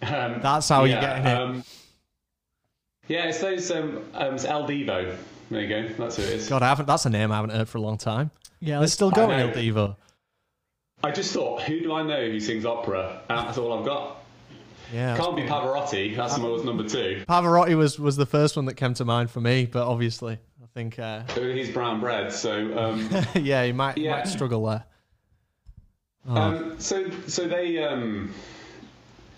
Um, 0.00 0.40
That's 0.40 0.68
how 0.68 0.84
you're 0.84 1.00
yeah, 1.00 1.20
getting 1.22 1.56
it. 1.56 1.64
Um, 3.08 3.14
yeah, 3.14 3.24
it's 3.28 3.40
those. 3.40 3.70
Um, 3.70 4.04
um, 4.14 4.34
it's 4.34 4.44
Il 4.44 4.66
Divo. 4.66 5.16
There 5.50 5.60
you 5.62 5.68
go. 5.68 5.88
That's 5.96 6.16
who 6.16 6.22
it 6.22 6.28
is. 6.30 6.48
God, 6.48 6.62
I 6.62 6.68
haven't. 6.68 6.86
That's 6.86 7.06
a 7.06 7.10
name 7.10 7.32
I 7.32 7.36
haven't 7.36 7.50
heard 7.56 7.68
for 7.68 7.78
a 7.78 7.80
long 7.80 7.98
time. 7.98 8.30
Yeah, 8.60 8.78
They're 8.80 8.88
still 8.88 9.10
going, 9.10 9.38
know. 9.38 9.48
Il 9.48 9.54
Divo. 9.54 9.96
I 11.02 11.10
just 11.12 11.32
thought, 11.32 11.62
who 11.62 11.80
do 11.80 11.92
I 11.94 12.02
know 12.02 12.28
who 12.28 12.40
sings 12.40 12.66
opera? 12.66 13.22
And 13.28 13.38
that's 13.46 13.56
all 13.56 13.72
I've 13.78 13.84
got. 13.84 14.16
Yeah, 14.92 15.16
Can't 15.16 15.36
be 15.36 15.42
Pavarotti. 15.42 16.16
That's 16.16 16.38
my 16.38 16.48
number 16.64 16.88
two. 16.88 17.22
Pavarotti 17.28 17.76
was 17.76 17.98
was 17.98 18.16
the 18.16 18.26
first 18.26 18.56
one 18.56 18.64
that 18.66 18.74
came 18.74 18.94
to 18.94 19.04
mind 19.04 19.30
for 19.30 19.40
me, 19.40 19.66
but 19.66 19.86
obviously, 19.86 20.38
I 20.62 20.66
think 20.74 20.98
uh, 20.98 21.22
He's 21.34 21.70
brown 21.70 22.00
bread, 22.00 22.32
so 22.32 22.76
um, 22.78 23.08
yeah, 23.34 23.64
he 23.64 23.72
might 23.72 23.98
Yeah. 23.98 24.12
might 24.12 24.26
struggle 24.28 24.64
there. 24.66 24.84
Um, 26.26 26.78
so, 26.78 27.10
so 27.26 27.46
they, 27.48 27.82
um, 27.82 28.34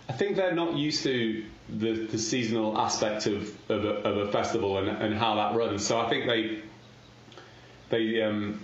I 0.09 0.13
think 0.13 0.35
they're 0.37 0.55
not 0.55 0.75
used 0.77 1.03
to 1.05 1.45
the, 1.79 2.07
the 2.07 2.19
seasonal 2.19 2.79
aspect 2.79 3.27
of, 3.27 3.49
of, 3.71 3.85
a, 3.85 3.89
of 3.89 4.29
a 4.29 4.33
festival 4.33 4.79
and, 4.79 4.89
and 4.89 5.15
how 5.15 5.37
that 5.37 5.55
runs. 5.55 5.87
So 5.87 6.01
I 6.01 6.09
think 6.09 6.27
they, 6.27 6.63
they, 7.91 8.23
um, 8.23 8.63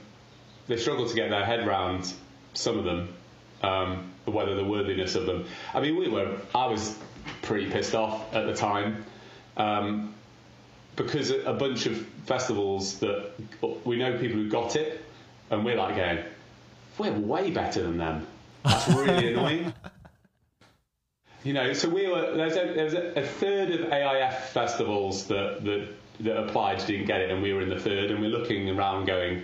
they 0.67 0.77
struggle 0.77 1.09
to 1.09 1.15
get 1.15 1.31
their 1.31 1.45
head 1.45 1.67
round 1.67 2.13
some 2.55 2.79
of 2.79 2.85
them, 2.85 3.15
um, 3.63 4.11
whether 4.25 4.55
the 4.55 4.65
worthiness 4.65 5.15
of 5.15 5.27
them. 5.27 5.47
I 5.75 5.81
mean, 5.81 5.97
we 5.97 6.09
were, 6.09 6.37
I 6.55 6.67
was 6.67 6.97
pretty 7.43 7.71
pissed 7.71 7.95
off 7.95 8.35
at 8.35 8.47
the 8.47 8.55
time. 8.55 9.05
Um, 9.57 10.15
because 10.97 11.31
a 11.31 11.41
a 11.43 11.53
bunch 11.53 11.87
of 11.87 12.07
festivals 12.25 12.99
that 13.01 13.33
we 13.85 13.97
know 13.97 14.19
people 14.19 14.37
who 14.39 14.49
got 14.49 14.77
it, 14.77 15.05
and 15.51 15.65
we're 15.65 15.77
like 15.77 15.97
going, 15.97 16.25
we're 16.99 17.13
way 17.13 17.51
better 17.51 17.83
than 17.83 17.99
them. 17.99 18.27
That's 18.65 18.89
really 18.89 19.29
annoying. 19.33 19.75
You 21.47 21.53
know, 21.53 21.73
so 21.75 21.89
we 21.89 22.09
were 22.09 22.35
there's 22.35 22.57
a, 22.57 22.73
there's 22.75 22.95
a, 22.95 23.23
third 23.23 23.71
of 23.71 23.93
AIF 23.93 24.49
festivals 24.49 25.29
that, 25.29 25.65
that 25.65 25.95
that 26.19 26.37
applied 26.39 26.85
didn't 26.85 27.07
get 27.07 27.21
it, 27.21 27.31
and 27.31 27.41
we 27.41 27.53
were 27.53 27.61
in 27.61 27.69
the 27.69 27.79
third, 27.79 28.11
and 28.11 28.21
we're 28.21 28.31
looking 28.31 28.69
around 28.69 29.07
going, 29.07 29.43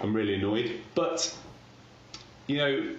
I'm 0.00 0.16
really 0.16 0.36
annoyed. 0.36 0.80
But 0.94 1.36
you 2.46 2.56
know, 2.56 2.96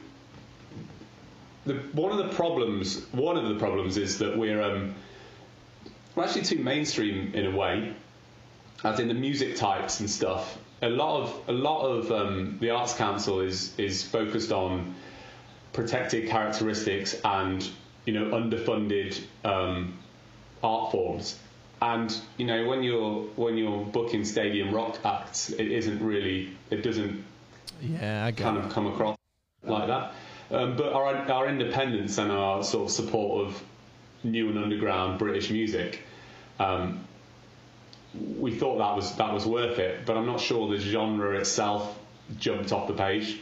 the, 1.66 1.74
one 1.94 2.12
of 2.12 2.20
the 2.20 2.36
problems 2.36 3.08
one 3.14 3.36
of 3.36 3.50
the 3.50 3.56
problems 3.56 3.98
is 3.98 4.20
that 4.20 4.38
we're 4.38 4.62
um, 4.62 4.94
we're 6.14 6.26
actually 6.26 6.44
too 6.44 6.60
mainstream 6.60 7.34
in 7.34 7.48
a 7.48 7.58
way, 7.58 7.96
as 8.84 9.00
in 9.00 9.08
the 9.08 9.16
music 9.16 9.56
types 9.56 10.02
and 10.02 10.08
stuff. 10.08 10.56
A 10.84 10.90
lot 10.90 11.24
of 11.24 11.50
a 11.50 11.52
lot 11.52 11.84
of 11.84 12.12
um, 12.12 12.60
the 12.62 12.70
Arts 12.70 12.94
Council 12.94 13.40
is 13.40 13.74
is 13.80 14.04
focused 14.04 14.52
on 14.52 14.94
protected 15.74 16.30
characteristics 16.30 17.20
and 17.24 17.68
you 18.06 18.14
know 18.14 18.26
underfunded 18.26 19.22
um, 19.44 19.98
art 20.64 20.92
forms. 20.92 21.40
And 21.82 22.16
you 22.38 22.46
know 22.46 22.68
when 22.68 22.84
you're 22.84 23.24
when 23.36 23.58
you're 23.58 23.84
booking 23.86 24.26
stadium 24.26 24.74
rock 24.74 24.98
acts, 25.04 25.50
it 25.50 25.72
isn't 25.72 26.02
really 26.02 26.52
it 26.70 26.84
doesn't 26.84 27.24
Yeah, 27.82 28.26
I 28.26 28.32
get 28.32 28.44
kind 28.44 28.58
of 28.58 28.72
come 28.72 28.88
across 28.88 29.18
like 29.64 29.88
that. 29.88 30.14
Um, 30.52 30.78
but 30.78 30.94
our 30.94 31.16
our 31.32 31.48
independence 31.48 32.18
and 32.18 32.32
our 32.32 32.64
sort 32.64 32.86
of 32.86 32.92
support 32.92 33.48
of 33.48 33.64
new 34.24 34.50
and 34.50 34.58
underground 34.58 35.20
British 35.20 35.50
music, 35.50 36.02
um, 36.60 37.06
we 38.40 38.56
thought 38.56 38.78
that 38.78 38.96
was 38.96 39.16
that 39.18 39.34
was 39.34 39.46
worth 39.46 39.80
it. 39.80 40.06
But 40.06 40.18
I'm 40.18 40.26
not 40.26 40.40
sure 40.40 40.70
the 40.70 40.80
genre 40.80 41.38
itself 41.38 41.98
jumped 42.38 42.72
off 42.72 42.88
the 42.88 42.94
page 42.94 43.40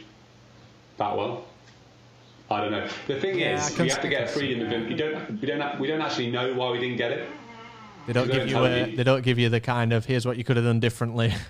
that 0.96 1.16
well. 1.16 1.44
I 2.54 2.60
don't 2.60 2.70
know. 2.72 2.88
The 3.06 3.20
thing 3.20 3.38
Yeah, 3.38 3.56
is, 3.66 3.78
you 3.78 3.84
have 3.90 4.00
to 4.00 4.08
get 4.08 4.20
I 4.20 4.22
a 4.22 4.26
can 4.26 4.34
see 4.34 4.40
freedom 4.40 4.66
of 4.66 4.72
in- 4.72 4.88
you 4.90 4.96
don't 4.96 5.40
we 5.40 5.46
don't 5.46 5.80
we 5.80 5.86
don't 5.88 6.00
actually 6.00 6.30
know 6.30 6.54
why 6.54 6.70
we 6.70 6.78
didn't 6.78 6.96
get 6.96 7.12
it. 7.12 7.28
They 8.06 8.12
don't 8.12 8.30
give 8.30 8.48
you 8.48 8.58
a, 8.58 8.86
you. 8.86 8.96
they 8.96 9.02
don't 9.04 9.22
give 9.22 9.38
you 9.38 9.48
the 9.48 9.60
kind 9.60 9.92
of 9.92 10.04
here's 10.04 10.26
what 10.26 10.36
you 10.36 10.44
could 10.44 10.56
have 10.56 10.64
done 10.64 10.80
differently. 10.80 11.32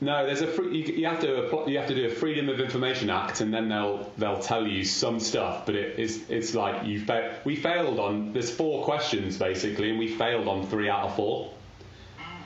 No, 0.00 0.26
there's 0.26 0.40
a 0.40 0.48
free, 0.48 0.78
you, 0.78 0.94
you 0.94 1.06
have 1.06 1.20
to 1.20 1.44
apply, 1.44 1.66
you 1.66 1.78
have 1.78 1.86
to 1.86 1.94
do 1.94 2.06
a 2.06 2.10
Freedom 2.10 2.48
of 2.48 2.58
Information 2.58 3.08
Act, 3.08 3.40
and 3.40 3.54
then 3.54 3.68
they'll 3.68 4.10
they'll 4.18 4.40
tell 4.40 4.66
you 4.66 4.84
some 4.84 5.20
stuff. 5.20 5.64
But 5.64 5.76
it 5.76 5.96
is 5.96 6.28
it's 6.28 6.56
like 6.56 6.84
you 6.84 6.98
fa- 7.04 7.38
we 7.44 7.54
failed 7.54 8.00
on 8.00 8.32
there's 8.32 8.50
four 8.52 8.84
questions 8.84 9.36
basically, 9.36 9.90
and 9.90 10.00
we 10.00 10.08
failed 10.08 10.48
on 10.48 10.66
three 10.66 10.90
out 10.90 11.04
of 11.04 11.14
four. 11.14 11.52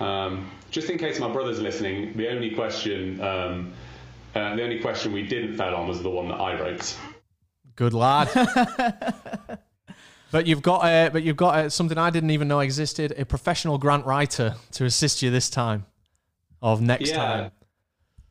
Um, 0.00 0.50
just 0.70 0.90
in 0.90 0.98
case 0.98 1.18
my 1.18 1.32
brother's 1.32 1.58
listening, 1.58 2.14
the 2.18 2.28
only 2.28 2.50
question 2.50 3.22
um, 3.22 3.72
uh, 4.34 4.54
the 4.54 4.62
only 4.62 4.80
question 4.80 5.14
we 5.14 5.22
didn't 5.22 5.56
fail 5.56 5.74
on 5.76 5.88
was 5.88 6.02
the 6.02 6.10
one 6.10 6.28
that 6.28 6.34
I 6.38 6.60
wrote. 6.60 6.94
Good 7.76 7.92
lad. 7.94 8.28
but 10.30 10.46
you've 10.46 10.62
got 10.62 10.78
uh, 10.84 11.10
but 11.10 11.22
you've 11.22 11.36
got 11.36 11.54
uh, 11.56 11.68
something 11.70 11.98
I 11.98 12.10
didn't 12.10 12.30
even 12.30 12.48
know 12.48 12.60
existed: 12.60 13.14
a 13.18 13.24
professional 13.24 13.78
grant 13.78 14.06
writer 14.06 14.54
to 14.72 14.84
assist 14.84 15.22
you 15.22 15.30
this 15.30 15.48
time, 15.50 15.86
of 16.62 16.80
next 16.80 17.10
Yeah. 17.10 17.16
time. 17.16 17.50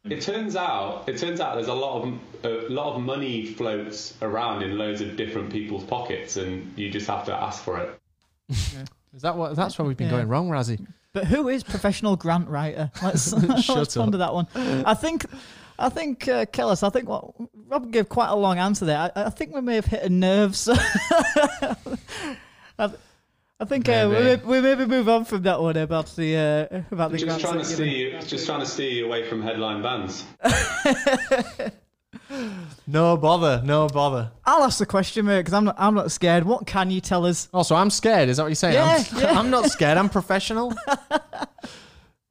It 0.07 0.21
turns 0.21 0.55
out 0.55 1.07
it 1.09 1.17
turns 1.17 1.39
out 1.39 1.55
there's 1.55 1.67
a 1.67 1.73
lot 1.73 2.03
of 2.03 2.19
a 2.43 2.69
lot 2.71 2.95
of 2.95 3.01
money 3.01 3.45
floats 3.45 4.13
around 4.21 4.61
in 4.61 4.77
loads 4.77 5.01
of 5.01 5.15
different 5.15 5.51
people's 5.51 5.83
pockets, 5.83 6.37
and 6.37 6.77
you 6.77 6.89
just 6.91 7.07
have 7.07 7.25
to 7.25 7.33
ask 7.33 7.63
for 7.63 7.79
it. 7.79 7.99
Is 8.49 9.21
that 9.21 9.35
what? 9.35 9.55
That's 9.55 9.79
where 9.79 9.87
we've 9.87 9.97
been 9.97 10.07
Yeah. 10.07 10.11
going 10.17 10.27
wrong, 10.27 10.49
Razzie. 10.49 10.85
But 11.13 11.25
who 11.25 11.47
is 11.47 11.63
professional 11.63 12.17
grant 12.17 12.49
writer? 12.49 12.91
Let's, 13.01 13.31
let's 13.47 13.63
Shut 13.63 13.93
ponder 13.95 14.17
that 14.17 14.33
one. 14.33 14.47
I 14.53 14.93
think, 14.93 15.25
I 15.77 15.89
think, 15.89 16.27
uh, 16.27 16.45
Kellis, 16.45 16.83
I 16.83 16.89
think 16.89 17.09
what 17.09 17.33
Rob 17.67 17.91
gave 17.91 18.07
quite 18.09 18.29
a 18.29 18.35
long 18.35 18.57
answer 18.57 18.85
there. 18.85 19.11
I, 19.15 19.25
I 19.25 19.29
think 19.29 19.53
we 19.53 19.61
may 19.61 19.75
have 19.75 19.85
hit 19.85 20.03
a 20.03 20.09
nerve. 20.09 20.55
So 20.55 20.73
I, 22.77 22.89
I 23.59 23.65
think 23.65 23.87
uh, 23.89 24.07
we, 24.09 24.13
Maybe. 24.15 24.23
may, 24.23 24.35
we 24.51 24.61
maybe 24.61 24.85
move 24.85 25.09
on 25.09 25.25
from 25.25 25.43
that 25.43 25.61
one 25.61 25.77
about 25.77 26.15
the 26.15 26.35
uh, 26.71 26.81
about 26.91 27.11
the 27.11 27.17
Just 27.17 27.39
trying 27.39 27.53
to 27.53 27.59
that 27.59 27.65
steer 27.65 27.85
you're 27.85 28.19
you, 28.19 28.21
just 28.21 28.45
trying 28.45 28.59
to 28.59 28.65
steer 28.65 28.89
you 28.89 29.05
away 29.05 29.27
from 29.27 29.41
headline 29.41 29.81
bands. 29.81 30.25
No 32.87 33.17
bother, 33.17 33.61
no 33.63 33.87
bother. 33.87 34.31
I'll 34.45 34.63
ask 34.63 34.79
the 34.79 34.85
question, 34.85 35.25
mate, 35.25 35.39
because 35.39 35.53
I'm 35.53 35.65
not, 35.65 35.75
I'm 35.77 35.95
not 35.95 36.11
scared. 36.11 36.43
What 36.43 36.65
can 36.67 36.91
you 36.91 37.01
tell 37.01 37.25
us? 37.25 37.49
Also, 37.53 37.75
I'm 37.75 37.89
scared. 37.89 38.29
Is 38.29 38.37
that 38.37 38.43
what 38.43 38.49
you're 38.49 38.55
saying? 38.55 38.75
Yeah, 38.75 39.03
I'm, 39.11 39.19
yeah. 39.19 39.31
I'm 39.39 39.49
not 39.49 39.65
scared. 39.69 39.97
I'm 39.97 40.09
professional 40.09 40.73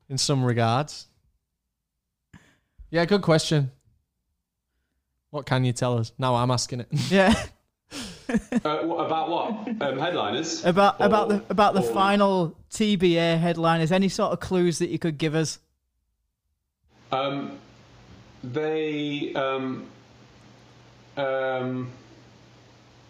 in 0.08 0.16
some 0.18 0.44
regards. 0.44 1.06
Yeah, 2.94 3.04
good 3.06 3.22
question. 3.22 3.72
What 5.30 5.46
can 5.46 5.64
you 5.64 5.72
tell 5.72 5.98
us? 5.98 6.12
Now 6.16 6.36
I'm 6.36 6.52
asking 6.52 6.78
it. 6.80 6.88
Yeah, 7.10 7.34
Uh, 8.64 8.82
what, 8.86 9.04
about 9.04 9.28
what? 9.28 9.82
Um, 9.82 9.98
headliners? 9.98 10.64
about 10.64 11.00
Or- 11.00 11.06
about 11.06 11.28
the 11.28 11.44
about 11.48 11.74
the 11.74 11.80
or- 11.80 11.92
final 11.92 12.56
TBA 12.70 13.38
headliners. 13.40 13.90
Any 13.90 14.08
sort 14.08 14.32
of 14.32 14.38
clues 14.38 14.78
that 14.78 14.90
you 14.90 15.00
could 15.00 15.18
give 15.18 15.34
us? 15.34 15.58
Um, 17.10 17.58
they 18.44 19.34
um, 19.34 19.86
um, 21.16 21.90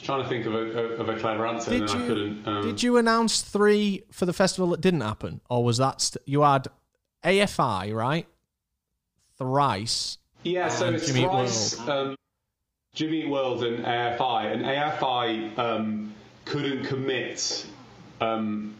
trying 0.02 0.22
to 0.22 0.28
think 0.30 0.46
of 0.46 0.54
a 0.54 0.94
of 0.94 1.10
a 1.10 1.18
clever 1.18 1.46
answer, 1.46 1.70
Did 1.72 1.82
and 1.82 1.88
then 1.90 1.96
I 1.96 2.00
you- 2.00 2.08
couldn't. 2.08 2.48
Um, 2.48 2.62
Did 2.64 2.82
you 2.82 2.96
announce 2.96 3.42
three 3.42 4.04
for 4.10 4.24
the 4.24 4.32
festival 4.32 4.70
that 4.70 4.80
didn't 4.80 5.02
happen, 5.02 5.42
or 5.50 5.62
was 5.62 5.76
that 5.76 6.00
st- 6.00 6.22
you 6.26 6.40
had 6.40 6.68
AFI 7.22 7.94
right? 7.94 8.26
Thrice. 9.38 10.18
Yeah, 10.42 10.68
so 10.68 10.90
it's 10.90 11.06
Jimmy 11.06 11.22
thrice 11.22 11.78
um, 11.88 12.16
Jimmy 12.94 13.26
World 13.26 13.64
and 13.64 13.84
AFI, 13.84 14.52
and 14.52 14.62
AFI 14.64 15.58
um, 15.58 16.14
couldn't 16.44 16.84
commit 16.84 17.66
um, 18.20 18.76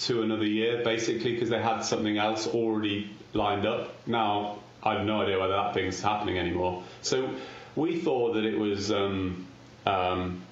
to 0.00 0.22
another 0.22 0.46
year 0.46 0.84
basically 0.84 1.32
because 1.32 1.48
they 1.48 1.60
had 1.60 1.80
something 1.80 2.18
else 2.18 2.46
already 2.46 3.10
lined 3.32 3.66
up. 3.66 3.94
Now 4.06 4.58
I 4.82 4.94
have 4.94 5.06
no 5.06 5.22
idea 5.22 5.40
whether 5.40 5.54
that 5.54 5.74
thing's 5.74 6.00
happening 6.00 6.38
anymore. 6.38 6.82
So 7.02 7.34
we 7.74 8.00
thought 8.00 8.34
that 8.34 8.44
it 8.44 8.58
was. 8.58 8.92
Um, 8.92 9.46
um, 9.86 10.42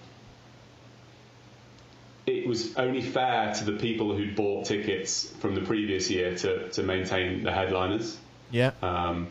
it 2.24 2.46
was 2.46 2.76
only 2.76 3.02
fair 3.02 3.52
to 3.52 3.64
the 3.64 3.72
people 3.72 4.16
who'd 4.16 4.36
bought 4.36 4.66
tickets 4.66 5.26
from 5.40 5.56
the 5.56 5.60
previous 5.60 6.08
year 6.08 6.36
to, 6.36 6.68
to 6.68 6.82
maintain 6.84 7.42
the 7.42 7.50
headliners 7.50 8.16
Yeah. 8.52 8.72
um, 8.82 9.28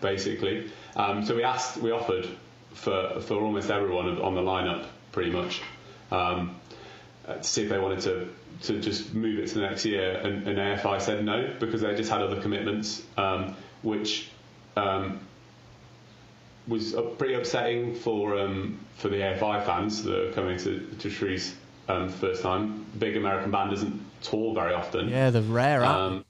basically. 0.00 0.70
Um, 0.96 1.24
so 1.24 1.34
we 1.34 1.42
asked, 1.42 1.78
we 1.78 1.90
offered 1.90 2.28
for 2.74 3.20
for 3.20 3.34
almost 3.34 3.70
everyone 3.70 4.20
on 4.20 4.34
the 4.34 4.40
lineup, 4.40 4.86
pretty 5.12 5.30
much, 5.30 5.60
um, 6.12 6.56
uh, 7.26 7.34
to 7.34 7.44
see 7.44 7.62
if 7.64 7.68
they 7.68 7.78
wanted 7.78 8.00
to 8.02 8.28
to 8.62 8.80
just 8.80 9.14
move 9.14 9.38
it 9.38 9.48
to 9.48 9.54
the 9.54 9.62
next 9.62 9.84
year, 9.84 10.16
and, 10.18 10.46
and 10.46 10.58
AFI 10.58 11.00
said 11.00 11.24
no 11.24 11.52
because 11.58 11.80
they 11.80 11.94
just 11.94 12.10
had 12.10 12.22
other 12.22 12.40
commitments, 12.40 13.02
um, 13.16 13.56
which. 13.82 14.28
Um, 14.76 15.20
was 16.68 16.94
pretty 17.18 17.34
upsetting 17.34 17.94
for 17.96 18.38
um, 18.38 18.78
for 18.96 19.08
the 19.08 19.16
AFI 19.16 19.64
fans 19.66 20.04
that 20.04 20.28
are 20.28 20.32
coming 20.32 20.56
to 20.58 20.80
to 21.00 21.10
Trees 21.10 21.56
um, 21.88 22.08
first 22.08 22.42
time. 22.42 22.86
Big 22.98 23.16
American 23.16 23.50
band 23.50 23.70
doesn't 23.70 24.00
tour 24.22 24.54
very 24.54 24.74
often. 24.74 25.08
Yeah, 25.08 25.30
the 25.30 25.42
rare. 25.42 25.84
Um, 25.84 26.24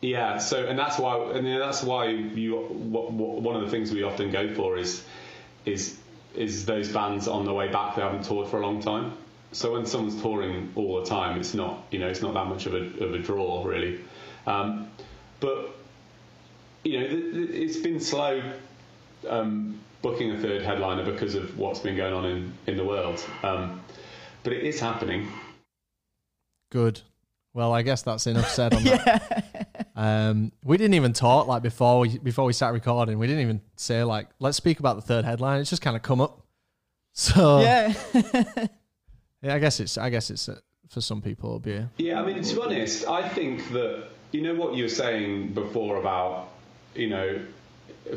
yeah, 0.00 0.38
so 0.38 0.66
and 0.66 0.78
that's 0.78 0.98
why, 0.98 1.32
and 1.32 1.46
that's 1.46 1.82
why 1.82 2.08
you. 2.08 2.56
What, 2.56 3.12
what, 3.12 3.40
one 3.40 3.56
of 3.56 3.62
the 3.62 3.70
things 3.70 3.92
we 3.92 4.02
often 4.02 4.30
go 4.30 4.52
for 4.54 4.76
is, 4.76 5.04
is, 5.64 5.98
is 6.34 6.66
those 6.66 6.92
bands 6.92 7.28
on 7.28 7.44
the 7.44 7.52
way 7.52 7.68
back 7.68 7.96
they 7.96 8.02
haven't 8.02 8.24
toured 8.24 8.48
for 8.48 8.60
a 8.60 8.66
long 8.66 8.82
time. 8.82 9.16
So 9.52 9.72
when 9.72 9.86
someone's 9.86 10.20
touring 10.20 10.72
all 10.74 11.00
the 11.00 11.06
time, 11.06 11.38
it's 11.40 11.54
not 11.54 11.86
you 11.90 11.98
know 11.98 12.08
it's 12.08 12.20
not 12.20 12.34
that 12.34 12.46
much 12.46 12.66
of 12.66 12.74
a 12.74 13.04
of 13.04 13.14
a 13.14 13.18
draw 13.18 13.64
really. 13.64 14.00
Um, 14.46 14.90
but 15.40 15.70
you 16.84 17.00
know 17.00 17.06
th- 17.08 17.32
th- 17.32 17.50
it's 17.50 17.78
been 17.78 18.00
slow 18.00 18.42
um, 19.28 19.80
booking 20.02 20.30
a 20.32 20.38
third 20.38 20.62
headliner 20.62 21.10
because 21.10 21.34
of 21.34 21.58
what's 21.58 21.80
been 21.80 21.96
going 21.96 22.12
on 22.12 22.24
in, 22.26 22.52
in 22.66 22.76
the 22.76 22.84
world. 22.84 23.24
Um, 23.42 23.80
but 24.42 24.52
it 24.52 24.62
is 24.62 24.78
happening. 24.78 25.28
Good. 26.70 27.00
Well, 27.54 27.72
I 27.72 27.82
guess 27.82 28.02
that's 28.02 28.26
enough 28.26 28.50
said 28.50 28.74
on 28.74 28.84
that. 28.84 29.55
Um, 29.96 30.52
we 30.62 30.76
didn't 30.76 30.92
even 30.94 31.14
talk 31.14 31.46
like 31.46 31.62
before 31.62 32.00
we 32.00 32.18
before 32.18 32.44
we 32.44 32.52
started 32.52 32.74
recording. 32.74 33.18
We 33.18 33.26
didn't 33.26 33.42
even 33.42 33.62
say 33.76 34.04
like 34.04 34.28
let's 34.38 34.56
speak 34.58 34.78
about 34.78 34.96
the 34.96 35.02
third 35.02 35.24
headline. 35.24 35.60
It's 35.60 35.70
just 35.70 35.82
kind 35.82 35.96
of 35.96 36.02
come 36.02 36.20
up. 36.20 36.42
So 37.18 37.60
Yeah. 37.62 37.94
yeah, 39.40 39.54
I 39.54 39.58
guess 39.58 39.80
it's 39.80 39.96
I 39.96 40.10
guess 40.10 40.28
it's 40.28 40.50
uh, 40.50 40.58
for 40.90 41.00
some 41.00 41.22
people 41.22 41.48
it'll 41.48 41.60
be. 41.60 41.72
A, 41.76 41.90
Yeah, 41.96 42.20
I 42.20 42.26
mean, 42.26 42.42
to 42.42 42.54
be 42.54 42.60
honest, 42.60 43.08
I 43.08 43.26
think 43.26 43.72
that 43.72 44.08
you 44.32 44.42
know 44.42 44.54
what 44.54 44.74
you 44.74 44.82
were 44.82 44.90
saying 44.90 45.54
before 45.54 45.96
about 45.96 46.48
you 46.94 47.08
know 47.08 47.40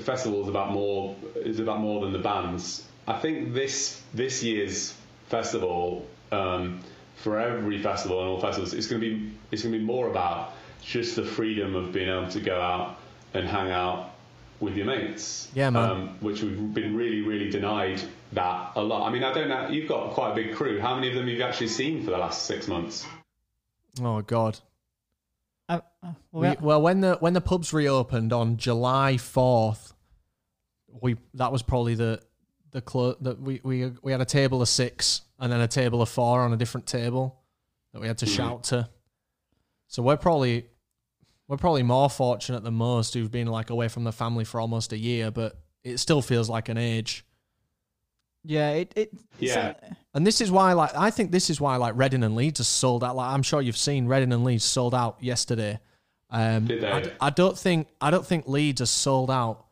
festivals 0.01 0.49
about 0.49 0.73
more 0.73 1.15
is 1.36 1.61
about 1.61 1.80
more 1.80 2.01
than 2.01 2.11
the 2.11 2.19
bands. 2.19 2.86
I 3.07 3.17
think 3.19 3.53
this 3.53 4.01
this 4.13 4.43
year's 4.43 4.93
festival 5.30 6.05
um, 6.34 6.82
for 7.15 7.39
every 7.39 7.82
festival 7.82 8.19
and 8.19 8.30
all 8.30 8.41
festivals, 8.41 8.73
it's 8.73 8.88
going 8.88 9.01
to 9.01 9.09
be 9.09 9.32
it's 9.51 9.63
going 9.63 9.71
to 9.71 9.80
be 9.80 9.86
more 9.86 10.09
about 10.09 10.53
just 10.82 11.15
the 11.15 11.23
freedom 11.23 11.75
of 11.75 11.91
being 11.91 12.09
able 12.09 12.30
to 12.30 12.39
go 12.39 12.59
out 12.59 12.97
and 13.34 13.47
hang 13.47 13.71
out 13.71 14.11
with 14.59 14.75
your 14.75 14.86
mates. 14.86 15.49
Yeah, 15.53 15.69
man. 15.69 15.89
Um, 15.89 16.17
which 16.19 16.41
we've 16.41 16.73
been 16.73 16.95
really, 16.95 17.21
really 17.21 17.49
denied 17.49 18.01
that 18.34 18.71
a 18.75 18.82
lot. 18.82 19.07
I 19.07 19.11
mean, 19.11 19.23
I 19.23 19.34
don't 19.34 19.49
know. 19.49 19.69
You've 19.69 19.88
got 19.88 20.11
quite 20.13 20.32
a 20.32 20.36
big 20.36 20.53
crew. 20.53 20.80
How 20.80 20.95
many 20.95 21.09
of 21.09 21.15
them 21.15 21.27
have 21.27 21.38
you 21.38 21.43
actually 21.43 21.69
seen 21.69 22.03
for 22.03 22.11
the 22.11 22.17
last 22.17 22.45
six 22.45 22.67
months? 22.67 23.05
oh 24.01 24.21
God. 24.21 24.59
Uh, 25.67 25.82
uh, 26.01 26.13
well, 26.32 26.51
We, 26.51 26.65
well, 26.65 26.82
when 26.82 27.01
the 27.01 27.15
when 27.19 27.34
the 27.34 27.41
pubs 27.41 27.73
reopened 27.73 28.34
on 28.34 28.57
July 28.57 29.17
fourth, 29.17 29.93
we 31.01 31.17
that 31.36 31.51
was 31.51 31.61
probably 31.61 31.95
the 31.95 32.21
the 32.71 32.82
clo- 32.82 33.15
that 33.21 33.39
we, 33.39 33.61
we 33.63 33.91
we 34.01 34.11
had 34.11 34.21
a 34.21 34.25
table 34.25 34.61
of 34.61 34.69
six 34.69 35.21
and 35.39 35.51
then 35.51 35.61
a 35.61 35.67
table 35.67 36.01
of 36.01 36.09
four 36.09 36.41
on 36.41 36.53
a 36.53 36.57
different 36.57 36.88
table 36.88 37.39
that 37.93 38.01
we 38.01 38.07
had 38.07 38.17
to 38.19 38.25
shout 38.25 38.63
to. 38.65 38.89
So 39.90 40.02
we're 40.02 40.16
probably 40.18 40.68
we're 41.48 41.58
probably 41.58 41.84
more 41.84 42.10
fortunate 42.10 42.64
than 42.64 42.76
most 42.76 43.14
who've 43.14 43.30
been 43.32 43.48
like 43.48 43.70
away 43.72 43.88
from 43.90 44.04
the 44.06 44.12
family 44.12 44.46
for 44.46 44.62
almost 44.62 44.94
a 44.94 44.98
year, 44.98 45.32
but 45.32 45.60
it 45.84 45.98
still 45.98 46.22
feels 46.22 46.48
like 46.50 46.70
an 46.70 46.78
age. 46.78 47.26
yeah, 48.46 48.70
it, 48.72 48.94
it 48.96 49.12
Yeah. 49.40 49.74
so- 49.74 49.96
And 50.14 50.26
this 50.26 50.42
is 50.42 50.50
why, 50.52 50.74
like, 50.74 50.96
I 50.96 51.12
think 51.12 51.32
this 51.32 51.50
is 51.50 51.60
why, 51.62 51.76
like, 51.76 51.94
Reading 51.96 52.24
and 52.24 52.36
Leeds 52.36 52.60
are 52.60 52.64
sold 52.66 53.04
out. 53.04 53.16
Like, 53.16 53.32
I'm 53.32 53.44
sure 53.44 53.62
you've 53.62 53.78
seen 53.78 54.06
Reading 54.08 54.32
and 54.32 54.44
Leeds 54.44 54.64
sold 54.64 54.96
out 54.96 55.18
yesterday. 55.22 55.80
Um, 56.30 56.66
Did 56.66 56.82
they? 56.82 56.92
I, 56.92 57.02
d- 57.02 57.12
I 57.22 57.30
don't 57.32 57.58
think 57.58 57.88
I 58.00 58.12
don't 58.12 58.26
think 58.26 58.48
Leeds 58.48 58.82
are 58.82 58.86
sold 58.86 59.30
out 59.32 59.66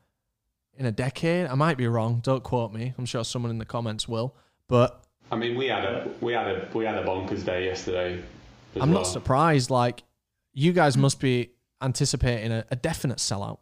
in 0.75 0.85
a 0.87 0.91
decade. 0.91 1.45
I 1.47 1.53
might 1.55 1.77
be 1.77 1.87
wrong. 1.87 2.19
Don't 2.23 2.43
quote 2.43 2.73
me. 2.73 2.93
I'm 2.97 3.05
sure 3.05 3.23
someone 3.23 3.51
in 3.51 3.57
the 3.59 3.65
comments 3.65 4.07
will. 4.07 4.35
But 4.67 5.03
I 5.31 5.35
mean, 5.35 5.55
we 5.55 5.67
had 5.67 5.85
a 5.85 6.09
we 6.21 6.33
had 6.33 6.47
a 6.47 6.67
we 6.73 6.83
had 6.85 6.95
a 6.95 7.03
bonkers 7.05 7.45
day 7.45 7.65
yesterday. 7.65 8.23
I'm 8.75 8.89
well. 8.91 9.01
not 9.01 9.07
surprised. 9.07 9.69
Like, 9.69 10.03
you 10.57 10.73
guys 10.73 10.97
must 10.97 11.19
be 11.19 11.51
anticipating 11.83 12.51
a, 12.51 12.65
a 12.71 12.75
definite 12.75 13.19
sellout. 13.19 13.59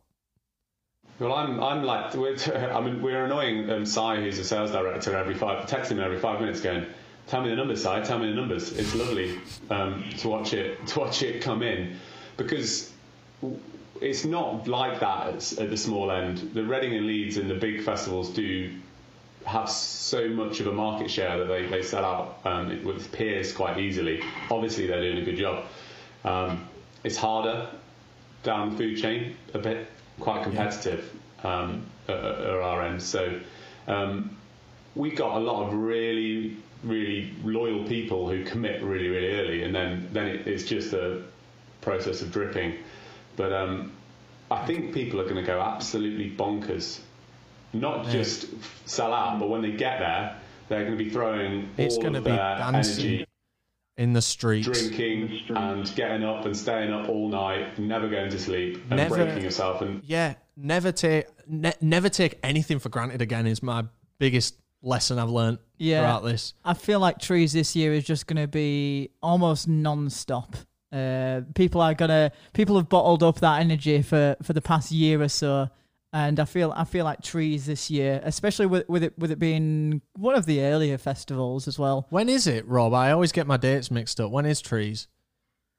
Well, 1.19 1.33
I'm 1.33 1.61
I'm 1.61 1.83
like 1.83 2.13
we're 2.13 2.37
I 2.71 2.79
mean 2.79 3.01
we're 3.01 3.25
annoying 3.25 3.69
um, 3.69 3.85
Sai, 3.85 4.15
who's 4.21 4.39
a 4.39 4.45
sales 4.45 4.71
director, 4.71 5.15
every 5.15 5.35
five 5.35 5.67
texting 5.67 5.97
me 5.97 6.03
every 6.03 6.19
five 6.19 6.39
minutes, 6.39 6.61
going, 6.61 6.85
"Tell 7.27 7.41
me 7.41 7.49
the 7.49 7.55
numbers, 7.57 7.83
Sai. 7.83 8.01
Tell 8.01 8.17
me 8.17 8.29
the 8.29 8.35
numbers." 8.35 8.71
It's 8.77 8.95
lovely 8.95 9.37
um, 9.69 10.05
to 10.19 10.29
watch 10.29 10.53
it 10.53 10.87
to 10.87 10.99
watch 10.99 11.21
it 11.21 11.41
come 11.41 11.61
in 11.61 11.97
because 12.37 12.93
it's 14.01 14.23
not 14.23 14.67
like 14.67 15.01
that 15.01 15.27
at, 15.27 15.59
at 15.59 15.69
the 15.69 15.77
small 15.77 16.11
end. 16.11 16.51
The 16.53 16.63
Reading 16.63 16.95
and 16.95 17.07
Leeds 17.07 17.35
and 17.35 17.49
the 17.49 17.55
big 17.55 17.83
festivals 17.83 18.29
do 18.29 18.71
have 19.45 19.69
so 19.69 20.29
much 20.29 20.61
of 20.61 20.67
a 20.67 20.71
market 20.71 21.11
share 21.11 21.37
that 21.39 21.45
they, 21.45 21.65
they 21.67 21.83
sell 21.83 22.05
out 22.05 22.39
um, 22.45 22.83
with 22.85 23.11
peers 23.11 23.51
quite 23.51 23.79
easily. 23.79 24.23
Obviously, 24.49 24.87
they're 24.87 25.01
doing 25.01 25.17
a 25.17 25.25
good 25.25 25.37
job. 25.37 25.65
Um, 26.23 26.67
it's 27.06 27.18
harder 27.18 27.70
down 28.41 28.72
the 28.72 28.78
food 28.78 28.97
chain, 28.97 29.38
a 29.53 29.60
bit 29.60 29.88
quite 30.20 30.43
competitive 30.43 31.10
um, 31.43 31.86
at, 32.08 32.16
at 32.16 32.49
our 32.49 32.84
end. 32.84 33.01
So 33.01 33.39
um, 33.88 34.36
we 34.95 35.12
got 35.12 35.38
a 35.38 35.39
lot 35.39 35.68
of 35.68 35.74
really, 35.74 36.58
really 36.84 37.32
loyal 37.43 37.84
people 37.84 38.28
who 38.28 38.43
commit 38.43 38.84
really, 38.84 39.08
really 39.08 39.39
early, 39.39 39.64
and 39.64 39.74
then 39.74 40.10
then 40.14 40.28
it, 40.28 40.47
it's 40.47 40.64
just 40.64 40.93
a 40.93 41.22
process 41.82 42.24
of 42.24 42.32
dripping. 42.32 42.76
But 43.36 43.53
um, 43.53 43.91
I 44.49 44.66
think 44.66 44.93
people 44.93 45.22
are 45.22 45.26
going 45.26 45.36
to 45.36 45.43
go 45.43 45.62
absolutely 45.62 46.32
bonkers. 46.32 46.99
Not 47.72 48.08
just 48.08 48.47
sell 48.86 49.14
out, 49.14 49.39
but 49.39 49.49
when 49.49 49.62
they 49.62 49.72
get 49.72 49.99
there, 49.99 50.38
they're 50.70 50.86
going 50.86 50.97
to 50.97 51.03
be 51.03 51.10
throwing 51.10 51.70
It's 51.78 51.95
all 51.95 52.01
going 52.01 52.14
to 52.14 52.20
of 52.20 52.26
be 52.26 52.32
their 52.32 52.58
dancing 52.58 53.06
energy 53.06 53.26
in 53.97 54.13
the 54.13 54.21
streets. 54.21 54.67
drinking 54.67 55.29
and 55.55 55.93
getting 55.95 56.23
up 56.23 56.45
and 56.45 56.55
staying 56.55 56.91
up 56.91 57.07
all 57.09 57.29
night, 57.29 57.77
never 57.79 58.09
going 58.09 58.29
to 58.29 58.39
sleep, 58.39 58.77
and 58.89 58.97
Never- 58.97 59.15
breaking 59.15 59.43
yourself. 59.43 59.81
And 59.81 60.03
Yeah, 60.03 60.33
never 60.57 60.91
take 60.91 61.27
ne- 61.47 61.73
never 61.81 62.09
take 62.09 62.37
anything 62.43 62.79
for 62.79 62.89
granted 62.89 63.21
again 63.21 63.47
is 63.47 63.63
my 63.63 63.85
biggest 64.19 64.55
lesson 64.81 65.17
I've 65.17 65.29
learned 65.29 65.59
Yeah. 65.77 66.01
throughout 66.01 66.23
this. 66.23 66.53
I 66.63 66.73
feel 66.73 66.99
like 66.99 67.19
trees 67.19 67.53
this 67.53 67.75
year 67.75 67.93
is 67.93 68.03
just 68.03 68.27
going 68.27 68.41
to 68.41 68.47
be 68.47 69.11
almost 69.23 69.67
non-stop. 69.67 70.55
Uh, 70.91 71.41
people 71.55 71.81
are 71.81 71.93
gonna 71.93 72.31
people 72.53 72.75
have 72.77 72.87
bottled 72.87 73.21
up 73.23 73.39
that 73.39 73.59
energy 73.59 74.01
for, 74.01 74.35
for 74.43 74.53
the 74.53 74.61
past 74.61 74.91
year 74.91 75.21
or 75.21 75.27
so, 75.27 75.67
and 76.14 76.39
I 76.39 76.45
feel 76.45 76.74
I 76.76 76.86
feel 76.86 77.06
like 77.06 77.22
trees 77.22 77.66
this 77.66 77.89
year, 77.89 78.22
especially 78.24 78.66
with 78.66 78.88
with 78.88 79.03
it 79.03 79.18
with 79.18 79.32
it 79.32 79.39
being 79.39 80.01
one 80.18 80.36
of 80.36 80.45
the 80.45 80.62
earlier 80.62 80.97
festivals 80.97 81.68
as 81.68 81.78
well. 81.78 82.08
When 82.10 82.30
is 82.30 82.47
it, 82.47 82.68
Rob? 82.68 82.93
I 82.93 83.12
always 83.12 83.32
get 83.32 83.47
my 83.47 83.58
dates 83.58 83.91
mixed 83.91 84.20
up. 84.20 84.32
When 84.32 84.45
is 84.45 84.62
Trees? 84.62 85.08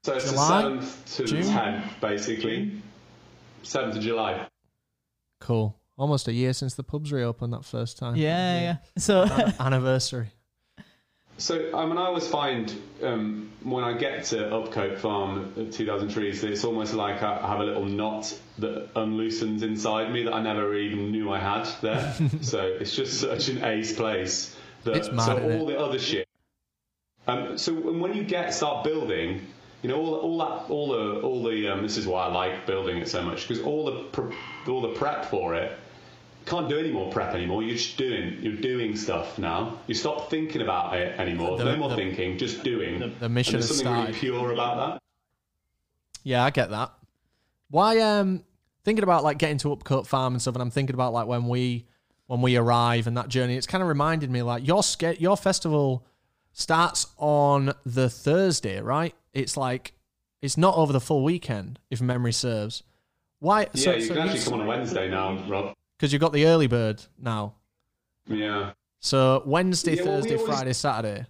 so 0.03 0.13
it's 0.13 0.29
July? 0.29 0.61
the 0.61 0.81
seventh 0.81 1.15
to 1.17 1.23
June? 1.25 1.41
the 1.41 1.47
tenth, 1.51 1.85
basically. 1.99 2.81
Seventh 3.63 3.97
of 3.97 4.03
July. 4.03 4.47
Cool. 5.41 5.77
Almost 5.97 6.27
a 6.27 6.33
year 6.33 6.53
since 6.53 6.75
the 6.75 6.83
pubs 6.83 7.11
reopened 7.11 7.53
that 7.53 7.65
first 7.65 7.97
time. 7.97 8.15
Yeah, 8.15 8.59
yeah. 8.61 8.77
So 8.97 9.23
Anniversary. 9.59 10.27
So 11.37 11.71
I 11.75 11.85
mean, 11.85 11.97
I 11.97 12.05
always 12.05 12.27
find 12.27 12.73
um, 13.03 13.51
when 13.63 13.83
I 13.83 13.93
get 13.93 14.25
to 14.25 14.37
Upcote 14.37 14.97
Farm, 14.99 15.53
at 15.57 15.71
2,000 15.71 16.09
trees, 16.09 16.43
it's 16.43 16.63
almost 16.63 16.93
like 16.93 17.21
I 17.21 17.47
have 17.47 17.59
a 17.59 17.63
little 17.63 17.85
knot 17.85 18.37
that 18.59 18.93
unloosens 18.95 19.61
inside 19.61 20.11
me 20.11 20.23
that 20.23 20.33
I 20.33 20.41
never 20.41 20.73
even 20.75 21.11
knew 21.11 21.31
I 21.31 21.39
had 21.39 21.67
there. 21.81 22.15
so 22.41 22.65
it's 22.65 22.95
just 22.95 23.19
such 23.19 23.49
an 23.49 23.63
ace 23.63 23.93
place. 23.93 24.55
That, 24.83 24.95
It's 24.97 25.11
mad, 25.11 25.25
so 25.25 25.33
all 25.43 25.69
it? 25.69 25.73
the 25.73 25.79
other 25.79 25.99
shit. 25.99 26.27
Um, 27.27 27.57
so 27.57 27.73
when 27.73 28.13
you 28.15 28.23
get 28.23 28.53
start 28.53 28.83
building, 28.83 29.45
you 29.81 29.89
know 29.89 29.97
all, 29.97 30.15
all 30.15 30.37
that 30.39 30.71
all 30.71 30.87
the 30.89 31.21
all 31.21 31.43
the 31.43 31.67
um, 31.67 31.83
this 31.83 31.97
is 31.97 32.07
why 32.07 32.25
I 32.25 32.31
like 32.31 32.65
building 32.65 32.97
it 32.97 33.09
so 33.09 33.21
much 33.21 33.47
because 33.47 33.63
all 33.63 33.85
the 33.85 34.03
pre- 34.05 34.35
all 34.67 34.81
the 34.81 34.93
prep 34.93 35.25
for 35.25 35.55
it 35.55 35.77
can't 36.47 36.69
do 36.69 36.77
any 36.79 36.91
more 36.91 37.11
prep 37.11 37.33
anymore. 37.35 37.61
You're 37.63 37.75
just 37.77 37.97
doing. 37.97 38.37
You're 38.41 38.55
doing 38.55 38.95
stuff 38.95 39.37
now. 39.37 39.79
You 39.87 39.93
stop 39.93 40.29
thinking 40.29 40.61
about 40.61 40.95
it 40.95 41.19
anymore. 41.19 41.57
The- 41.57 41.65
no 41.65 41.77
more 41.77 41.89
the- 41.89 41.95
thinking. 41.95 42.37
Just 42.37 42.63
doing. 42.63 42.99
the 43.19 43.29
mission 43.29 43.55
and 43.55 43.63
there's 43.63 43.69
something 43.69 43.85
started. 43.85 44.07
really 44.07 44.19
pure 44.19 44.51
about 44.51 44.77
that. 44.93 45.01
Yeah, 46.23 46.43
I 46.43 46.49
get 46.49 46.69
that. 46.71 46.91
Why 47.69 47.99
um 47.99 48.43
thinking 48.83 49.03
about 49.03 49.23
like 49.23 49.37
getting 49.37 49.57
to 49.59 49.69
Upcote 49.69 50.07
Farm 50.07 50.33
and 50.33 50.41
stuff, 50.41 50.55
and 50.55 50.61
I'm 50.61 50.71
thinking 50.71 50.93
about 50.93 51.13
like 51.13 51.27
when 51.27 51.47
we 51.47 51.85
when 52.27 52.41
we 52.41 52.55
arrive 52.57 53.07
and 53.07 53.17
that 53.17 53.29
journey. 53.29 53.55
It's 53.55 53.67
kind 53.67 53.81
of 53.81 53.87
reminded 53.87 54.29
me 54.29 54.41
like 54.41 54.65
your 54.65 54.83
ske- 54.83 55.19
your 55.19 55.37
festival 55.37 56.05
starts 56.53 57.07
on 57.17 57.73
the 57.85 58.09
Thursday, 58.09 58.81
right? 58.81 59.13
It's 59.33 59.57
like 59.57 59.93
it's 60.41 60.57
not 60.57 60.75
over 60.75 60.93
the 60.93 60.99
full 61.01 61.23
weekend, 61.23 61.79
if 61.89 62.01
memory 62.01 62.33
serves. 62.33 62.83
Why? 63.39 63.67
Yeah, 63.73 63.95
you 63.95 64.07
can 64.07 64.17
actually 64.17 64.39
come 64.43 64.53
on 64.55 64.61
a 64.61 64.65
Wednesday 64.65 65.09
now, 65.09 65.37
Rob. 65.47 65.73
Because 65.97 66.13
you've 66.13 66.21
got 66.21 66.33
the 66.33 66.45
early 66.45 66.67
bird 66.67 67.01
now. 67.19 67.53
Yeah. 68.27 68.71
So 68.99 69.41
Wednesday, 69.45 69.95
Yeah, 69.95 70.03
well, 70.03 70.15
we 70.15 70.21
Thursday, 70.21 70.35
always- 70.37 70.47
Friday, 70.55 70.73
Saturday. 70.73 71.25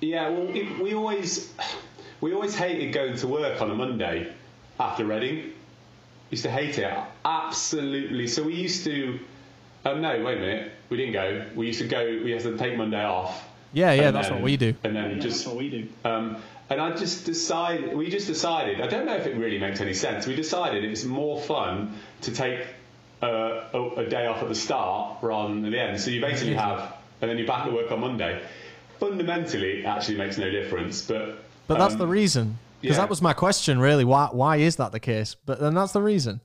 Yeah, 0.00 0.28
well, 0.28 0.48
it, 0.54 0.80
we 0.80 0.94
always 0.94 1.52
we 2.20 2.32
always 2.32 2.54
hated 2.54 2.92
going 2.92 3.16
to 3.16 3.26
work 3.26 3.60
on 3.60 3.70
a 3.70 3.74
Monday 3.74 4.32
after 4.78 5.04
Reading. 5.04 5.52
Used 6.30 6.44
to 6.44 6.50
hate 6.50 6.78
it 6.78 6.94
absolutely. 7.24 8.26
So 8.26 8.42
we 8.42 8.54
used 8.54 8.84
to. 8.84 9.18
Oh 9.86 9.96
no! 9.96 10.22
Wait 10.22 10.36
a 10.36 10.40
minute. 10.40 10.72
We 10.90 10.96
didn't 10.98 11.14
go. 11.14 11.46
We 11.54 11.66
used 11.68 11.80
to 11.80 11.88
go. 11.88 12.04
We 12.22 12.32
had 12.32 12.42
to 12.42 12.56
take 12.58 12.76
Monday 12.76 13.02
off. 13.02 13.48
Yeah, 13.72 13.92
yeah, 13.92 14.10
that's 14.10 14.28
then- 14.28 14.36
what 14.36 14.44
we 14.44 14.56
do. 14.56 14.74
And 14.84 14.94
then 14.94 15.20
just 15.20 15.38
That's 15.38 15.46
what 15.48 15.56
we 15.56 15.70
do. 15.70 15.88
Um, 16.04 16.36
and 16.70 16.80
I 16.80 16.94
just 16.94 17.24
decided, 17.24 17.94
we 17.96 18.10
just 18.10 18.26
decided, 18.26 18.80
I 18.82 18.86
don't 18.88 19.06
know 19.06 19.16
if 19.16 19.26
it 19.26 19.36
really 19.36 19.58
makes 19.58 19.80
any 19.80 19.94
sense, 19.94 20.26
we 20.26 20.36
decided 20.36 20.84
it's 20.84 21.04
more 21.04 21.40
fun 21.40 21.94
to 22.22 22.30
take 22.34 22.66
uh, 23.22 23.64
a, 23.72 23.90
a 23.96 24.08
day 24.08 24.26
off 24.26 24.42
at 24.42 24.48
the 24.48 24.54
start 24.54 25.18
rather 25.22 25.54
than 25.54 25.64
at 25.64 25.72
the 25.72 25.80
end. 25.80 26.00
So 26.00 26.10
you 26.10 26.20
basically 26.20 26.54
have, 26.54 26.94
and 27.20 27.30
then 27.30 27.38
you're 27.38 27.46
back 27.46 27.66
at 27.66 27.72
work 27.72 27.90
on 27.90 28.00
Monday. 28.00 28.42
Fundamentally, 29.00 29.80
it 29.80 29.84
actually 29.86 30.18
makes 30.18 30.38
no 30.38 30.50
difference, 30.50 31.02
but. 31.02 31.44
But 31.66 31.78
that's 31.78 31.94
um, 31.94 31.98
the 31.98 32.06
reason. 32.06 32.58
Because 32.80 32.96
yeah. 32.96 33.02
that 33.02 33.10
was 33.10 33.20
my 33.20 33.32
question, 33.32 33.78
really. 33.80 34.04
Why? 34.04 34.28
Why 34.32 34.56
is 34.56 34.76
that 34.76 34.92
the 34.92 35.00
case? 35.00 35.36
But 35.46 35.60
then 35.60 35.74
that's 35.74 35.92
the 35.92 36.02
reason. 36.02 36.40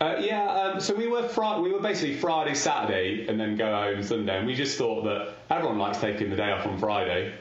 Uh, 0.00 0.16
yeah, 0.20 0.48
um, 0.48 0.68
Um, 0.78 0.84
so 0.84 0.94
we 0.94 1.08
were 1.08 1.26
fri- 1.28 1.60
we 1.60 1.72
were 1.72 1.80
basically 1.80 2.16
Friday, 2.16 2.54
Saturday, 2.54 3.26
and 3.26 3.38
then 3.38 3.56
go 3.56 3.74
home 3.74 4.02
Sunday. 4.02 4.38
And 4.38 4.46
we 4.46 4.54
just 4.54 4.78
thought 4.78 5.02
that 5.04 5.34
everyone 5.50 5.78
likes 5.78 5.98
taking 5.98 6.30
the 6.30 6.36
day 6.36 6.52
off 6.52 6.66
on 6.66 6.78
Friday. 6.78 7.34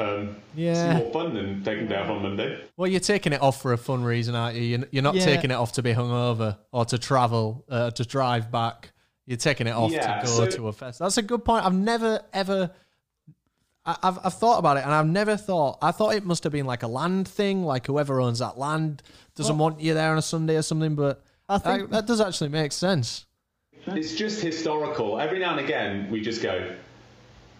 Um, 0.00 0.36
Yeah. 0.54 0.96
it's 0.96 1.02
more 1.04 1.12
fun 1.12 1.34
than 1.34 1.62
taking 1.62 1.86
the 1.88 1.94
day 1.94 2.00
off 2.00 2.08
on 2.10 2.22
Monday. 2.22 2.58
Well, 2.76 2.88
you're 2.90 3.00
taking 3.00 3.32
it 3.32 3.42
off 3.42 3.60
for 3.60 3.72
a 3.72 3.78
fun 3.78 4.02
reason, 4.02 4.34
aren't 4.34 4.56
you? 4.56 4.62
You're- 4.62 4.88
You're 4.90 5.02
not 5.02 5.14
Yeah. 5.14 5.24
taking 5.24 5.50
it 5.50 5.54
off 5.54 5.72
to 5.72 5.82
be 5.82 5.92
hungover 5.92 6.56
or 6.72 6.84
to 6.86 6.98
travel, 6.98 7.64
uh, 7.68 7.90
to 7.92 8.04
drive 8.04 8.50
back. 8.50 8.92
You're 9.26 9.36
taking 9.36 9.66
it 9.66 9.72
off 9.74 9.90
Yeah, 9.92 10.20
to 10.20 10.26
go 10.26 10.32
so- 10.32 10.46
to 10.46 10.68
a 10.68 10.72
fest. 10.72 10.98
That's 10.98 11.16
a 11.18 11.22
good 11.22 11.44
point. 11.44 11.64
I've 11.64 11.74
never 11.74 12.20
ever. 12.32 12.70
I- 13.86 13.96
I've 14.02 14.18
I've 14.24 14.34
thought 14.34 14.58
about 14.58 14.76
it, 14.76 14.84
and 14.84 14.92
I've 14.92 15.06
never 15.06 15.36
thought. 15.36 15.78
I 15.80 15.90
thought 15.92 16.14
it 16.14 16.24
must 16.24 16.44
have 16.44 16.52
been 16.52 16.66
like 16.66 16.82
a 16.82 16.86
land 16.88 17.26
thing, 17.28 17.64
like 17.64 17.86
whoever 17.86 18.20
owns 18.20 18.40
that 18.40 18.58
land 18.58 19.02
doesn't 19.36 19.56
want 19.56 19.80
you 19.80 19.94
there 19.94 20.10
on 20.12 20.18
a 20.18 20.22
Sunday 20.22 20.56
or 20.56 20.62
something. 20.62 20.94
But 20.94 21.22
I 21.48 21.58
think- 21.58 21.82
that, 21.82 21.90
that 21.90 22.06
does 22.06 22.20
actually 22.20 22.50
make 22.50 22.72
sense. 22.72 23.26
It's 23.86 24.14
just 24.14 24.42
historical. 24.42 25.18
Every 25.18 25.38
now 25.38 25.52
and 25.56 25.60
again, 25.60 26.08
we 26.10 26.20
just 26.20 26.42
go. 26.42 26.72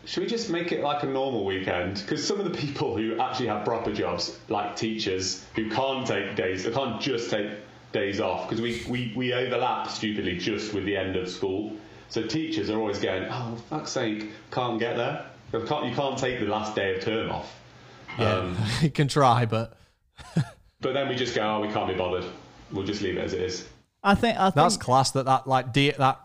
Should 0.07 0.22
we 0.22 0.28
just 0.28 0.51
make 0.51 0.72
it 0.72 0.82
like 0.82 1.03
a 1.03 1.07
normal 1.07 1.44
weekend? 1.44 1.96
Because 2.01 2.26
some 2.26 2.40
of 2.40 2.44
the 2.51 2.57
people 2.57 2.96
who 2.96 3.18
actually 3.20 3.48
have 3.48 3.64
proper 3.64 3.92
jobs, 3.92 4.38
like 4.48 4.76
teachers, 4.76 5.44
who 5.55 5.70
can't 5.70 6.07
take 6.07 6.36
days, 6.36 6.64
they 6.64 6.70
can't 6.70 7.01
just 7.01 7.30
take 7.30 7.51
days 7.92 8.20
off 8.20 8.48
because 8.48 8.62
we, 8.62 8.82
we, 8.88 9.12
we 9.16 9.32
overlap 9.32 9.88
stupidly 9.88 10.36
just 10.36 10.72
with 10.72 10.84
the 10.84 10.96
end 10.96 11.16
of 11.16 11.28
school. 11.28 11.76
So 12.09 12.22
teachers 12.22 12.70
are 12.70 12.78
always 12.78 12.98
going, 12.98 13.26
oh, 13.30 13.57
for 13.57 13.76
fuck's 13.76 13.90
sake, 13.92 14.30
can't 14.51 14.78
get 14.80 14.96
there. 14.96 15.26
You 15.53 15.64
can't, 15.64 15.86
you 15.86 15.94
can't 15.94 16.18
take 16.18 16.40
the 16.40 16.46
last 16.46 16.74
day 16.74 16.96
of 16.96 17.05
term 17.05 17.30
off. 17.30 17.61
Um, 18.18 18.57
you 18.82 18.90
can 18.90 19.09
try, 19.09 19.46
but 19.46 19.76
but 20.80 20.94
then 20.94 21.09
we 21.09 21.14
just 21.14 21.34
go, 21.34 21.42
oh, 21.42 21.61
we 21.61 21.68
can't 21.68 21.88
be 21.88 21.94
bothered. 21.94 22.24
We'll 22.72 22.86
just 22.86 23.03
leave 23.03 23.16
it 23.16 23.24
as 23.24 23.32
it 23.32 23.42
is. 23.42 23.68
I 24.03 24.14
think 24.14 24.38
I 24.38 24.44
think 24.44 24.55
that's 24.55 24.76
class. 24.76 25.11
That 25.12 25.26
that 25.26 25.46
like 25.46 25.72
de- 25.72 25.92
that. 25.92 26.20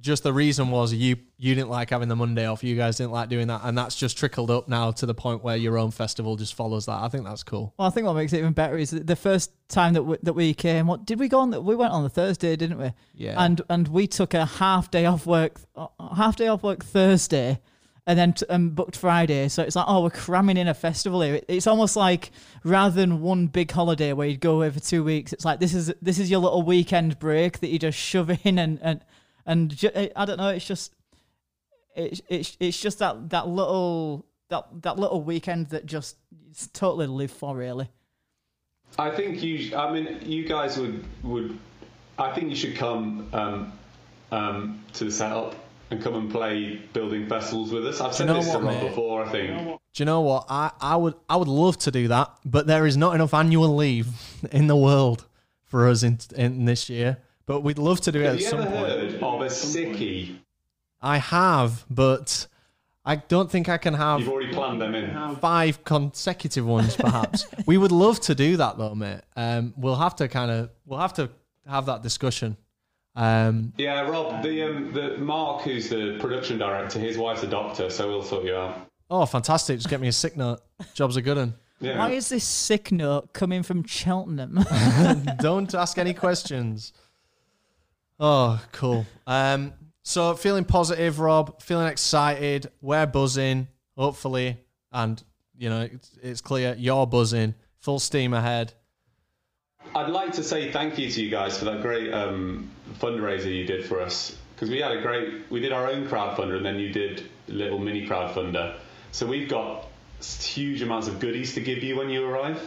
Just 0.00 0.22
the 0.22 0.32
reason 0.32 0.70
was 0.70 0.92
you 0.94 1.16
you 1.38 1.54
didn't 1.56 1.70
like 1.70 1.90
having 1.90 2.08
the 2.08 2.14
Monday 2.14 2.46
off. 2.46 2.62
You 2.62 2.76
guys 2.76 2.96
didn't 2.98 3.10
like 3.12 3.28
doing 3.28 3.48
that, 3.48 3.62
and 3.64 3.76
that's 3.76 3.96
just 3.96 4.16
trickled 4.16 4.50
up 4.50 4.68
now 4.68 4.92
to 4.92 5.06
the 5.06 5.14
point 5.14 5.42
where 5.42 5.56
your 5.56 5.76
own 5.76 5.90
festival 5.90 6.36
just 6.36 6.54
follows 6.54 6.86
that. 6.86 7.00
I 7.02 7.08
think 7.08 7.24
that's 7.24 7.42
cool. 7.42 7.74
Well, 7.78 7.88
I 7.88 7.90
think 7.90 8.06
what 8.06 8.14
makes 8.14 8.32
it 8.32 8.38
even 8.38 8.52
better 8.52 8.78
is 8.78 8.90
that 8.90 9.06
the 9.08 9.16
first 9.16 9.50
time 9.68 9.94
that 9.94 10.04
we, 10.04 10.16
that 10.22 10.34
we 10.34 10.54
came. 10.54 10.86
What 10.86 11.04
did 11.04 11.18
we 11.18 11.28
go 11.28 11.40
on? 11.40 11.50
We 11.64 11.74
went 11.74 11.92
on 11.92 12.04
the 12.04 12.08
Thursday, 12.10 12.54
didn't 12.54 12.78
we? 12.78 12.92
Yeah. 13.14 13.42
And 13.44 13.60
and 13.68 13.88
we 13.88 14.06
took 14.06 14.34
a 14.34 14.44
half 14.46 14.90
day 14.90 15.04
off 15.04 15.26
work, 15.26 15.60
uh, 15.74 15.88
half 16.16 16.36
day 16.36 16.46
off 16.46 16.62
work 16.62 16.84
Thursday, 16.84 17.58
and 18.06 18.16
then 18.16 18.34
t- 18.34 18.46
um, 18.48 18.70
booked 18.70 18.96
Friday. 18.96 19.48
So 19.48 19.64
it's 19.64 19.74
like, 19.74 19.86
oh, 19.88 20.04
we're 20.04 20.10
cramming 20.10 20.56
in 20.58 20.68
a 20.68 20.74
festival 20.74 21.22
here. 21.22 21.34
It- 21.36 21.44
It's 21.48 21.66
almost 21.66 21.96
like 21.96 22.30
rather 22.62 22.94
than 22.94 23.20
one 23.20 23.48
big 23.48 23.70
holiday 23.72 24.12
where 24.12 24.28
you'd 24.28 24.40
go 24.40 24.54
away 24.56 24.70
for 24.70 24.78
two 24.80 25.02
weeks, 25.02 25.32
it's 25.32 25.44
like 25.44 25.58
this 25.58 25.74
is 25.74 25.92
this 26.00 26.20
is 26.20 26.30
your 26.30 26.38
little 26.40 26.62
weekend 26.62 27.18
break 27.18 27.58
that 27.58 27.68
you 27.68 27.80
just 27.80 27.98
shove 27.98 28.30
in 28.44 28.58
and 28.60 28.78
and 28.80 29.00
and 29.48 29.70
ju- 29.70 29.90
I 30.14 30.24
don't 30.26 30.36
know. 30.36 30.50
It's 30.50 30.66
just 30.66 30.94
it's 31.96 32.20
it's 32.28 32.56
it's 32.60 32.78
just 32.78 33.00
that 33.00 33.30
that 33.30 33.48
little 33.48 34.26
that 34.50 34.66
that 34.82 34.98
little 34.98 35.22
weekend 35.22 35.70
that 35.70 35.86
just 35.86 36.16
it's 36.50 36.68
totally 36.68 37.06
live 37.06 37.32
for 37.32 37.56
really. 37.56 37.88
I 38.98 39.10
think 39.10 39.42
you. 39.42 39.76
I 39.76 39.92
mean, 39.92 40.18
you 40.22 40.46
guys 40.46 40.78
would 40.78 41.04
would. 41.24 41.58
I 42.18 42.32
think 42.34 42.50
you 42.50 42.56
should 42.56 42.76
come 42.76 43.28
um, 43.32 43.72
um, 44.30 44.84
to 44.94 45.04
the 45.04 45.10
setup 45.10 45.54
and 45.90 46.02
come 46.02 46.14
and 46.14 46.30
play 46.30 46.76
building 46.92 47.26
festivals 47.26 47.72
with 47.72 47.86
us. 47.86 48.00
I've 48.00 48.14
said 48.14 48.26
know 48.26 48.34
this 48.34 48.50
to 48.50 48.58
what, 48.58 48.64
Rob 48.64 48.74
mate? 48.74 48.88
before. 48.88 49.24
I 49.24 49.28
think. 49.30 49.80
Do 49.94 50.02
you 50.02 50.04
know 50.04 50.20
what? 50.20 50.46
I, 50.50 50.72
I 50.80 50.96
would 50.96 51.14
I 51.28 51.36
would 51.36 51.48
love 51.48 51.78
to 51.78 51.90
do 51.90 52.08
that, 52.08 52.30
but 52.44 52.66
there 52.66 52.86
is 52.86 52.98
not 52.98 53.14
enough 53.14 53.32
annual 53.32 53.74
leave 53.74 54.08
in 54.52 54.66
the 54.66 54.76
world 54.76 55.24
for 55.64 55.88
us 55.88 56.02
in 56.02 56.18
in 56.36 56.66
this 56.66 56.90
year. 56.90 57.18
But 57.48 57.62
we'd 57.62 57.78
love 57.78 58.00
to 58.02 58.12
do 58.12 58.20
it 58.20 58.24
Have 58.26 58.34
at 58.34 58.40
you 58.40 58.46
some 58.46 58.60
ever 58.60 58.70
point. 58.70 58.86
heard 58.88 59.14
of 59.14 59.40
a 59.40 59.46
sickie? 59.46 60.36
I 61.00 61.16
have, 61.18 61.84
but 61.88 62.46
I 63.06 63.16
don't 63.16 63.50
think 63.50 63.68
I 63.70 63.78
can 63.78 63.94
have 63.94 64.20
You've 64.20 64.28
already 64.28 64.52
planned 64.52 64.80
them 64.82 64.94
in. 64.94 65.36
five 65.36 65.82
consecutive 65.82 66.66
ones. 66.66 66.94
Perhaps 66.94 67.46
we 67.66 67.78
would 67.78 67.90
love 67.90 68.20
to 68.20 68.34
do 68.34 68.58
that 68.58 68.76
though, 68.76 68.94
mate. 68.94 69.22
Um, 69.34 69.72
we'll 69.78 69.96
have 69.96 70.14
to 70.16 70.28
kind 70.28 70.50
of 70.50 70.70
we'll 70.84 70.98
have 71.00 71.14
to 71.14 71.30
have 71.66 71.86
that 71.86 72.02
discussion. 72.02 72.56
Um, 73.16 73.72
Yeah, 73.78 74.02
Rob. 74.02 74.42
The 74.42 74.62
um, 74.64 74.92
the 74.92 75.16
Mark, 75.16 75.62
who's 75.62 75.88
the 75.88 76.18
production 76.20 76.58
director, 76.58 76.98
his 76.98 77.16
wife's 77.16 77.42
a 77.42 77.48
doctor, 77.48 77.88
so 77.88 78.08
we'll 78.08 78.22
sort 78.22 78.44
you 78.44 78.54
out. 78.56 78.86
oh, 79.10 79.24
fantastic! 79.24 79.78
Just 79.78 79.88
get 79.88 80.00
me 80.02 80.08
a 80.08 80.12
sick 80.12 80.36
note. 80.36 80.60
Job's 80.94 81.16
a 81.16 81.22
good 81.22 81.38
one. 81.38 81.54
Yeah. 81.80 81.96
Why 81.98 82.10
is 82.10 82.28
this 82.28 82.44
sick 82.44 82.92
note 82.92 83.32
coming 83.32 83.62
from 83.62 83.84
Cheltenham? 83.84 84.58
Don't 85.38 85.72
ask 85.74 85.96
any 85.96 86.12
questions. 86.12 86.92
Oh, 88.20 88.60
cool. 88.72 89.06
Um, 89.26 89.72
so 90.02 90.34
feeling 90.34 90.64
positive, 90.64 91.20
Rob. 91.20 91.60
Feeling 91.62 91.86
excited. 91.86 92.70
We're 92.80 93.06
buzzing. 93.06 93.68
Hopefully, 93.96 94.56
and 94.92 95.22
you 95.56 95.68
know 95.68 95.82
it's, 95.82 96.10
it's 96.22 96.40
clear 96.40 96.74
you're 96.78 97.06
buzzing. 97.06 97.54
Full 97.80 97.98
steam 97.98 98.32
ahead. 98.32 98.72
I'd 99.94 100.10
like 100.10 100.32
to 100.32 100.42
say 100.44 100.70
thank 100.70 100.98
you 100.98 101.10
to 101.10 101.22
you 101.22 101.30
guys 101.30 101.58
for 101.58 101.64
that 101.66 101.82
great 101.82 102.12
um, 102.12 102.70
fundraiser 103.00 103.52
you 103.54 103.64
did 103.64 103.84
for 103.86 104.00
us 104.00 104.36
because 104.54 104.70
we 104.70 104.78
had 104.80 104.92
a 104.92 105.00
great. 105.02 105.50
We 105.50 105.60
did 105.60 105.72
our 105.72 105.88
own 105.88 106.06
crowdfunder 106.06 106.56
and 106.56 106.64
then 106.66 106.78
you 106.78 106.90
did 106.92 107.28
a 107.48 107.52
little 107.52 107.78
mini 107.78 108.06
crowdfunder. 108.06 108.76
So 109.12 109.26
we've 109.26 109.48
got 109.48 109.86
huge 110.20 110.82
amounts 110.82 111.08
of 111.08 111.18
goodies 111.20 111.54
to 111.54 111.60
give 111.60 111.82
you 111.82 111.96
when 111.96 112.08
you 112.10 112.24
arrive. 112.24 112.60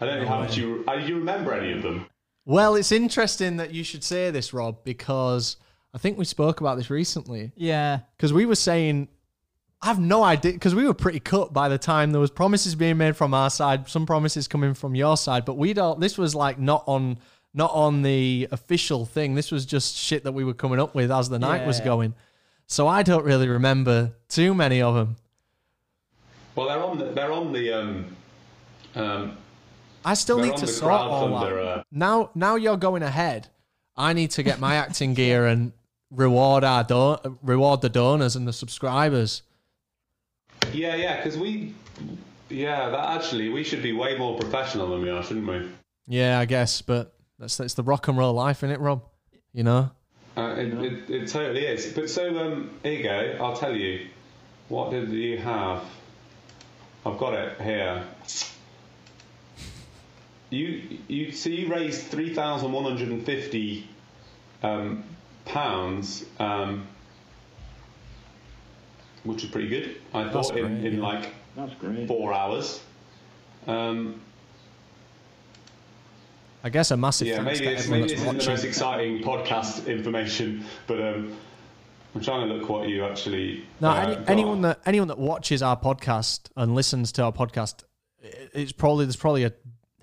I 0.00 0.06
don't 0.06 0.22
know 0.22 0.28
how 0.28 0.40
much 0.40 0.56
you. 0.56 0.84
uh, 0.88 0.96
Do 0.96 1.06
you 1.06 1.18
remember 1.18 1.52
any 1.54 1.72
of 1.72 1.82
them? 1.82 2.06
Well, 2.46 2.74
it's 2.74 2.92
interesting 2.92 3.56
that 3.56 3.72
you 3.72 3.84
should 3.84 4.04
say 4.04 4.30
this, 4.30 4.52
Rob, 4.52 4.84
because 4.84 5.56
I 5.94 5.98
think 5.98 6.18
we 6.18 6.24
spoke 6.24 6.60
about 6.60 6.76
this 6.76 6.90
recently. 6.90 7.52
yeah. 7.56 8.00
Because 8.16 8.32
we 8.32 8.44
were 8.46 8.54
saying, 8.54 9.08
I 9.80 9.86
have 9.86 9.98
no 9.98 10.22
idea, 10.22 10.52
because 10.52 10.74
we 10.74 10.86
were 10.86 10.94
pretty 10.94 11.20
cut 11.20 11.52
by 11.52 11.68
the 11.68 11.78
time 11.78 12.12
there 12.12 12.20
was 12.20 12.30
promises 12.30 12.74
being 12.74 12.98
made 12.98 13.16
from 13.16 13.32
our 13.32 13.50
side, 13.50 13.88
some 13.88 14.06
promises 14.06 14.48
coming 14.48 14.74
from 14.74 14.94
your 14.94 15.16
side, 15.16 15.44
but 15.44 15.56
we 15.56 15.72
don't. 15.72 16.00
This 16.00 16.18
was 16.18 16.34
like 16.34 16.58
not 16.58 16.84
on, 16.86 17.18
not 17.54 17.70
on 17.72 18.02
the 18.02 18.48
official 18.50 19.06
thing. 19.06 19.34
This 19.34 19.50
was 19.50 19.64
just 19.64 19.96
shit 19.96 20.24
that 20.24 20.32
we 20.32 20.44
were 20.44 20.54
coming 20.54 20.80
up 20.80 20.94
with 20.94 21.10
as 21.10 21.28
the 21.28 21.38
night 21.38 21.66
was 21.66 21.80
going. 21.80 22.14
So 22.66 22.88
I 22.88 23.02
don't 23.02 23.24
really 23.24 23.48
remember 23.48 24.12
too 24.28 24.54
many 24.54 24.80
of 24.82 24.94
them. 24.94 25.16
Well, 26.56 26.68
they're 26.68 26.82
on 26.82 26.98
the. 26.98 27.04
They're 27.06 27.32
on 27.32 27.52
the. 27.52 27.72
Um, 27.72 28.16
um, 28.94 29.36
I 30.04 30.14
still 30.14 30.36
They're 30.36 30.46
need 30.46 30.56
to 30.58 30.66
the 30.66 30.72
sort 30.72 30.92
all 30.92 31.28
that. 31.40 31.52
uh, 31.52 31.82
Now, 31.90 32.30
now 32.34 32.56
you're 32.56 32.76
going 32.76 33.02
ahead. 33.02 33.48
I 33.96 34.12
need 34.12 34.30
to 34.32 34.42
get 34.42 34.60
my 34.60 34.74
acting 34.74 35.14
gear 35.14 35.46
and 35.46 35.72
reward 36.10 36.64
our 36.64 36.84
don- 36.84 37.38
reward 37.42 37.80
the 37.80 37.88
donors 37.88 38.36
and 38.36 38.46
the 38.46 38.52
subscribers. 38.52 39.42
yeah, 40.72 40.94
yeah, 40.96 41.16
because 41.16 41.38
we. 41.38 41.74
Yeah, 42.50 42.90
that 42.90 43.16
actually 43.16 43.48
we 43.48 43.64
should 43.64 43.82
be 43.82 43.92
way 43.92 44.16
more 44.18 44.38
professional 44.38 44.90
than 44.90 45.02
we 45.02 45.10
are, 45.10 45.22
shouldn't 45.22 45.46
we? 45.46 45.68
Yeah, 46.06 46.38
I 46.38 46.44
guess, 46.44 46.82
but 46.82 47.14
that's 47.38 47.56
that's 47.56 47.74
the 47.74 47.82
rock 47.82 48.06
and 48.08 48.18
roll 48.18 48.34
life, 48.34 48.58
isn't 48.58 48.70
it, 48.70 48.80
Rob? 48.80 49.02
You 49.52 49.62
know. 49.64 49.90
Uh, 50.36 50.54
it, 50.58 50.74
it, 50.74 51.10
it 51.10 51.28
totally 51.28 51.64
is. 51.64 51.92
But 51.92 52.10
so 52.10 52.36
um, 52.38 52.70
here 52.82 52.92
you 52.92 53.02
go. 53.04 53.36
I'll 53.40 53.56
tell 53.56 53.74
you. 53.74 54.08
What 54.68 54.90
did 54.90 55.10
you 55.10 55.38
have? 55.38 55.84
I've 57.06 57.18
got 57.18 57.34
it 57.34 57.60
here. 57.60 58.04
You 60.54 60.98
you 61.08 61.32
so 61.32 61.50
you 61.50 61.68
raised 61.68 62.06
three 62.06 62.32
thousand 62.32 62.70
one 62.72 62.84
hundred 62.84 63.08
and 63.08 63.26
fifty 63.26 63.88
um, 64.62 65.02
pounds, 65.44 66.24
um, 66.38 66.86
which 69.24 69.42
is 69.42 69.50
pretty 69.50 69.68
good. 69.68 69.96
I 70.12 70.24
That's 70.24 70.32
thought 70.32 70.56
in, 70.56 70.66
great, 70.66 70.84
in 70.84 70.98
yeah. 70.98 71.02
like 71.02 71.34
That's 71.56 71.74
great. 71.74 72.06
four 72.06 72.32
hours. 72.32 72.80
Um, 73.66 74.20
I 76.62 76.70
guess 76.70 76.90
a 76.90 76.96
massive 76.96 77.26
yeah, 77.26 77.40
maybe, 77.40 77.66
it's, 77.66 77.88
maybe 77.88 78.08
this 78.08 78.12
isn't 78.12 78.38
the 78.38 78.50
most 78.50 78.64
exciting 78.64 79.22
podcast 79.22 79.86
information, 79.86 80.64
but 80.86 81.00
um, 81.00 81.36
I'm 82.14 82.22
trying 82.22 82.48
to 82.48 82.54
look 82.54 82.68
what 82.68 82.88
you 82.88 83.04
actually. 83.04 83.66
No, 83.80 83.90
uh, 83.90 84.06
any, 84.06 84.26
anyone 84.28 84.62
that 84.62 84.80
anyone 84.86 85.08
that 85.08 85.18
watches 85.18 85.62
our 85.62 85.78
podcast 85.78 86.48
and 86.56 86.74
listens 86.74 87.10
to 87.12 87.24
our 87.24 87.32
podcast, 87.32 87.82
it's 88.22 88.72
probably 88.72 89.04
there's 89.04 89.16
probably 89.16 89.44
a 89.44 89.52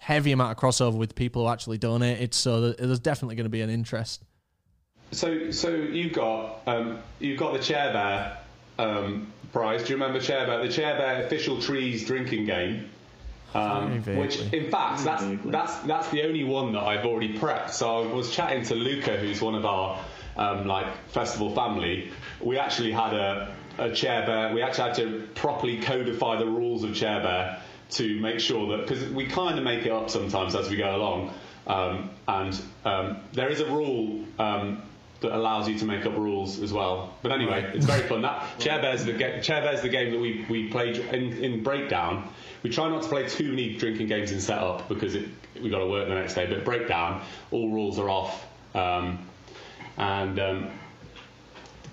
heavy 0.02 0.32
amount 0.32 0.52
of 0.52 0.58
crossover 0.58 0.97
with 0.97 1.14
people 1.14 1.43
who 1.43 1.49
actually 1.49 1.78
donated. 1.78 2.34
So 2.34 2.72
there's 2.72 2.99
definitely 2.99 3.36
going 3.36 3.45
to 3.45 3.52
be 3.52 3.62
an 3.62 3.70
interest. 3.70 4.24
So, 5.12 5.52
so 5.52 5.70
you've 5.70 6.14
got 6.14 6.62
um, 6.66 6.99
you've 7.20 7.38
got 7.38 7.54
the 7.54 7.60
Chair 7.60 7.93
Bear 7.93 8.38
um, 8.80 9.32
prize. 9.54 9.84
Do 9.84 9.89
you 9.89 9.95
remember 9.95 10.20
Chair 10.20 10.47
Bear? 10.47 10.66
The 10.66 10.74
Chair 10.74 10.97
Bear 10.97 11.24
official 11.24 11.62
trees 11.62 12.06
drinking 12.06 12.45
game. 12.45 12.89
Um, 13.54 14.02
which, 14.16 14.39
in 14.54 14.72
fact, 14.72 15.04
that's 15.04 15.24
that's 15.45 15.76
that's 15.80 16.10
the 16.10 16.24
only 16.24 16.45
one 16.45 16.74
that 16.74 16.82
I've 16.84 17.06
already 17.06 17.38
prepped. 17.38 17.72
So 17.72 18.10
I 18.10 18.14
was 18.14 18.32
chatting 18.34 18.64
to 18.66 18.76
Luca, 18.76 19.18
who's 19.18 19.41
one 19.41 19.54
of 19.54 19.66
our 19.66 20.04
um, 20.36 20.66
like 20.66 20.88
festival 21.10 21.54
family. 21.54 22.12
We 22.39 22.58
actually 22.58 22.91
had 22.91 23.14
a, 23.14 23.54
a 23.78 23.93
Chair 23.93 24.26
Bear. 24.26 24.54
We 24.54 24.64
actually 24.64 24.88
had 24.88 24.95
to 24.95 25.28
properly 25.36 25.80
codify 25.80 26.39
the 26.39 26.47
rules 26.47 26.84
of 26.84 26.95
Chair 26.95 27.22
Bear 27.22 27.62
to 27.92 28.20
make 28.20 28.39
sure 28.39 28.76
that 28.76 28.88
because 28.88 29.08
we 29.10 29.28
kind 29.28 29.58
of 29.58 29.64
make 29.64 29.86
it 29.86 29.92
up 29.92 30.10
sometimes 30.10 30.56
as 30.56 30.70
we 30.70 30.78
go 30.78 30.96
along. 30.96 31.34
Um, 31.68 32.10
and 32.28 32.60
um, 32.86 33.18
there 33.34 33.50
is 33.50 33.60
a 33.60 33.66
rule 33.66 34.26
um, 34.39 34.82
that 35.22 35.36
allows 35.36 35.70
you 35.70 35.78
to 35.80 35.86
make 35.86 36.06
up 36.06 36.18
rules 36.18 36.60
as 36.60 36.74
well. 36.74 37.14
But 37.22 37.32
anyway, 37.32 37.72
it's 37.76 37.86
very 37.86 38.08
fun. 38.08 38.24
That 38.24 38.44
chair 38.60 38.82
bears 38.82 39.06
the 39.06 39.14
ga- 39.14 39.42
chair 39.42 39.62
bears 39.62 39.82
the 39.82 39.89
game 39.89 40.12
that 40.12 40.20
we 40.20 40.46
we 40.50 40.70
played 40.70 40.98
in, 40.98 41.34
in 41.44 41.64
breakdown. 41.64 42.30
We 42.64 42.70
try 42.70 42.89
not 42.89 43.04
to 43.04 43.10
play 43.10 43.28
too 43.28 43.50
many 43.50 43.76
drinking 43.76 44.08
games 44.08 44.32
in 44.32 44.39
setup 44.39 44.88
because 44.89 45.16
it, 45.16 45.30
we 45.62 45.70
got 45.70 45.80
to 45.80 45.88
work 45.88 46.08
the 46.08 46.16
next 46.16 46.34
day. 46.34 46.48
But 46.48 46.66
breakdown, 46.66 47.22
all 47.52 47.70
rules 47.70 48.00
are 48.00 48.10
off, 48.10 48.46
um, 48.74 49.20
and 49.98 50.39
um, 50.39 50.72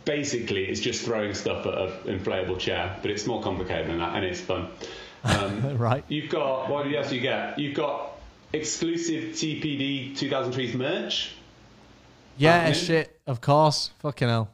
basically 0.04 0.64
it's 0.64 0.80
just 0.80 1.04
throwing 1.04 1.34
stuff 1.34 1.66
at 1.66 1.74
an 2.06 2.18
inflatable 2.18 2.58
chair. 2.58 2.96
But 3.02 3.10
it's 3.10 3.26
more 3.26 3.42
complicated 3.42 3.88
than 3.88 3.98
that, 3.98 4.16
and 4.16 4.24
it's 4.24 4.40
fun. 4.40 4.68
Um, 5.24 5.78
right. 5.78 6.04
You've 6.08 6.30
got 6.30 6.70
what 6.70 6.92
else 6.92 7.12
you 7.12 7.20
get? 7.20 7.58
You've 7.58 7.74
got 7.74 8.12
exclusive 8.52 9.34
TPD 9.34 10.16
2000 10.16 10.52
Trees 10.52 10.74
merch. 10.74 11.34
Yeah, 12.36 12.72
shit. 12.72 13.20
Of 13.26 13.40
course. 13.40 13.90
Fucking 13.98 14.28
hell. 14.28 14.50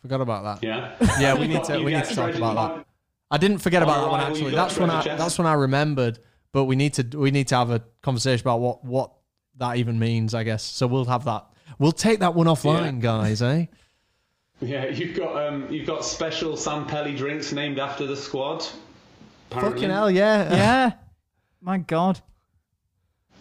Forgot 0.00 0.20
about 0.20 0.60
that. 0.60 0.66
Yeah. 0.66 0.94
Yeah, 1.20 1.38
we 1.38 1.46
need 1.46 1.64
to 1.64 1.78
we 1.84 1.92
need 1.92 2.04
to 2.04 2.14
talk 2.14 2.34
about 2.34 2.76
that. 2.76 2.86
I 3.30 3.38
didn't 3.38 3.58
forget 3.58 3.82
about 3.82 4.02
that 4.04 4.10
one 4.10 4.20
actually. 4.20 4.54
That's 4.54 4.78
when 4.78 4.90
I 4.90 5.02
chest. 5.02 5.18
that's 5.18 5.38
when 5.38 5.46
I 5.46 5.54
remembered. 5.54 6.18
But 6.52 6.64
we 6.64 6.76
need 6.76 6.94
to 6.94 7.18
we 7.18 7.30
need 7.30 7.48
to 7.48 7.56
have 7.56 7.70
a 7.70 7.82
conversation 8.02 8.42
about 8.42 8.60
what 8.60 8.84
what 8.84 9.12
that 9.56 9.76
even 9.76 9.98
means. 9.98 10.34
I 10.34 10.44
guess 10.44 10.62
so. 10.62 10.86
We'll 10.86 11.04
have 11.06 11.24
that. 11.24 11.46
We'll 11.78 11.92
take 11.92 12.20
that 12.20 12.34
one 12.34 12.46
offline, 12.46 13.00
guys. 13.00 13.42
Eh? 13.42 13.66
Yeah, 14.60 14.86
you've 14.86 15.16
got 15.16 15.48
um, 15.48 15.72
you've 15.72 15.86
got 15.86 16.04
special 16.04 16.56
San 16.56 16.86
Pelli 16.86 17.16
drinks 17.16 17.52
named 17.52 17.78
after 17.78 18.06
the 18.06 18.16
squad. 18.16 18.64
Apparently. 19.56 19.80
Fucking 19.80 19.90
hell, 19.90 20.10
yeah. 20.10 20.54
Yeah. 20.54 20.92
My 21.60 21.78
God. 21.78 22.20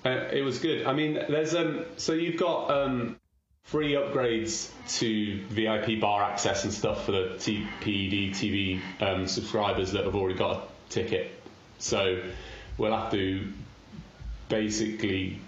Uh, 0.05 0.27
it 0.31 0.43
was 0.43 0.59
good. 0.59 0.85
I 0.85 0.93
mean, 0.93 1.13
there's 1.13 1.55
um, 1.55 1.85
so 1.97 2.13
you've 2.13 2.39
got 2.39 2.69
um, 2.69 3.19
free 3.63 3.93
upgrades 3.93 4.69
to 4.99 5.39
VIP 5.47 5.99
bar 5.99 6.23
access 6.23 6.63
and 6.63 6.73
stuff 6.73 7.05
for 7.05 7.11
the 7.13 7.35
TPD 7.37 8.31
TV 8.31 8.81
um, 9.01 9.27
subscribers 9.27 9.91
that 9.93 10.03
have 10.05 10.15
already 10.15 10.37
got 10.37 10.57
a 10.57 10.61
ticket. 10.89 11.31
So 11.79 12.21
we'll 12.77 12.95
have 12.95 13.11
to 13.11 13.47
basically 14.49 15.39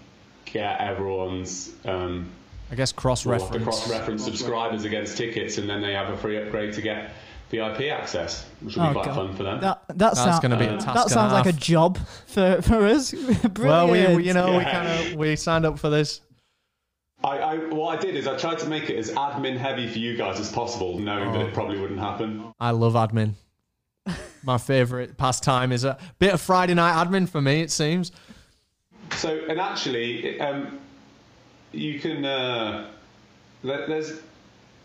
get 0.46 0.80
everyone's 0.80 1.72
um, 1.84 2.30
I 2.70 2.74
guess 2.74 2.92
cross 2.92 3.22
the 3.22 3.30
reference. 3.30 3.62
cross-reference 3.62 4.24
subscribers 4.24 4.84
against 4.84 5.16
tickets, 5.16 5.58
and 5.58 5.68
then 5.68 5.82
they 5.82 5.92
have 5.92 6.08
a 6.08 6.16
free 6.16 6.36
upgrade 6.42 6.72
to 6.74 6.82
get 6.82 7.12
VIP 7.50 7.92
access, 7.92 8.44
which 8.60 8.76
will 8.76 8.84
be 8.84 8.88
Oh, 8.90 8.92
quite 8.94 9.04
God. 9.06 9.14
fun 9.14 9.36
for 9.36 9.42
them. 9.44 9.60
That 9.60 9.86
that 9.88 9.98
That's 9.98 10.18
sounds 10.18 10.40
going 10.40 10.50
to 10.50 10.56
be 10.58 10.64
a 10.64 10.76
task. 10.78 10.94
that 10.94 11.08
sounds 11.10 11.32
like 11.32 11.46
a 11.46 11.52
job 11.52 11.98
for 12.26 12.60
for 12.62 12.86
us. 12.86 13.12
Brilliant. 13.12 13.58
Well, 13.58 13.88
we, 13.90 14.16
we 14.16 14.24
you 14.26 14.32
know 14.34 14.56
we 14.58 14.64
kind 14.64 14.88
of 14.88 15.14
we 15.16 15.36
signed 15.36 15.64
up 15.64 15.78
for 15.78 15.88
this. 15.90 16.20
I, 17.24 17.38
I, 17.38 17.56
what 17.68 17.98
I 17.98 18.00
did 18.00 18.14
is 18.14 18.26
I 18.26 18.36
tried 18.36 18.58
to 18.58 18.66
make 18.66 18.90
it 18.90 18.96
as 18.98 19.10
admin 19.12 19.56
heavy 19.56 19.88
for 19.88 19.98
you 19.98 20.16
guys 20.16 20.38
as 20.38 20.52
possible, 20.52 20.98
knowing 20.98 21.32
that 21.32 21.40
it 21.40 21.54
probably 21.54 21.78
wouldn't 21.78 21.98
happen. 21.98 22.52
I 22.60 22.70
love 22.72 22.92
admin. 22.92 23.32
My 24.44 24.58
favorite 24.58 25.16
pastime 25.16 25.72
is 25.72 25.82
a 25.84 25.96
bit 26.18 26.34
of 26.34 26.40
Friday 26.40 26.74
night 26.74 26.94
admin 27.04 27.28
for 27.28 27.40
me. 27.40 27.62
It 27.62 27.70
seems. 27.70 28.12
So, 29.12 29.44
and 29.48 29.58
actually, 29.60 30.38
um, 30.40 30.78
you 31.72 31.98
can. 32.00 32.24
Uh, 32.24 32.88
there- 33.64 33.86
there's. 33.86 34.20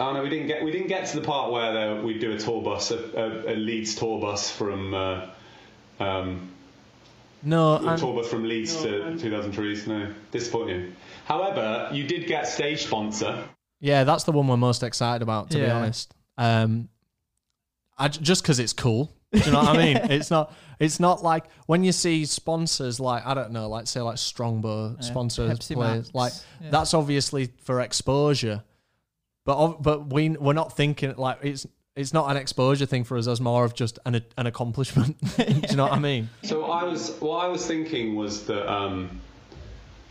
Oh 0.01 0.13
no, 0.13 0.23
we 0.23 0.29
didn't 0.29 0.47
get 0.47 0.63
we 0.63 0.71
didn't 0.71 0.87
get 0.87 1.05
to 1.07 1.19
the 1.19 1.25
part 1.25 1.51
where 1.51 1.71
there, 1.73 2.01
we 2.01 2.17
do 2.17 2.31
a 2.31 2.37
tour 2.39 2.61
bus, 2.61 2.91
a, 2.91 2.97
a, 2.97 3.53
a 3.53 3.55
Leeds 3.55 3.95
tour 3.95 4.19
bus 4.19 4.49
from. 4.51 4.93
Uh, 4.93 5.27
um, 5.99 6.49
No, 7.43 7.73
a 7.75 7.85
and- 7.87 7.99
tour 7.99 8.13
bus 8.15 8.27
from 8.29 8.43
Leeds 8.43 8.75
to 8.83 9.17
2000 9.17 9.51
Trees. 9.51 9.87
No, 9.87 10.11
disappointing. 10.31 10.95
However, 11.25 11.89
you 11.93 12.05
did 12.05 12.27
get 12.27 12.47
stage 12.47 12.85
sponsor. 12.85 13.43
Yeah, 13.79 14.03
that's 14.03 14.23
the 14.25 14.31
one 14.31 14.47
we're 14.47 14.57
most 14.57 14.83
excited 14.83 15.21
about, 15.23 15.49
to 15.51 15.57
be 15.57 15.65
honest. 15.69 16.13
Um, 16.37 16.89
I, 17.97 18.07
just 18.07 18.41
because 18.43 18.59
it's 18.59 18.73
cool. 18.73 19.11
Do 19.31 19.39
you 19.39 19.51
know 19.51 19.59
what 19.63 19.77
I 19.77 19.77
mean? 19.77 19.97
It's 20.11 20.29
not. 20.31 20.53
It's 20.79 20.99
not 20.99 21.23
like 21.23 21.45
when 21.67 21.83
you 21.83 21.91
see 21.91 22.25
sponsors 22.25 22.99
like 22.99 23.25
I 23.25 23.33
don't 23.35 23.51
know, 23.51 23.69
like 23.69 23.85
say 23.87 24.01
like 24.01 24.17
Strongbow 24.17 24.97
sponsors 24.99 25.59
players. 25.59 25.77
Max, 26.07 26.15
Like 26.15 26.33
yeah. 26.59 26.71
that's 26.71 26.93
obviously 26.95 27.51
for 27.63 27.81
exposure, 27.81 28.63
but 29.45 29.81
but 29.81 30.11
we 30.11 30.29
we're 30.29 30.53
not 30.53 30.75
thinking 30.75 31.15
like 31.17 31.39
it's 31.41 31.65
it's 31.95 32.13
not 32.13 32.31
an 32.31 32.37
exposure 32.37 32.85
thing 32.85 33.03
for 33.03 33.17
us. 33.17 33.27
As 33.27 33.41
more 33.41 33.65
of 33.65 33.73
just 33.73 33.99
an 34.05 34.21
an 34.37 34.47
accomplishment. 34.47 35.17
Do 35.37 35.43
you 35.69 35.75
know 35.75 35.83
what 35.83 35.93
I 35.93 35.99
mean? 35.99 36.29
So 36.43 36.65
I 36.65 36.83
was 36.83 37.11
what 37.19 37.45
I 37.45 37.47
was 37.47 37.65
thinking 37.65 38.15
was 38.15 38.45
that 38.45 38.71
um, 38.71 39.19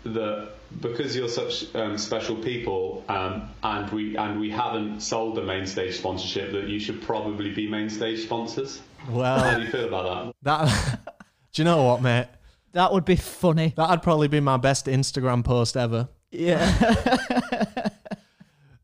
that 0.04 0.52
because 0.80 1.16
you're 1.16 1.28
such 1.28 1.74
um, 1.74 1.98
special 1.98 2.36
people 2.36 3.04
um, 3.08 3.48
and 3.62 3.90
we 3.90 4.16
and 4.16 4.40
we 4.40 4.50
haven't 4.50 5.00
sold 5.00 5.36
the 5.36 5.42
main 5.42 5.66
stage 5.66 5.98
sponsorship 5.98 6.52
that 6.52 6.68
you 6.68 6.78
should 6.78 7.02
probably 7.02 7.52
be 7.52 7.68
main 7.68 7.90
stage 7.90 8.24
sponsors. 8.24 8.80
Well, 9.08 9.38
how 9.38 9.58
do 9.58 9.64
you 9.64 9.70
feel 9.70 9.88
about 9.88 10.34
that? 10.44 10.68
that. 10.68 11.16
do 11.52 11.62
you 11.62 11.64
know 11.64 11.84
what, 11.84 12.02
mate? 12.02 12.28
That 12.72 12.92
would 12.92 13.04
be 13.04 13.16
funny. 13.16 13.72
That'd 13.76 14.02
probably 14.02 14.28
be 14.28 14.40
my 14.40 14.56
best 14.56 14.86
Instagram 14.86 15.44
post 15.44 15.76
ever. 15.76 16.08
Yeah. 16.30 17.88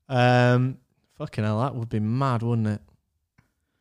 Um, 0.09 0.78
fucking 1.18 1.44
hell, 1.44 1.61
that 1.61 1.74
would 1.74 1.88
be 1.88 2.00
mad, 2.00 2.42
wouldn't 2.42 2.68
it? 2.68 2.80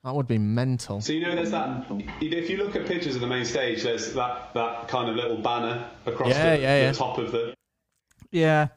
That 0.03 0.13
would 0.15 0.27
be 0.27 0.37
mental. 0.37 1.01
So 1.01 1.13
you 1.13 1.21
know, 1.21 1.35
there's 1.35 1.51
that. 1.51 1.85
If 2.21 2.49
you 2.49 2.57
look 2.57 2.75
at 2.75 2.85
pictures 2.85 3.15
of 3.15 3.21
the 3.21 3.27
main 3.27 3.43
stage, 3.45 3.81
there's 3.83 4.13
that 4.13 4.53
that 4.53 4.87
kind 4.87 5.09
of 5.09 5.15
little 5.15 5.37
banner 5.37 5.89
across 6.05 6.29
Yeah, 6.29 6.55
the, 6.55 6.61
yeah, 6.61 6.77
the 6.79 6.83
yeah. 6.85 6.91
top 6.91 7.17
of 7.17 7.31
the. 7.31 7.53
yeah. 8.31 8.67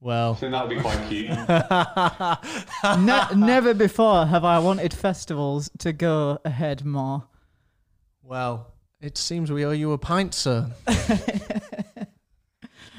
Well, 0.00 0.32
I 0.32 0.34
think 0.34 0.52
that 0.52 0.68
would 0.68 0.76
be 0.76 0.82
quite 0.82 1.08
cute. 1.08 1.30
Ne- 3.06 3.46
never 3.46 3.72
before 3.72 4.26
have 4.26 4.44
I 4.44 4.58
wanted 4.58 4.92
festivals 4.92 5.70
to 5.78 5.94
go 5.94 6.38
ahead 6.44 6.84
more. 6.84 7.24
well, 8.22 8.74
it 9.00 9.16
seems 9.16 9.50
we 9.50 9.64
owe 9.64 9.70
you 9.70 9.92
a 9.92 9.98
pint, 9.98 10.34
sir. 10.34 10.70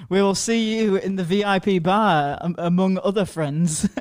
We 0.09 0.21
will 0.21 0.35
see 0.35 0.77
you 0.79 0.95
in 0.97 1.15
the 1.15 1.23
VIP 1.23 1.81
bar 1.83 2.37
um, 2.41 2.55
among 2.57 2.99
other 2.99 3.25
friends. 3.25 3.89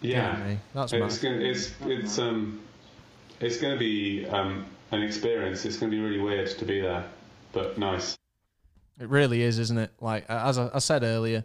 Yeah. 0.00 0.56
That's 0.74 0.92
It's 0.92 1.18
gonna, 1.18 1.36
it's 1.36 1.72
it's 1.82 2.18
um 2.18 2.60
it's 3.40 3.58
going 3.58 3.72
to 3.74 3.78
be 3.78 4.26
um 4.26 4.66
an 4.90 5.02
experience. 5.02 5.64
It's 5.64 5.76
going 5.76 5.90
to 5.92 5.96
be 5.96 6.02
really 6.02 6.18
weird 6.20 6.48
to 6.58 6.64
be 6.64 6.80
there, 6.80 7.04
but 7.52 7.78
nice. 7.78 8.16
It 9.00 9.08
really 9.08 9.42
is, 9.42 9.58
isn't 9.58 9.78
it? 9.78 9.92
Like 10.00 10.24
as 10.28 10.58
I, 10.58 10.70
I 10.74 10.78
said 10.80 11.02
earlier, 11.02 11.44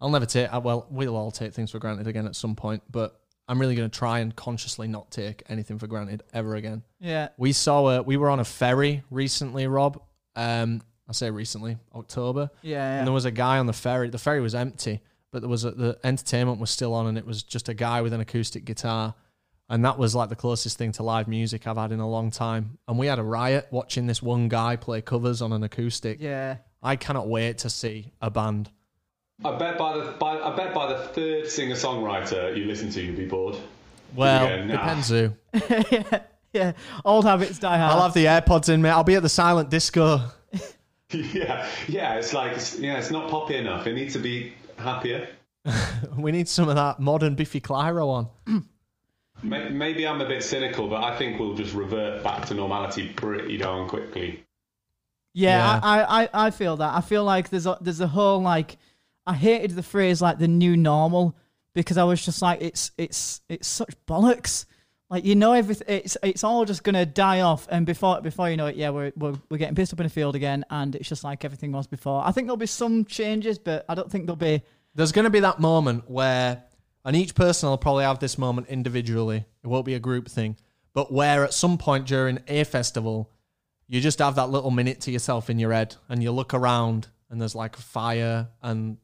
I'll 0.00 0.10
never 0.10 0.26
take. 0.26 0.52
uh, 0.52 0.60
Well, 0.60 0.86
we'll 0.90 1.16
all 1.16 1.30
take 1.30 1.54
things 1.54 1.70
for 1.72 1.78
granted 1.78 2.06
again 2.06 2.26
at 2.26 2.36
some 2.36 2.54
point, 2.54 2.82
but 2.90 3.20
I'm 3.48 3.60
really 3.60 3.74
going 3.74 3.90
to 3.90 3.98
try 3.98 4.20
and 4.20 4.34
consciously 4.34 4.86
not 4.86 5.10
take 5.10 5.42
anything 5.48 5.78
for 5.78 5.86
granted 5.86 6.22
ever 6.32 6.54
again. 6.54 6.82
yeah. 7.00 7.28
We 7.36 7.52
saw 7.52 7.88
a, 7.88 8.02
we 8.02 8.16
were 8.16 8.30
on 8.30 8.38
a 8.40 8.44
ferry 8.44 9.02
recently, 9.10 9.66
Rob. 9.66 10.00
Um, 10.36 10.82
I 11.08 11.12
say 11.12 11.30
recently, 11.30 11.76
October. 11.94 12.50
Yeah. 12.62 12.98
And 12.98 13.06
there 13.06 13.12
was 13.12 13.24
a 13.24 13.30
guy 13.30 13.58
on 13.58 13.66
the 13.66 13.72
ferry. 13.72 14.08
The 14.08 14.18
ferry 14.18 14.40
was 14.40 14.54
empty, 14.54 15.00
but 15.30 15.40
there 15.42 15.48
was 15.48 15.64
a, 15.64 15.72
the 15.72 15.98
entertainment 16.04 16.58
was 16.60 16.70
still 16.70 16.94
on, 16.94 17.06
and 17.06 17.18
it 17.18 17.26
was 17.26 17.42
just 17.42 17.68
a 17.68 17.74
guy 17.74 18.00
with 18.02 18.12
an 18.12 18.20
acoustic 18.20 18.64
guitar, 18.64 19.14
and 19.68 19.84
that 19.84 19.98
was 19.98 20.14
like 20.14 20.28
the 20.28 20.36
closest 20.36 20.78
thing 20.78 20.92
to 20.92 21.02
live 21.02 21.28
music 21.28 21.66
I've 21.66 21.76
had 21.76 21.92
in 21.92 22.00
a 22.00 22.08
long 22.08 22.30
time. 22.30 22.78
And 22.88 22.98
we 22.98 23.06
had 23.08 23.18
a 23.18 23.22
riot 23.22 23.68
watching 23.70 24.06
this 24.06 24.22
one 24.22 24.48
guy 24.48 24.76
play 24.76 25.00
covers 25.02 25.42
on 25.42 25.52
an 25.52 25.62
acoustic. 25.62 26.18
yeah. 26.20 26.58
I 26.84 26.96
cannot 26.96 27.28
wait 27.28 27.58
to 27.58 27.70
see 27.70 28.12
a 28.20 28.28
band. 28.30 28.68
I 29.44 29.56
bet 29.56 29.78
by 29.78 29.96
the 29.98 30.12
by, 30.12 30.38
I 30.40 30.54
bet 30.56 30.74
by 30.74 30.92
the 30.92 30.98
third 31.08 31.48
singer 31.48 31.74
songwriter 31.76 32.56
you 32.56 32.64
listen 32.64 32.90
to, 32.90 33.00
you'll 33.02 33.16
be 33.16 33.26
bored. 33.26 33.56
Well, 34.14 34.44
Yeah, 34.48 34.64
nah. 34.64 34.72
depends 34.72 35.08
who. 35.08 35.32
yeah. 35.90 36.20
Yeah. 36.52 36.72
Old 37.04 37.24
habits 37.24 37.58
die 37.58 37.78
hard. 37.78 37.92
I'll 37.92 38.02
have 38.02 38.14
the 38.14 38.26
AirPods 38.26 38.68
in, 38.68 38.82
mate. 38.82 38.90
I'll 38.90 39.04
be 39.04 39.14
at 39.14 39.22
the 39.22 39.28
silent 39.28 39.70
disco. 39.70 40.20
yeah, 41.32 41.68
yeah. 41.88 42.14
It's 42.14 42.32
like 42.32 42.52
it's, 42.52 42.78
yeah, 42.78 42.98
it's 42.98 43.10
not 43.10 43.30
poppy 43.30 43.56
enough. 43.56 43.86
It 43.86 43.94
needs 43.94 44.12
to 44.14 44.18
be 44.18 44.52
happier. 44.76 45.28
We 46.16 46.32
need 46.32 46.48
some 46.48 46.68
of 46.68 46.74
that 46.74 46.98
modern 46.98 47.36
Biffy 47.36 47.60
Clyro 47.60 48.28
on. 48.46 48.64
Maybe 49.42 50.06
I'm 50.06 50.20
a 50.20 50.26
bit 50.26 50.42
cynical, 50.42 50.88
but 50.88 51.02
I 51.02 51.16
think 51.16 51.38
we'll 51.38 51.54
just 51.54 51.74
revert 51.74 52.22
back 52.22 52.46
to 52.46 52.54
normality 52.54 53.08
pretty 53.08 53.56
darn 53.56 53.88
quickly. 53.88 54.44
Yeah, 55.34 55.74
Yeah. 55.74 55.80
I, 55.82 56.22
I, 56.24 56.28
I 56.46 56.50
feel 56.50 56.76
that. 56.76 56.94
I 56.94 57.00
feel 57.00 57.24
like 57.24 57.48
there's 57.48 57.66
a 57.66 57.78
there's 57.80 58.00
a 58.00 58.06
whole 58.06 58.40
like 58.40 58.76
I 59.26 59.34
hated 59.34 59.72
the 59.72 59.82
phrase 59.82 60.20
like 60.20 60.38
the 60.38 60.48
new 60.48 60.76
normal 60.76 61.36
because 61.74 61.96
I 61.96 62.04
was 62.04 62.24
just 62.24 62.42
like 62.42 62.60
it's 62.60 62.90
it's 62.98 63.40
it's 63.48 63.68
such 63.68 63.94
bollocks. 64.06 64.66
Like 65.12 65.26
you 65.26 65.34
know 65.34 65.52
everything 65.52 65.88
it's 65.88 66.16
it's 66.22 66.42
all 66.42 66.64
just 66.64 66.84
gonna 66.84 67.04
die 67.04 67.42
off 67.42 67.68
and 67.70 67.84
before 67.84 68.22
before 68.22 68.48
you 68.48 68.56
know 68.56 68.68
it, 68.68 68.76
yeah, 68.76 68.88
we're 68.88 69.12
we're, 69.14 69.34
we're 69.50 69.58
getting 69.58 69.74
pissed 69.74 69.92
up 69.92 70.00
in 70.00 70.04
the 70.04 70.10
field 70.10 70.34
again 70.34 70.64
and 70.70 70.96
it's 70.96 71.06
just 71.06 71.22
like 71.22 71.44
everything 71.44 71.70
was 71.70 71.86
before. 71.86 72.22
I 72.24 72.32
think 72.32 72.46
there'll 72.46 72.56
be 72.56 72.64
some 72.64 73.04
changes, 73.04 73.58
but 73.58 73.84
I 73.90 73.94
don't 73.94 74.10
think 74.10 74.24
there'll 74.24 74.36
be 74.36 74.62
There's 74.94 75.12
to 75.12 75.28
be 75.28 75.40
that 75.40 75.60
moment 75.60 76.08
where, 76.08 76.64
and 77.04 77.14
each 77.14 77.34
person 77.34 77.68
will 77.68 77.76
probably 77.76 78.04
have 78.04 78.20
this 78.20 78.38
moment 78.38 78.68
individually. 78.68 79.44
It 79.62 79.66
won't 79.66 79.84
be 79.84 79.92
a 79.92 80.00
group 80.00 80.30
thing, 80.30 80.56
but 80.94 81.12
where 81.12 81.44
at 81.44 81.52
some 81.52 81.76
point 81.76 82.06
during 82.06 82.38
a 82.48 82.64
festival, 82.64 83.30
you 83.88 84.00
just 84.00 84.18
have 84.20 84.36
that 84.36 84.48
little 84.48 84.70
minute 84.70 85.02
to 85.02 85.10
yourself 85.10 85.50
in 85.50 85.58
your 85.58 85.74
head, 85.74 85.94
and 86.08 86.22
you 86.22 86.32
look 86.32 86.54
around, 86.54 87.08
and 87.28 87.38
there's 87.38 87.54
like 87.54 87.76
fire, 87.76 88.48
and 88.62 88.96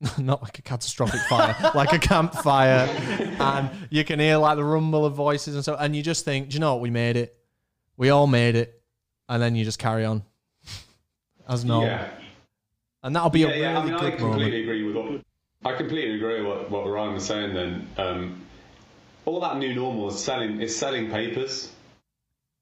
not 0.18 0.42
like 0.42 0.58
a 0.58 0.62
catastrophic 0.62 1.20
fire, 1.22 1.54
like 1.74 1.92
a 1.92 1.98
campfire, 1.98 2.86
and 3.40 3.70
you 3.90 4.04
can 4.04 4.18
hear 4.20 4.36
like 4.36 4.56
the 4.56 4.64
rumble 4.64 5.04
of 5.06 5.14
voices 5.14 5.54
and 5.54 5.64
so, 5.64 5.74
and 5.74 5.96
you 5.96 6.02
just 6.02 6.24
think, 6.24 6.50
do 6.50 6.54
you 6.54 6.60
know 6.60 6.74
what? 6.74 6.82
We 6.82 6.90
made 6.90 7.16
it. 7.16 7.36
We 7.96 8.10
all 8.10 8.26
made 8.26 8.56
it, 8.56 8.82
and 9.28 9.42
then 9.42 9.56
you 9.56 9.64
just 9.64 9.78
carry 9.78 10.04
on 10.04 10.22
as 11.48 11.64
normal, 11.64 11.88
Yeah. 11.88 12.10
and 13.02 13.16
that'll 13.16 13.30
be 13.30 13.40
yeah, 13.40 13.46
a 13.46 13.50
really 13.50 13.60
yeah. 13.62 13.78
I 13.78 13.84
mean, 13.84 13.94
I 13.94 13.98
good 14.00 14.18
completely 14.18 14.42
moment. 14.44 14.54
agree 14.62 14.82
with 14.82 14.96
what 14.96 15.72
I 15.72 15.76
completely 15.76 16.16
agree 16.16 16.42
with 16.42 16.46
what, 16.46 16.70
what 16.70 16.86
Ryan 16.90 17.14
was 17.14 17.24
saying. 17.24 17.54
Then 17.54 17.88
um, 17.96 18.42
all 19.24 19.40
that 19.40 19.56
new 19.56 19.74
normal 19.74 20.08
is 20.08 20.22
selling 20.22 20.60
is 20.60 20.76
selling 20.76 21.10
papers. 21.10 21.72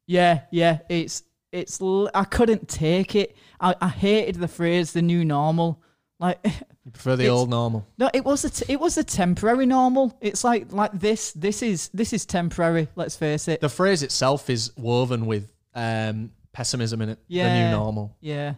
Yeah, 0.06 0.42
yeah. 0.52 0.78
It's 0.88 1.24
it's. 1.50 1.80
I 1.82 2.24
couldn't 2.24 2.68
take 2.68 3.16
it. 3.16 3.36
I, 3.60 3.74
I 3.80 3.88
hated 3.88 4.36
the 4.36 4.48
phrase 4.48 4.92
"the 4.92 5.02
new 5.02 5.24
normal." 5.24 5.82
Like, 6.20 6.38
You 6.44 6.52
prefer 6.94 7.16
the 7.16 7.24
It's- 7.24 7.38
old 7.38 7.50
normal. 7.50 7.86
no, 7.98 8.08
it 8.14 8.24
was 8.24 8.44
a 8.44 8.50
t- 8.50 8.64
it 8.72 8.80
was 8.80 8.96
a 8.96 9.04
temporary 9.04 9.66
normal. 9.66 10.16
It's 10.22 10.42
like 10.44 10.72
like 10.72 10.92
this. 10.92 11.32
This 11.32 11.62
is 11.62 11.90
this 11.92 12.12
is 12.14 12.24
temporary. 12.24 12.88
Let's 12.96 13.16
face 13.16 13.46
it. 13.48 13.60
The 13.60 13.68
phrase 13.68 14.02
itself 14.02 14.48
is 14.48 14.72
woven 14.76 15.26
with 15.26 15.52
um, 15.74 16.30
pessimism 16.52 17.02
in 17.02 17.10
it. 17.10 17.18
Yeah, 17.28 17.48
The 17.48 17.64
new 17.64 17.70
normal. 17.76 18.16
Yeah. 18.20 18.54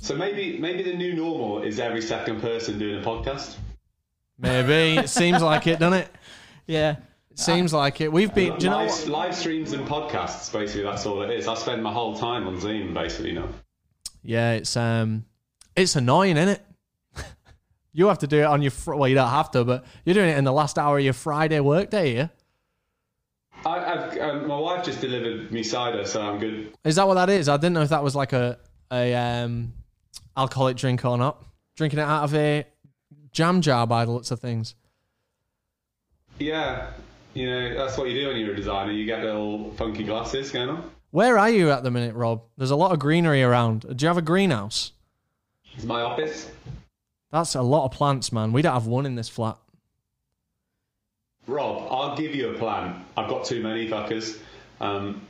So 0.00 0.16
maybe 0.16 0.58
maybe 0.58 0.82
the 0.82 0.94
new 0.96 1.14
normal 1.14 1.62
is 1.62 1.78
every 1.78 2.02
second 2.02 2.40
person 2.40 2.78
doing 2.78 3.00
a 3.00 3.06
podcast. 3.06 3.54
Maybe 4.38 4.98
it 5.00 5.08
seems 5.08 5.40
like 5.42 5.66
it, 5.66 5.78
doesn't 5.78 6.00
it? 6.00 6.08
Yeah. 6.66 6.96
It 7.30 7.38
seems 7.38 7.72
like 7.72 8.00
it. 8.00 8.12
We've 8.12 8.32
been. 8.34 8.56
Do 8.58 8.64
you 8.64 8.70
know 8.70 8.78
live, 8.78 8.90
what? 8.90 9.08
live 9.08 9.34
streams 9.34 9.72
and 9.72 9.86
podcasts, 9.88 10.52
basically, 10.52 10.84
that's 10.84 11.04
all 11.04 11.20
it 11.22 11.30
is. 11.30 11.48
I 11.48 11.54
spend 11.54 11.82
my 11.82 11.92
whole 11.92 12.16
time 12.16 12.46
on 12.46 12.60
Zoom, 12.60 12.94
basically, 12.94 13.32
now. 13.32 13.48
Yeah, 14.22 14.52
it's 14.52 14.76
um, 14.76 15.24
it's 15.76 15.96
annoying, 15.96 16.36
isn't 16.36 16.48
it? 16.48 16.62
You 17.94 18.08
have 18.08 18.18
to 18.18 18.26
do 18.26 18.40
it 18.40 18.44
on 18.44 18.60
your 18.60 18.72
fr- 18.72 18.94
well, 18.94 19.08
you 19.08 19.14
don't 19.14 19.30
have 19.30 19.50
to, 19.52 19.64
but 19.64 19.84
you're 20.04 20.14
doing 20.14 20.28
it 20.28 20.36
in 20.36 20.44
the 20.44 20.52
last 20.52 20.78
hour 20.78 20.98
of 20.98 21.04
your 21.04 21.14
Friday 21.14 21.60
workday. 21.60 22.14
Yeah, 22.14 22.28
I, 23.64 23.78
I've, 23.78 24.18
um, 24.18 24.48
my 24.48 24.58
wife 24.58 24.84
just 24.84 25.00
delivered 25.00 25.50
me 25.50 25.62
cider, 25.62 26.04
so 26.04 26.20
I'm 26.20 26.38
good. 26.38 26.74
is 26.84 26.96
that 26.96 27.06
what 27.06 27.14
that 27.14 27.30
is? 27.30 27.48
I 27.48 27.56
didn't 27.56 27.74
know 27.74 27.82
if 27.82 27.88
that 27.90 28.02
was 28.02 28.14
like 28.14 28.32
a 28.34 28.58
a 28.92 29.14
um, 29.14 29.72
alcoholic 30.36 30.76
drink 30.76 31.04
or 31.04 31.16
not. 31.16 31.42
Drinking 31.76 32.00
it 32.00 32.02
out 32.02 32.24
of 32.24 32.34
a 32.34 32.66
jam 33.32 33.60
jar 33.60 33.86
by 33.86 34.04
the 34.04 34.12
looks 34.12 34.30
of 34.30 34.40
things. 34.40 34.74
Yeah, 36.38 36.90
you 37.32 37.48
know, 37.48 37.74
that's 37.76 37.96
what 37.96 38.08
you 38.08 38.20
do 38.20 38.28
when 38.28 38.36
you're 38.36 38.52
a 38.52 38.56
designer. 38.56 38.92
You 38.92 39.06
get 39.06 39.22
little 39.22 39.72
funky 39.74 40.04
glasses 40.04 40.50
going 40.50 40.68
on. 40.68 40.90
Where 41.10 41.38
are 41.38 41.50
you 41.50 41.70
at 41.70 41.84
the 41.84 41.92
minute, 41.92 42.14
Rob? 42.16 42.42
There's 42.56 42.72
a 42.72 42.76
lot 42.76 42.92
of 42.92 42.98
greenery 42.98 43.42
around. 43.42 43.82
Do 43.82 44.04
you 44.04 44.08
have 44.08 44.18
a 44.18 44.22
greenhouse? 44.22 44.92
It's 45.76 45.84
my 45.84 46.00
office. 46.02 46.50
That's 47.34 47.56
a 47.56 47.62
lot 47.62 47.84
of 47.84 47.90
plants, 47.90 48.30
man. 48.30 48.52
We 48.52 48.62
don't 48.62 48.74
have 48.74 48.86
one 48.86 49.06
in 49.06 49.16
this 49.16 49.28
flat. 49.28 49.58
Rob, 51.48 51.88
I'll 51.90 52.16
give 52.16 52.32
you 52.32 52.50
a 52.50 52.54
plan. 52.58 53.04
I've 53.16 53.28
got 53.28 53.44
too 53.44 53.60
many 53.60 53.88
fuckers. 53.88 54.38
Um, 54.80 55.20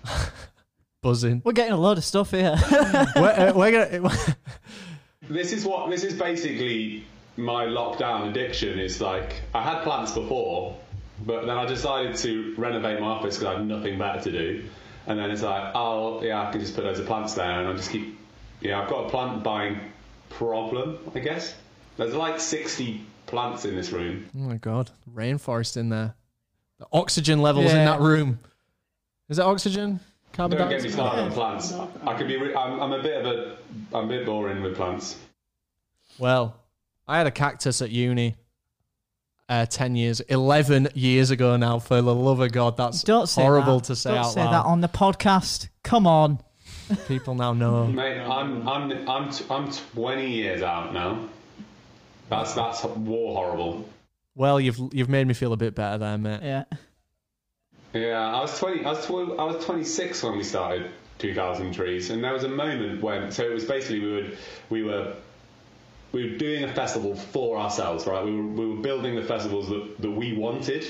Buzzing. 1.03 1.41
We're 1.47 1.53
getting 1.53 1.73
a 1.73 1.79
load 1.79 1.97
of 1.97 2.05
stuff 2.05 2.33
here. 2.33 2.57
we're, 3.17 3.23
uh, 3.23 3.53
we're 3.55 3.89
gonna. 3.89 4.37
this 5.31 5.55
is 5.55 5.65
what 5.65 5.89
this 5.89 6.05
is 6.05 6.13
basically 6.13 7.07
my 7.39 7.65
lockdown 7.65 8.29
addiction. 8.29 8.79
Is 8.79 9.01
like 9.01 9.41
I 9.55 9.63
had 9.63 9.83
plants 9.83 10.13
before, 10.13 10.77
but 11.25 11.47
then 11.47 11.57
I 11.57 11.65
decided 11.65 12.17
to 12.17 12.55
renovate 12.59 13.01
my 13.01 13.07
office 13.07 13.39
because 13.39 13.55
I 13.55 13.57
had 13.57 13.67
nothing 13.67 13.99
better 13.99 14.21
to 14.21 14.31
do. 14.31 14.65
And 15.07 15.19
then 15.19 15.31
it's 15.31 15.41
like, 15.41 15.73
oh 15.75 16.23
yeah, 16.23 16.47
I 16.47 16.53
can 16.53 16.61
just 16.61 16.75
put 16.75 16.85
loads 16.85 17.01
of 17.01 17.07
plants 17.07 17.33
there, 17.33 17.61
and 17.61 17.67
I 17.67 17.73
just 17.73 17.91
keep. 17.91 18.19
Yeah, 18.61 18.83
I've 18.83 18.91
got 18.91 19.07
a 19.07 19.09
plant 19.09 19.43
buying 19.43 19.81
problem, 20.29 20.99
I 21.15 21.21
guess. 21.21 21.55
There's 21.97 22.15
like 22.15 22.41
60 22.41 23.05
plants 23.27 23.65
in 23.65 23.75
this 23.77 23.91
room. 23.93 24.29
Oh 24.35 24.41
my 24.41 24.57
god, 24.57 24.91
rainforest 25.13 25.77
in 25.77 25.89
there. 25.89 26.15
The 26.79 26.87
oxygen 26.93 27.41
levels 27.41 27.71
in 27.73 27.85
that 27.85 28.01
room. 28.01 28.39
Is 29.29 29.39
it 29.39 29.43
oxygen? 29.43 30.01
Carbon 30.33 30.59
Don't 30.59 30.69
get 30.69 30.83
me 30.83 30.89
started 30.91 31.23
on 31.23 31.31
plants. 31.33 31.73
I 32.05 32.19
could 32.19 32.27
be. 32.27 32.37
Re- 32.37 32.55
I'm, 32.55 32.81
I'm 32.81 32.93
a 32.93 33.01
bit 33.03 33.25
of 33.25 33.27
a. 33.27 33.57
I'm 33.97 34.07
a 34.07 34.09
bit 34.09 34.27
boring 34.27 34.63
with 34.63 34.75
plants. 34.77 35.17
Well, 36.19 36.57
I 37.07 37.19
had 37.19 37.27
a 37.27 37.31
cactus 37.31 37.81
at 37.83 37.91
uni. 37.91 38.35
Uh, 39.49 39.67
ten 39.67 39.95
years, 39.95 40.21
eleven 40.21 40.89
years 40.95 41.31
ago 41.31 41.57
now. 41.57 41.79
For 41.79 42.03
the 42.03 42.15
love 42.15 42.41
of 42.41 42.51
God, 42.51 42.77
that's 42.77 43.03
Don't 43.05 43.29
say 43.29 43.43
horrible 43.43 43.79
that. 43.79 43.85
to 43.87 43.97
say 43.97 44.11
Don't 44.11 44.19
out 44.25 44.33
say 44.33 44.43
loud. 44.43 44.53
that 44.53 44.65
on 44.67 44.81
the 44.81 44.89
podcast. 44.89 45.69
Come 45.85 46.07
on. 46.07 46.41
People 47.09 47.35
now 47.35 47.53
know. 47.53 47.87
Mate, 47.87 48.19
I'm 48.21 48.67
I'm 48.69 49.09
I'm 49.09 49.31
t- 49.31 49.45
I'm 49.51 49.71
20 49.71 50.31
years 50.31 50.63
out 50.63 50.93
now. 50.93 51.29
That's 52.29 52.55
that's 52.55 52.85
war 52.85 53.35
horrible. 53.35 53.89
Well, 54.35 54.61
you've 54.61 54.79
you've 54.93 55.09
made 55.09 55.27
me 55.27 55.35
feel 55.35 55.53
a 55.53 55.57
bit 55.57 55.75
better 55.75 55.99
there, 55.99 56.19
mate. 56.19 56.41
Yeah. 56.43 56.65
Yeah, 57.93 58.19
I 58.19 58.41
was 58.41 58.59
20. 58.59 58.85
I 58.85 58.91
was 58.91 59.07
12, 59.07 59.39
I 59.39 59.45
was 59.45 59.65
26 59.65 60.23
when 60.25 60.37
we 60.37 60.43
started 60.43 60.91
2,000 61.19 61.73
trees, 61.73 62.11
and 62.11 62.25
there 62.25 62.33
was 62.33 62.43
a 62.43 62.49
moment 62.49 63.01
when. 63.01 63.31
So 63.31 63.45
it 63.45 63.53
was 63.53 63.65
basically 63.65 64.01
we 64.01 64.13
would 64.13 64.39
we 64.69 64.83
were 64.83 65.15
we 66.11 66.31
were 66.31 66.37
doing 66.37 66.65
a 66.65 66.73
festival 66.73 67.15
for 67.15 67.57
ourselves, 67.57 68.07
right? 68.07 68.25
We 68.25 68.35
were 68.35 68.43
we 68.43 68.67
were 68.67 68.83
building 68.83 69.15
the 69.15 69.23
festivals 69.23 69.69
that, 69.69 70.01
that 70.01 70.11
we 70.11 70.33
wanted 70.37 70.83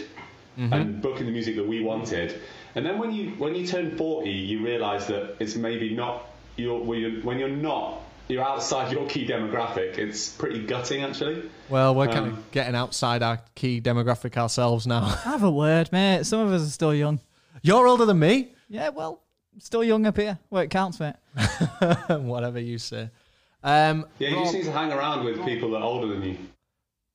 mm-hmm. 0.59 0.73
and 0.73 1.03
booking 1.03 1.27
the 1.27 1.33
music 1.33 1.57
that 1.57 1.67
we 1.67 1.83
wanted. 1.83 2.41
And 2.75 2.87
then 2.87 2.99
when 2.99 3.13
you 3.13 3.31
when 3.33 3.55
you 3.55 3.67
turn 3.67 3.97
40, 3.97 4.31
you 4.31 4.65
realise 4.65 5.07
that 5.07 5.37
it's 5.41 5.57
maybe 5.57 5.95
not 5.95 6.27
you're 6.57 6.81
when 6.81 7.01
you're, 7.01 7.21
when 7.23 7.39
you're 7.39 7.49
not 7.49 8.01
you're 8.29 8.43
outside 8.45 8.91
your 8.93 9.07
key 9.09 9.27
demographic. 9.27 9.99
It's 9.99 10.29
pretty 10.31 10.65
gutting 10.65 11.03
actually. 11.03 11.51
Well, 11.69 11.95
we're 11.95 12.07
kind 12.07 12.19
Um, 12.27 12.33
of 12.35 12.51
getting 12.51 12.75
outside 12.75 13.23
our 13.23 13.41
key 13.55 13.81
demographic 13.81 14.37
ourselves 14.37 14.87
now. 14.87 15.01
Have 15.25 15.43
a 15.43 15.51
word, 15.51 15.91
mate. 15.93 16.25
Some 16.25 16.41
of 16.41 16.53
us 16.53 16.63
are 16.67 16.71
still 16.71 16.95
young. 16.95 17.21
You're 17.63 17.87
older 17.87 18.05
than 18.05 18.19
me. 18.19 18.53
Yeah, 18.69 18.89
well, 18.91 19.23
still 19.59 19.85
young 19.85 20.07
up 20.07 20.17
here. 20.17 20.39
Well, 20.51 20.63
it 20.63 20.71
counts, 20.71 21.01
mate. 21.01 21.15
Whatever 22.09 22.59
you 22.61 22.79
say. 22.79 23.11
Um, 23.63 24.07
Yeah, 24.19 24.29
you 24.31 24.37
Rob- 24.37 24.45
just 24.45 24.55
need 24.57 24.65
to 24.65 24.73
hang 24.73 24.93
around 24.93 25.25
with 25.25 25.43
people 25.45 25.71
that 25.71 25.79
are 25.79 25.85
older 25.85 26.07
than 26.09 26.23
you. 26.23 26.39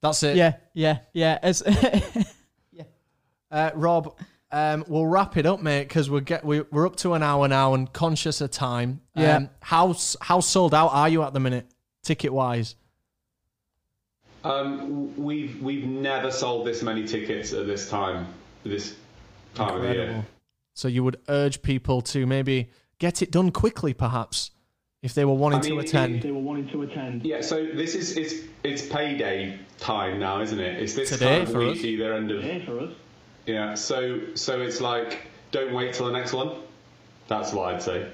that's 0.01 0.23
it. 0.23 0.35
Yeah, 0.35 0.55
yeah, 0.73 0.99
yeah. 1.13 1.37
As, 1.41 1.61
Uh, 3.51 3.71
Rob, 3.73 4.15
um, 4.51 4.83
we'll 4.87 5.05
wrap 5.05 5.37
it 5.37 5.45
up, 5.45 5.61
mate, 5.61 5.87
because 5.87 6.09
we're 6.09 6.21
get 6.21 6.43
we, 6.43 6.61
we're 6.71 6.85
up 6.87 6.95
to 6.97 7.13
an 7.13 7.23
hour 7.23 7.47
now 7.47 7.73
and 7.73 7.91
conscious 7.93 8.41
of 8.41 8.51
time. 8.51 9.01
Yeah. 9.15 9.37
Um, 9.37 9.49
how 9.61 9.95
how 10.21 10.39
sold 10.39 10.73
out 10.73 10.89
are 10.89 11.09
you 11.09 11.23
at 11.23 11.33
the 11.33 11.39
minute, 11.39 11.67
ticket 12.03 12.33
wise? 12.33 12.75
Um, 14.43 15.15
we've 15.17 15.61
we've 15.61 15.85
never 15.85 16.31
sold 16.31 16.65
this 16.65 16.81
many 16.81 17.05
tickets 17.05 17.53
at 17.53 17.67
this 17.67 17.89
time. 17.89 18.27
This 18.63 18.95
time 19.55 19.75
of 19.75 19.81
the 19.81 19.93
year. 19.93 20.25
So 20.73 20.87
you 20.87 21.03
would 21.03 21.17
urge 21.27 21.61
people 21.61 22.01
to 22.03 22.25
maybe 22.25 22.69
get 22.99 23.21
it 23.21 23.31
done 23.31 23.51
quickly, 23.51 23.93
perhaps, 23.93 24.51
if 25.01 25.13
they 25.13 25.25
were 25.25 25.33
wanting 25.33 25.59
I 25.59 25.63
mean, 25.63 25.73
to 25.73 25.79
attend. 25.79 26.21
they 26.21 26.31
were 26.31 26.39
wanting 26.39 26.69
to 26.69 26.83
attend. 26.83 27.23
Yeah, 27.25 27.41
so 27.41 27.65
this 27.65 27.95
is 27.95 28.17
it's 28.17 28.33
it's 28.63 28.85
payday 28.87 29.59
time 29.77 30.19
now, 30.19 30.41
isn't 30.41 30.59
it? 30.59 30.81
It's 30.81 30.93
this 30.93 31.09
Today 31.09 31.39
time 31.39 31.47
of 31.47 31.51
for 31.51 31.59
week, 31.59 31.79
us. 31.79 31.83
either 31.83 32.13
end 32.13 32.31
of 32.31 32.41
Here 32.43 32.61
for 32.65 32.79
us. 32.79 32.93
Yeah. 33.49 33.73
So 33.75 34.19
so 34.35 34.61
it's 34.61 34.81
like 34.81 35.19
don't 35.51 35.73
wait 35.73 35.93
till 35.93 36.05
the 36.05 36.11
next 36.11 36.33
one. 36.33 36.51
That's 37.27 37.53
what 37.53 37.73
I'd 37.73 37.81
say. 37.81 38.07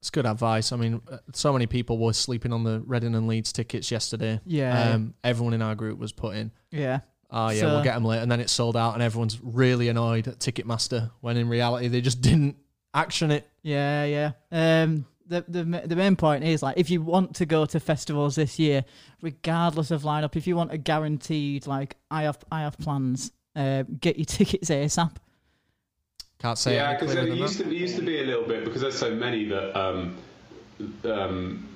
It's 0.00 0.10
good 0.10 0.24
advice. 0.26 0.72
I 0.72 0.76
mean, 0.76 1.00
uh, 1.10 1.18
so 1.34 1.52
many 1.52 1.66
people 1.66 1.98
were 1.98 2.12
sleeping 2.14 2.52
on 2.52 2.64
the 2.64 2.80
Reading 2.86 3.14
and 3.14 3.28
Leeds 3.28 3.52
tickets 3.52 3.90
yesterday. 3.90 4.40
Yeah. 4.46 4.92
Um, 4.94 5.14
everyone 5.22 5.52
in 5.52 5.60
our 5.60 5.74
group 5.74 5.98
was 5.98 6.10
putting, 6.10 6.52
yeah. 6.70 7.00
oh, 7.30 7.50
yeah, 7.50 7.60
So- 7.60 7.66
we'll 7.66 7.84
get 7.84 7.94
them 7.94 8.06
late. 8.06 8.22
And 8.22 8.32
then 8.32 8.40
it 8.40 8.48
sold 8.48 8.78
out, 8.78 8.94
and 8.94 9.02
everyone's 9.02 9.38
really 9.42 9.88
annoyed 9.88 10.26
at 10.26 10.38
Ticketmaster 10.38 11.10
when 11.20 11.36
in 11.36 11.50
reality 11.50 11.88
they 11.88 12.00
just 12.00 12.20
didn't 12.28 12.56
action 12.94 13.30
it. 13.30 13.46
Yeah, 13.62 14.04
yeah. 14.04 14.32
Um, 14.50 15.04
the 15.26 15.44
the 15.46 15.62
the 15.86 15.96
main 15.96 16.16
point 16.16 16.44
is 16.44 16.62
like 16.62 16.76
if 16.78 16.88
you 16.90 17.02
want 17.02 17.36
to 17.36 17.46
go 17.46 17.64
to 17.66 17.78
festivals 17.78 18.36
this 18.36 18.58
year, 18.58 18.84
regardless 19.20 19.90
of 19.90 20.02
lineup, 20.02 20.34
if 20.34 20.46
you 20.46 20.56
want 20.56 20.72
a 20.72 20.78
guaranteed 20.78 21.66
like 21.66 21.96
I 22.10 22.22
have 22.22 22.38
I 22.50 22.62
have 22.62 22.78
plans, 22.78 23.30
uh, 23.60 23.84
get 24.00 24.16
your 24.18 24.24
tickets 24.38 24.70
ASAP. 24.70 25.12
Can't 26.38 26.56
say 26.58 26.74
yeah, 26.74 26.92
it 26.92 27.00
because 27.00 27.14
clearer 27.14 27.28
it 27.28 27.34
used 27.34 27.58
that. 27.58 27.64
to 27.64 27.70
it 27.70 27.76
used 27.78 27.96
to 27.96 28.02
be 28.02 28.20
a 28.20 28.24
little 28.24 28.44
bit 28.44 28.64
because 28.64 28.80
there's 28.80 28.98
so 28.98 29.14
many 29.14 29.44
that 29.46 29.78
um, 29.78 30.16
um, 31.04 31.68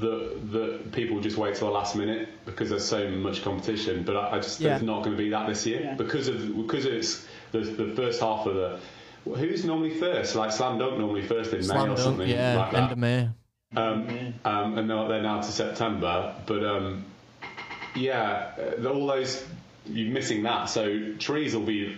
the 0.00 0.38
the 0.50 0.80
people 0.92 1.20
just 1.20 1.36
wait 1.36 1.56
till 1.56 1.66
the 1.68 1.74
last 1.74 1.96
minute 1.96 2.28
because 2.44 2.70
there's 2.70 2.84
so 2.84 3.08
much 3.10 3.42
competition. 3.42 4.04
But 4.04 4.16
I, 4.16 4.36
I 4.36 4.38
just 4.38 4.58
think 4.58 4.68
Yeah. 4.68 4.76
it's 4.76 4.84
not 4.84 5.02
going 5.02 5.16
to 5.16 5.22
be 5.22 5.30
that 5.30 5.48
this 5.48 5.66
year 5.66 5.80
Yeah. 5.80 5.94
because 5.94 6.28
of 6.28 6.56
because 6.56 6.84
it's 6.84 7.26
the 7.52 7.60
the 7.60 7.94
first 7.96 8.20
half 8.20 8.46
of 8.46 8.54
the. 8.54 8.78
Who's 9.24 9.64
normally 9.64 9.98
first? 9.98 10.36
Like 10.36 10.52
Slam 10.52 10.78
Dunk 10.78 10.98
normally 10.98 11.26
first 11.26 11.50
in 11.52 11.58
May 11.58 11.64
Slam 11.64 11.82
or 11.82 11.86
dunk, 11.86 11.98
something 11.98 12.28
yeah, 12.28 12.58
like 12.58 12.74
end 12.74 12.92
of 12.92 12.98
May. 12.98 13.28
Um, 13.74 14.34
um, 14.44 14.78
and 14.78 14.86
now 14.86 15.08
they're 15.08 15.20
now 15.20 15.40
to 15.40 15.50
September. 15.50 16.32
But 16.46 16.64
um, 16.64 17.04
yeah, 17.96 18.52
uh, 18.56 18.88
all 18.88 19.04
those 19.08 19.44
you're 19.88 20.12
missing 20.12 20.42
that. 20.44 20.66
So 20.66 21.14
trees 21.18 21.54
will 21.54 21.64
be 21.64 21.96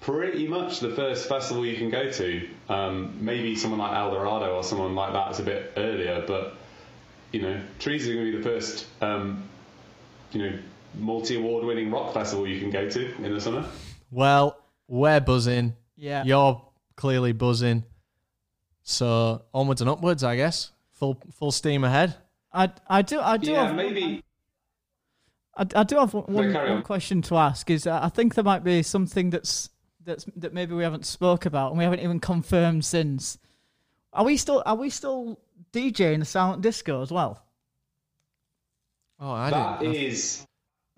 pretty 0.00 0.46
much 0.46 0.80
the 0.80 0.90
first 0.94 1.28
festival 1.28 1.64
you 1.64 1.76
can 1.76 1.90
go 1.90 2.10
to. 2.10 2.48
Um, 2.68 3.18
maybe 3.24 3.56
someone 3.56 3.80
like 3.80 3.96
El 3.96 4.10
Dorado 4.10 4.54
or 4.56 4.62
someone 4.62 4.94
like 4.94 5.12
that 5.12 5.30
is 5.32 5.40
a 5.40 5.42
bit 5.42 5.72
earlier, 5.76 6.24
but 6.26 6.54
you 7.32 7.42
know, 7.42 7.60
trees 7.78 8.08
are 8.08 8.14
going 8.14 8.26
to 8.26 8.32
be 8.32 8.38
the 8.38 8.44
first. 8.44 8.86
Um, 9.00 9.48
you 10.32 10.42
know, 10.42 10.58
multi 10.98 11.36
award 11.36 11.64
winning 11.64 11.90
rock 11.90 12.12
festival 12.14 12.46
you 12.46 12.60
can 12.60 12.70
go 12.70 12.88
to 12.88 13.14
in 13.24 13.32
the 13.34 13.40
summer. 13.40 13.64
Well, 14.10 14.58
we're 14.88 15.20
buzzing. 15.20 15.74
Yeah. 15.96 16.24
You're 16.24 16.60
clearly 16.96 17.32
buzzing. 17.32 17.84
So 18.82 19.42
onwards 19.52 19.80
and 19.80 19.88
upwards, 19.90 20.22
I 20.22 20.36
guess. 20.36 20.70
Full 20.92 21.18
full 21.32 21.50
steam 21.52 21.84
ahead. 21.84 22.14
I 22.52 22.70
I 22.88 23.02
do 23.02 23.20
I 23.20 23.36
do 23.36 23.50
Yeah, 23.50 23.66
have 23.66 23.74
maybe. 23.74 24.22
I, 25.56 25.66
I 25.76 25.82
do 25.84 25.96
have 25.96 26.14
one, 26.14 26.24
one, 26.26 26.52
carry 26.52 26.68
one 26.70 26.78
on. 26.78 26.82
question 26.82 27.22
to 27.22 27.36
ask. 27.36 27.70
Is 27.70 27.86
uh, 27.86 28.00
I 28.02 28.08
think 28.08 28.34
there 28.34 28.44
might 28.44 28.64
be 28.64 28.82
something 28.82 29.30
that's 29.30 29.70
that's 30.04 30.24
that 30.36 30.52
maybe 30.52 30.74
we 30.74 30.82
haven't 30.82 31.06
spoke 31.06 31.46
about 31.46 31.70
and 31.70 31.78
we 31.78 31.84
haven't 31.84 32.00
even 32.00 32.20
confirmed 32.20 32.84
since. 32.84 33.38
Are 34.12 34.24
we 34.24 34.36
still 34.36 34.62
are 34.66 34.76
we 34.76 34.90
still 34.90 35.38
DJing 35.72 36.18
the 36.20 36.24
silent 36.24 36.62
disco 36.62 37.02
as 37.02 37.10
well? 37.10 37.42
Oh, 39.20 39.30
I 39.30 39.50
That 39.50 39.80
didn't. 39.80 39.94
is, 39.94 40.46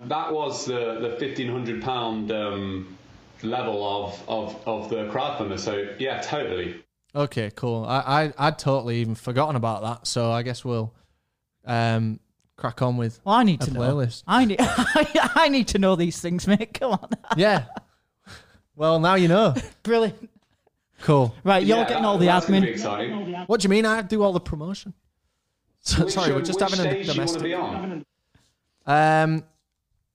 that 0.00 0.32
was 0.32 0.66
the 0.66 0.98
the 1.00 1.16
fifteen 1.18 1.50
hundred 1.50 1.82
pound 1.82 2.30
um, 2.32 2.96
level 3.42 3.84
of, 4.06 4.22
of 4.28 4.56
of 4.66 4.90
the 4.90 5.04
crowdfunder. 5.12 5.58
So 5.58 5.94
yeah, 5.98 6.20
totally. 6.20 6.82
Okay, 7.14 7.50
cool. 7.54 7.84
I, 7.86 8.24
I 8.24 8.48
I'd 8.48 8.58
totally 8.58 8.96
even 9.00 9.14
forgotten 9.14 9.56
about 9.56 9.82
that. 9.82 10.06
So 10.06 10.30
I 10.32 10.42
guess 10.42 10.64
we'll 10.64 10.94
um 11.64 12.20
crack 12.56 12.80
on 12.82 12.96
with 12.96 13.20
Well, 13.24 13.34
I 13.34 13.42
need 13.42 13.62
a 13.62 13.66
to 13.66 13.70
know. 13.72 13.80
playlist. 13.80 14.22
I 14.26 14.44
need 14.44 14.56
I 14.60 15.48
need 15.50 15.68
to 15.68 15.78
know 15.78 15.96
these 15.96 16.20
things, 16.20 16.46
mate. 16.46 16.74
Come 16.74 16.92
on, 16.92 17.08
Yeah. 17.36 17.64
Well, 18.74 18.98
now 19.00 19.14
you 19.14 19.28
know. 19.28 19.54
brilliant. 19.82 20.30
Cool. 21.02 21.34
Right, 21.44 21.62
you're 21.64 21.78
Yeah, 21.78 21.88
getting 21.88 22.04
all 22.04 22.18
the 22.18 22.26
that's 22.26 22.46
gonna 22.46 22.60
be 22.60 22.66
admin. 22.68 22.70
exciting. 22.70 23.32
What 23.46 23.60
do 23.60 23.64
you 23.66 23.70
mean? 23.70 23.84
I 23.86 24.02
do 24.02 24.22
all 24.22 24.32
the 24.32 24.40
promotion. 24.40 24.94
So, 25.80 26.04
Which, 26.04 26.14
sorry, 26.14 26.30
um, 26.30 26.36
we're 26.36 26.42
just 26.42 26.58
which 26.60 26.70
having 26.70 26.86
a 26.86 26.90
stage 26.90 27.06
do 27.06 27.12
you 27.12 27.18
want 27.20 27.30
to 27.30 27.38
domestic. 27.38 27.42
be 27.42 27.54
on? 27.54 28.04
Um, 28.86 29.44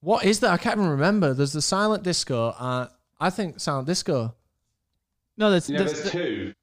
what 0.02 0.26
is 0.26 0.40
that? 0.42 0.52
I 0.52 0.58
can't 0.58 0.78
even 0.78 0.90
remember. 0.90 1.34
There's 1.34 1.54
the 1.54 1.62
silent 1.62 2.04
disco. 2.04 2.48
Uh, 2.50 2.88
I 3.20 3.30
think 3.30 3.60
silent 3.60 3.88
disco. 3.88 4.34
No, 5.38 5.50
there's, 5.52 5.70
You 5.70 5.78
know, 5.78 5.84
there's, 5.86 6.00
there's 6.02 6.12
two. 6.12 6.54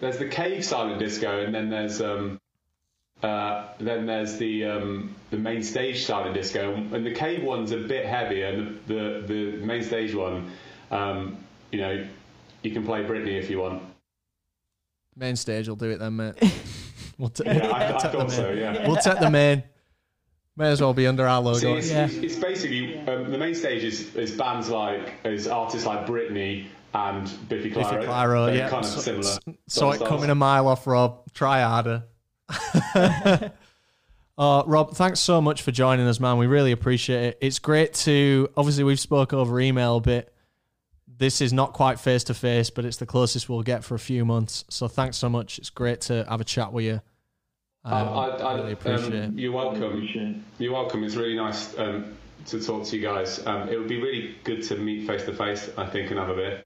There's 0.00 0.18
the 0.18 0.28
cave 0.28 0.64
silent 0.64 0.98
disco, 0.98 1.44
and 1.44 1.54
then 1.54 1.70
there's 1.70 2.00
um, 2.00 2.40
uh, 3.22 3.68
then 3.78 4.06
there's 4.06 4.36
the 4.38 4.64
um, 4.64 5.14
the 5.30 5.36
main 5.36 5.62
stage 5.62 6.04
style 6.04 6.26
of 6.28 6.34
disco, 6.34 6.74
and 6.74 7.06
the 7.06 7.12
cave 7.12 7.42
one's 7.44 7.70
a 7.72 7.78
bit 7.78 8.06
heavier, 8.06 8.46
and 8.46 8.80
the 8.86 9.24
the, 9.26 9.56
the 9.58 9.66
main 9.66 9.82
stage 9.82 10.14
one, 10.14 10.50
um, 10.90 11.36
you 11.70 11.80
know, 11.80 12.06
you 12.62 12.70
can 12.72 12.84
play 12.84 13.02
Britney 13.04 13.38
if 13.38 13.48
you 13.50 13.60
want. 13.60 13.82
Main 15.16 15.36
stage 15.36 15.68
will 15.68 15.76
do 15.76 15.90
it 15.90 15.98
then, 15.98 16.16
mate. 16.16 16.34
We'll, 17.18 17.28
t- 17.28 17.44
Yeah, 17.44 17.68
I, 17.68 17.88
I 17.88 17.92
take 17.98 18.12
the 18.12 18.18
thought 18.18 18.30
so. 18.32 18.42
main. 18.48 18.58
Yeah. 18.58 18.86
We'll 18.88 18.96
take 18.96 19.20
the 19.20 19.30
main. 19.30 19.62
May 20.56 20.70
as 20.72 20.80
well 20.80 20.94
be 20.94 21.06
under 21.06 21.26
our 21.26 21.40
logo. 21.40 21.58
So 21.58 21.74
it's, 21.76 21.90
Yeah. 21.90 22.06
it's, 22.06 22.14
it's 22.14 22.36
basically 22.36 22.98
um, 23.06 23.30
the 23.30 23.38
main 23.38 23.54
stage 23.54 23.84
is, 23.84 24.16
is 24.16 24.32
bands 24.32 24.70
like 24.70 25.12
is 25.22 25.46
artists 25.46 25.86
like 25.86 26.06
Britney 26.06 26.66
and 26.94 27.30
Biffy 27.48 27.70
Clyro. 27.70 27.90
Biffy 27.92 28.06
Clyro, 28.06 28.56
yeah. 28.56 28.68
kind 28.70 28.84
of 28.84 28.90
So- 28.90 29.00
similar. 29.00 29.38
Saw 29.68 29.92
it 29.92 30.00
coming 30.04 30.30
a 30.30 30.34
mile 30.34 30.66
off, 30.66 30.86
Rob. 30.86 31.30
Try 31.34 31.60
harder. 31.60 32.04
uh, 34.38 34.62
Rob, 34.66 34.94
thanks 34.94 35.20
so 35.20 35.40
much 35.40 35.62
for 35.62 35.70
joining 35.70 36.06
us, 36.06 36.20
man. 36.20 36.38
We 36.38 36.46
really 36.46 36.72
appreciate 36.72 37.24
it. 37.24 37.38
It's 37.40 37.58
great 37.58 37.94
to 37.94 38.48
obviously 38.56 38.84
we've 38.84 39.00
spoke 39.00 39.32
over 39.32 39.60
email 39.60 39.96
a 39.96 40.00
bit. 40.00 40.32
This 41.06 41.40
is 41.40 41.52
not 41.52 41.72
quite 41.72 42.00
face 42.00 42.24
to 42.24 42.34
face, 42.34 42.70
but 42.70 42.84
it's 42.84 42.96
the 42.96 43.06
closest 43.06 43.48
we'll 43.48 43.62
get 43.62 43.84
for 43.84 43.94
a 43.94 43.98
few 43.98 44.24
months. 44.24 44.64
So 44.68 44.88
thanks 44.88 45.16
so 45.16 45.28
much. 45.28 45.58
It's 45.58 45.70
great 45.70 46.00
to 46.02 46.24
have 46.28 46.40
a 46.40 46.44
chat 46.44 46.72
with 46.72 46.84
you. 46.84 47.00
Um, 47.84 47.92
I, 47.94 47.96
I, 47.96 48.28
I, 48.28 48.54
really 48.54 48.72
appreciate 48.72 49.24
um, 49.24 49.36
it. 49.36 49.40
You're 49.40 49.52
welcome. 49.52 50.44
You're 50.58 50.72
welcome. 50.72 51.04
It's 51.04 51.16
really 51.16 51.36
nice 51.36 51.76
um, 51.78 52.16
to 52.46 52.62
talk 52.62 52.84
to 52.86 52.96
you 52.96 53.02
guys. 53.02 53.44
Um, 53.44 53.68
it 53.68 53.78
would 53.78 53.88
be 53.88 54.00
really 54.00 54.36
good 54.44 54.62
to 54.64 54.76
meet 54.76 55.06
face 55.06 55.24
to 55.24 55.34
face. 55.34 55.68
I 55.76 55.86
think 55.86 56.10
and 56.10 56.18
have 56.18 56.28
a 56.28 56.34
beer. 56.34 56.62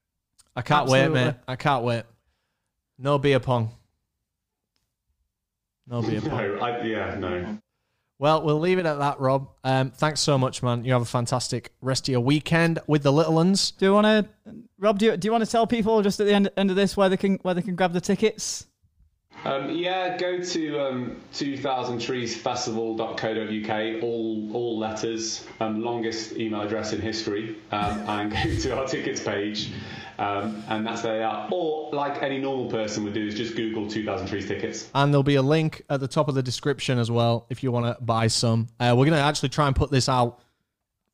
I 0.54 0.62
can't 0.62 0.88
wait, 0.88 1.00
Absolutely. 1.00 1.24
mate. 1.24 1.34
I 1.48 1.56
can't 1.56 1.84
wait. 1.84 2.04
No 2.98 3.18
beer 3.18 3.40
pong. 3.40 3.72
No 5.86 6.02
be 6.02 6.20
pong. 6.20 6.30
No, 6.30 6.58
I, 6.58 6.82
yeah, 6.82 7.14
no. 7.18 7.58
Well, 8.18 8.42
we'll 8.42 8.58
leave 8.58 8.78
it 8.78 8.86
at 8.86 8.98
that, 8.98 9.20
Rob. 9.20 9.48
Um, 9.62 9.90
thanks 9.90 10.20
so 10.20 10.38
much, 10.38 10.62
man. 10.62 10.84
You 10.84 10.92
have 10.94 11.02
a 11.02 11.06
fantastic 11.06 11.72
rest 11.82 12.08
of 12.08 12.12
your 12.12 12.20
weekend 12.20 12.78
with 12.86 13.02
the 13.02 13.12
little 13.12 13.34
ones. 13.34 13.72
do 13.72 13.84
you 13.84 13.92
want 13.92 14.06
to, 14.06 14.54
Rob? 14.78 14.98
Do 14.98 15.06
you, 15.06 15.16
do 15.18 15.28
you 15.28 15.32
want 15.32 15.44
to 15.44 15.50
tell 15.50 15.66
people 15.66 16.00
just 16.02 16.18
at 16.18 16.26
the 16.26 16.32
end, 16.32 16.50
end 16.56 16.70
of 16.70 16.76
this 16.76 16.96
where 16.96 17.10
they 17.10 17.18
can 17.18 17.36
where 17.42 17.52
they 17.52 17.60
can 17.62 17.74
grab 17.76 17.92
the 17.92 18.00
tickets? 18.00 18.66
Um, 19.44 19.70
yeah, 19.70 20.16
go 20.16 20.42
to 20.42 20.80
um, 20.80 21.20
2000treesfestival.co.uk, 21.32 24.02
all 24.02 24.50
all 24.52 24.78
letters, 24.78 25.46
um, 25.60 25.82
longest 25.82 26.36
email 26.36 26.62
address 26.62 26.92
in 26.92 27.00
history, 27.00 27.56
um, 27.70 28.00
and 28.08 28.32
go 28.32 28.56
to 28.56 28.76
our 28.76 28.88
tickets 28.88 29.22
page, 29.22 29.70
um, 30.18 30.64
and 30.68 30.84
that's 30.86 31.02
there 31.02 31.18
they 31.18 31.22
are. 31.22 31.48
Or, 31.52 31.92
like 31.92 32.22
any 32.22 32.38
normal 32.38 32.70
person 32.70 33.04
would 33.04 33.12
do, 33.14 33.26
is 33.26 33.34
just 33.34 33.54
Google 33.54 33.88
2000 33.88 34.26
Trees 34.26 34.48
tickets. 34.48 34.90
And 34.94 35.12
there'll 35.12 35.22
be 35.22 35.36
a 35.36 35.42
link 35.42 35.82
at 35.90 36.00
the 36.00 36.08
top 36.08 36.28
of 36.28 36.34
the 36.34 36.42
description 36.42 36.98
as 36.98 37.10
well 37.10 37.46
if 37.48 37.62
you 37.62 37.70
want 37.70 37.86
to 37.86 37.96
buy 38.02 38.26
some. 38.26 38.66
Uh, 38.80 38.94
we're 38.96 39.04
going 39.04 39.12
to 39.12 39.18
actually 39.18 39.50
try 39.50 39.68
and 39.68 39.76
put 39.76 39.90
this 39.90 40.08
out 40.08 40.40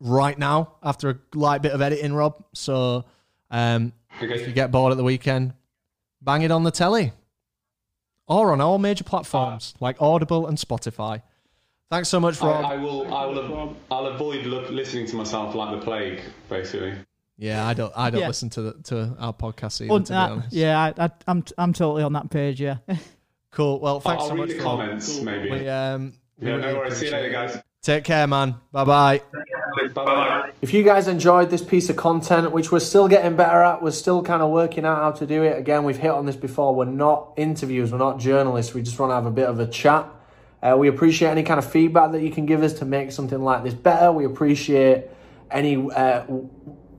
right 0.00 0.38
now 0.38 0.76
after 0.82 1.10
a 1.10 1.18
light 1.34 1.60
bit 1.62 1.72
of 1.72 1.82
editing, 1.82 2.14
Rob. 2.14 2.42
So 2.54 3.04
um, 3.50 3.92
if 4.20 4.46
you 4.46 4.54
get 4.54 4.70
bored 4.70 4.92
at 4.92 4.96
the 4.96 5.04
weekend, 5.04 5.52
bang 6.22 6.40
it 6.42 6.50
on 6.50 6.62
the 6.62 6.70
telly 6.70 7.12
or 8.26 8.52
on 8.52 8.60
all 8.60 8.78
major 8.78 9.04
platforms 9.04 9.74
like 9.80 10.00
Audible 10.00 10.46
and 10.46 10.56
Spotify. 10.58 11.22
Thanks 11.90 12.08
so 12.08 12.18
much, 12.20 12.40
I, 12.42 12.46
Rob. 12.46 12.64
I 12.64 12.76
will. 12.76 13.14
I 13.14 13.26
will. 13.26 13.76
I'll 13.90 14.06
avoid 14.06 14.46
look, 14.46 14.70
listening 14.70 15.06
to 15.08 15.16
myself 15.16 15.54
like 15.54 15.78
the 15.78 15.84
plague, 15.84 16.22
basically. 16.48 16.94
yeah, 17.36 17.66
I 17.66 17.74
don't. 17.74 17.92
I 17.94 18.08
don't 18.10 18.20
Yeah. 18.22 18.28
listen 18.28 18.48
to 18.50 18.62
the, 18.62 18.72
to 18.84 19.16
our 19.18 19.32
podcast 19.34 19.80
either. 19.82 19.92
Oh, 19.92 19.98
to 19.98 20.04
be 20.12 20.14
uh, 20.16 20.30
honest. 20.30 20.52
yeah, 20.52 20.80
I, 20.80 21.04
I, 21.04 21.10
I'm 21.26 21.44
I'm 21.58 21.72
totally 21.74 22.02
on 22.02 22.12
that 22.14 22.30
page. 22.30 22.60
Yeah. 22.60 22.78
Cool. 23.54 23.80
Well, 23.80 24.00
thanks 24.00 24.22
I'll 24.22 24.28
so 24.30 24.34
read 24.34 24.40
much 24.40 24.48
the 24.48 24.54
for 24.56 24.62
comments, 24.62 25.20
maybe. 25.20 25.50
We, 25.50 25.68
um, 25.68 26.14
we 26.38 26.46
yeah, 26.48 26.54
really 26.54 26.62
no 26.72 26.78
worries. 26.78 26.96
See 26.96 27.04
you 27.04 27.12
appreciate 27.14 27.32
later, 27.32 27.44
it. 27.44 27.52
guys. 27.52 27.62
Take 27.82 28.04
care, 28.04 28.26
man. 28.26 28.54
Bye 28.72 28.84
bye. 28.84 29.20
Bye 29.94 30.04
bye. 30.04 30.50
If 30.60 30.72
you 30.74 30.82
guys 30.82 31.08
enjoyed 31.08 31.50
this 31.50 31.62
piece 31.62 31.90
of 31.90 31.96
content, 31.96 32.52
which 32.52 32.70
we're 32.70 32.80
still 32.80 33.08
getting 33.08 33.36
better 33.36 33.62
at, 33.62 33.82
we're 33.82 33.90
still 33.90 34.22
kind 34.22 34.42
of 34.42 34.50
working 34.50 34.84
out 34.84 34.98
how 34.98 35.10
to 35.12 35.26
do 35.26 35.42
it. 35.42 35.58
Again, 35.58 35.84
we've 35.84 35.98
hit 35.98 36.10
on 36.10 36.26
this 36.26 36.36
before. 36.36 36.74
We're 36.74 36.84
not 36.84 37.32
interviews, 37.36 37.92
we're 37.92 37.98
not 37.98 38.18
journalists. 38.18 38.74
We 38.74 38.82
just 38.82 38.98
want 38.98 39.10
to 39.10 39.14
have 39.14 39.26
a 39.26 39.30
bit 39.30 39.48
of 39.48 39.58
a 39.58 39.66
chat. 39.66 40.06
Uh, 40.62 40.76
we 40.78 40.88
appreciate 40.88 41.30
any 41.30 41.42
kind 41.42 41.58
of 41.58 41.70
feedback 41.70 42.12
that 42.12 42.22
you 42.22 42.30
can 42.30 42.46
give 42.46 42.62
us 42.62 42.74
to 42.74 42.84
make 42.84 43.10
something 43.10 43.40
like 43.40 43.64
this 43.64 43.74
better. 43.74 44.12
We 44.12 44.24
appreciate 44.24 45.06
any 45.50 45.90
uh, 45.90 46.24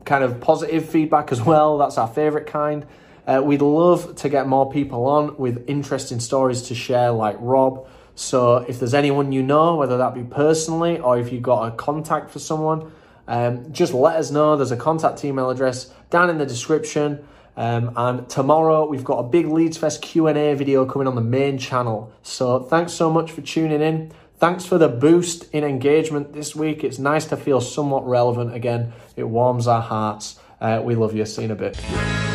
kind 0.05 0.23
of 0.23 0.41
positive 0.41 0.89
feedback 0.89 1.31
as 1.31 1.41
well. 1.41 1.77
That's 1.77 1.97
our 1.97 2.07
favorite 2.07 2.47
kind. 2.47 2.85
Uh, 3.25 3.41
we'd 3.43 3.61
love 3.61 4.15
to 4.17 4.27
get 4.27 4.47
more 4.47 4.69
people 4.69 5.05
on 5.05 5.37
with 5.37 5.63
interesting 5.69 6.19
stories 6.19 6.63
to 6.63 6.75
share, 6.75 7.11
like 7.11 7.37
Rob. 7.39 7.87
So 8.15 8.57
if 8.57 8.79
there's 8.79 8.93
anyone 8.93 9.31
you 9.31 9.43
know, 9.43 9.75
whether 9.75 9.97
that 9.97 10.13
be 10.13 10.23
personally 10.23 10.99
or 10.99 11.17
if 11.17 11.31
you've 11.31 11.43
got 11.43 11.67
a 11.67 11.71
contact 11.75 12.29
for 12.29 12.39
someone, 12.39 12.91
um, 13.27 13.71
just 13.71 13.93
let 13.93 14.17
us 14.17 14.31
know. 14.31 14.55
There's 14.55 14.71
a 14.71 14.77
contact 14.77 15.23
email 15.25 15.49
address 15.49 15.91
down 16.09 16.29
in 16.29 16.37
the 16.37 16.45
description. 16.45 17.25
Um, 17.55 17.93
and 17.95 18.29
tomorrow 18.29 18.87
we've 18.87 19.03
got 19.03 19.19
a 19.19 19.23
big 19.23 19.47
Leeds 19.47 19.77
Fest 19.77 20.01
Q&A 20.01 20.55
video 20.55 20.85
coming 20.85 21.07
on 21.07 21.15
the 21.15 21.21
main 21.21 21.57
channel. 21.57 22.11
So 22.23 22.59
thanks 22.59 22.93
so 22.93 23.11
much 23.11 23.31
for 23.31 23.41
tuning 23.41 23.81
in. 23.81 24.11
Thanks 24.37 24.65
for 24.65 24.77
the 24.77 24.89
boost 24.89 25.49
in 25.53 25.63
engagement 25.63 26.33
this 26.33 26.55
week. 26.55 26.83
It's 26.83 26.99
nice 26.99 27.25
to 27.27 27.37
feel 27.37 27.61
somewhat 27.61 28.05
relevant 28.07 28.53
again. 28.53 28.93
It 29.15 29.23
warms 29.23 29.67
our 29.67 29.81
hearts. 29.81 30.39
Uh, 30.59 30.81
we 30.83 30.95
love 30.95 31.15
you. 31.15 31.25
See 31.25 31.43
you 31.43 31.45
in 31.45 31.51
a 31.51 31.55
bit. 31.55 32.32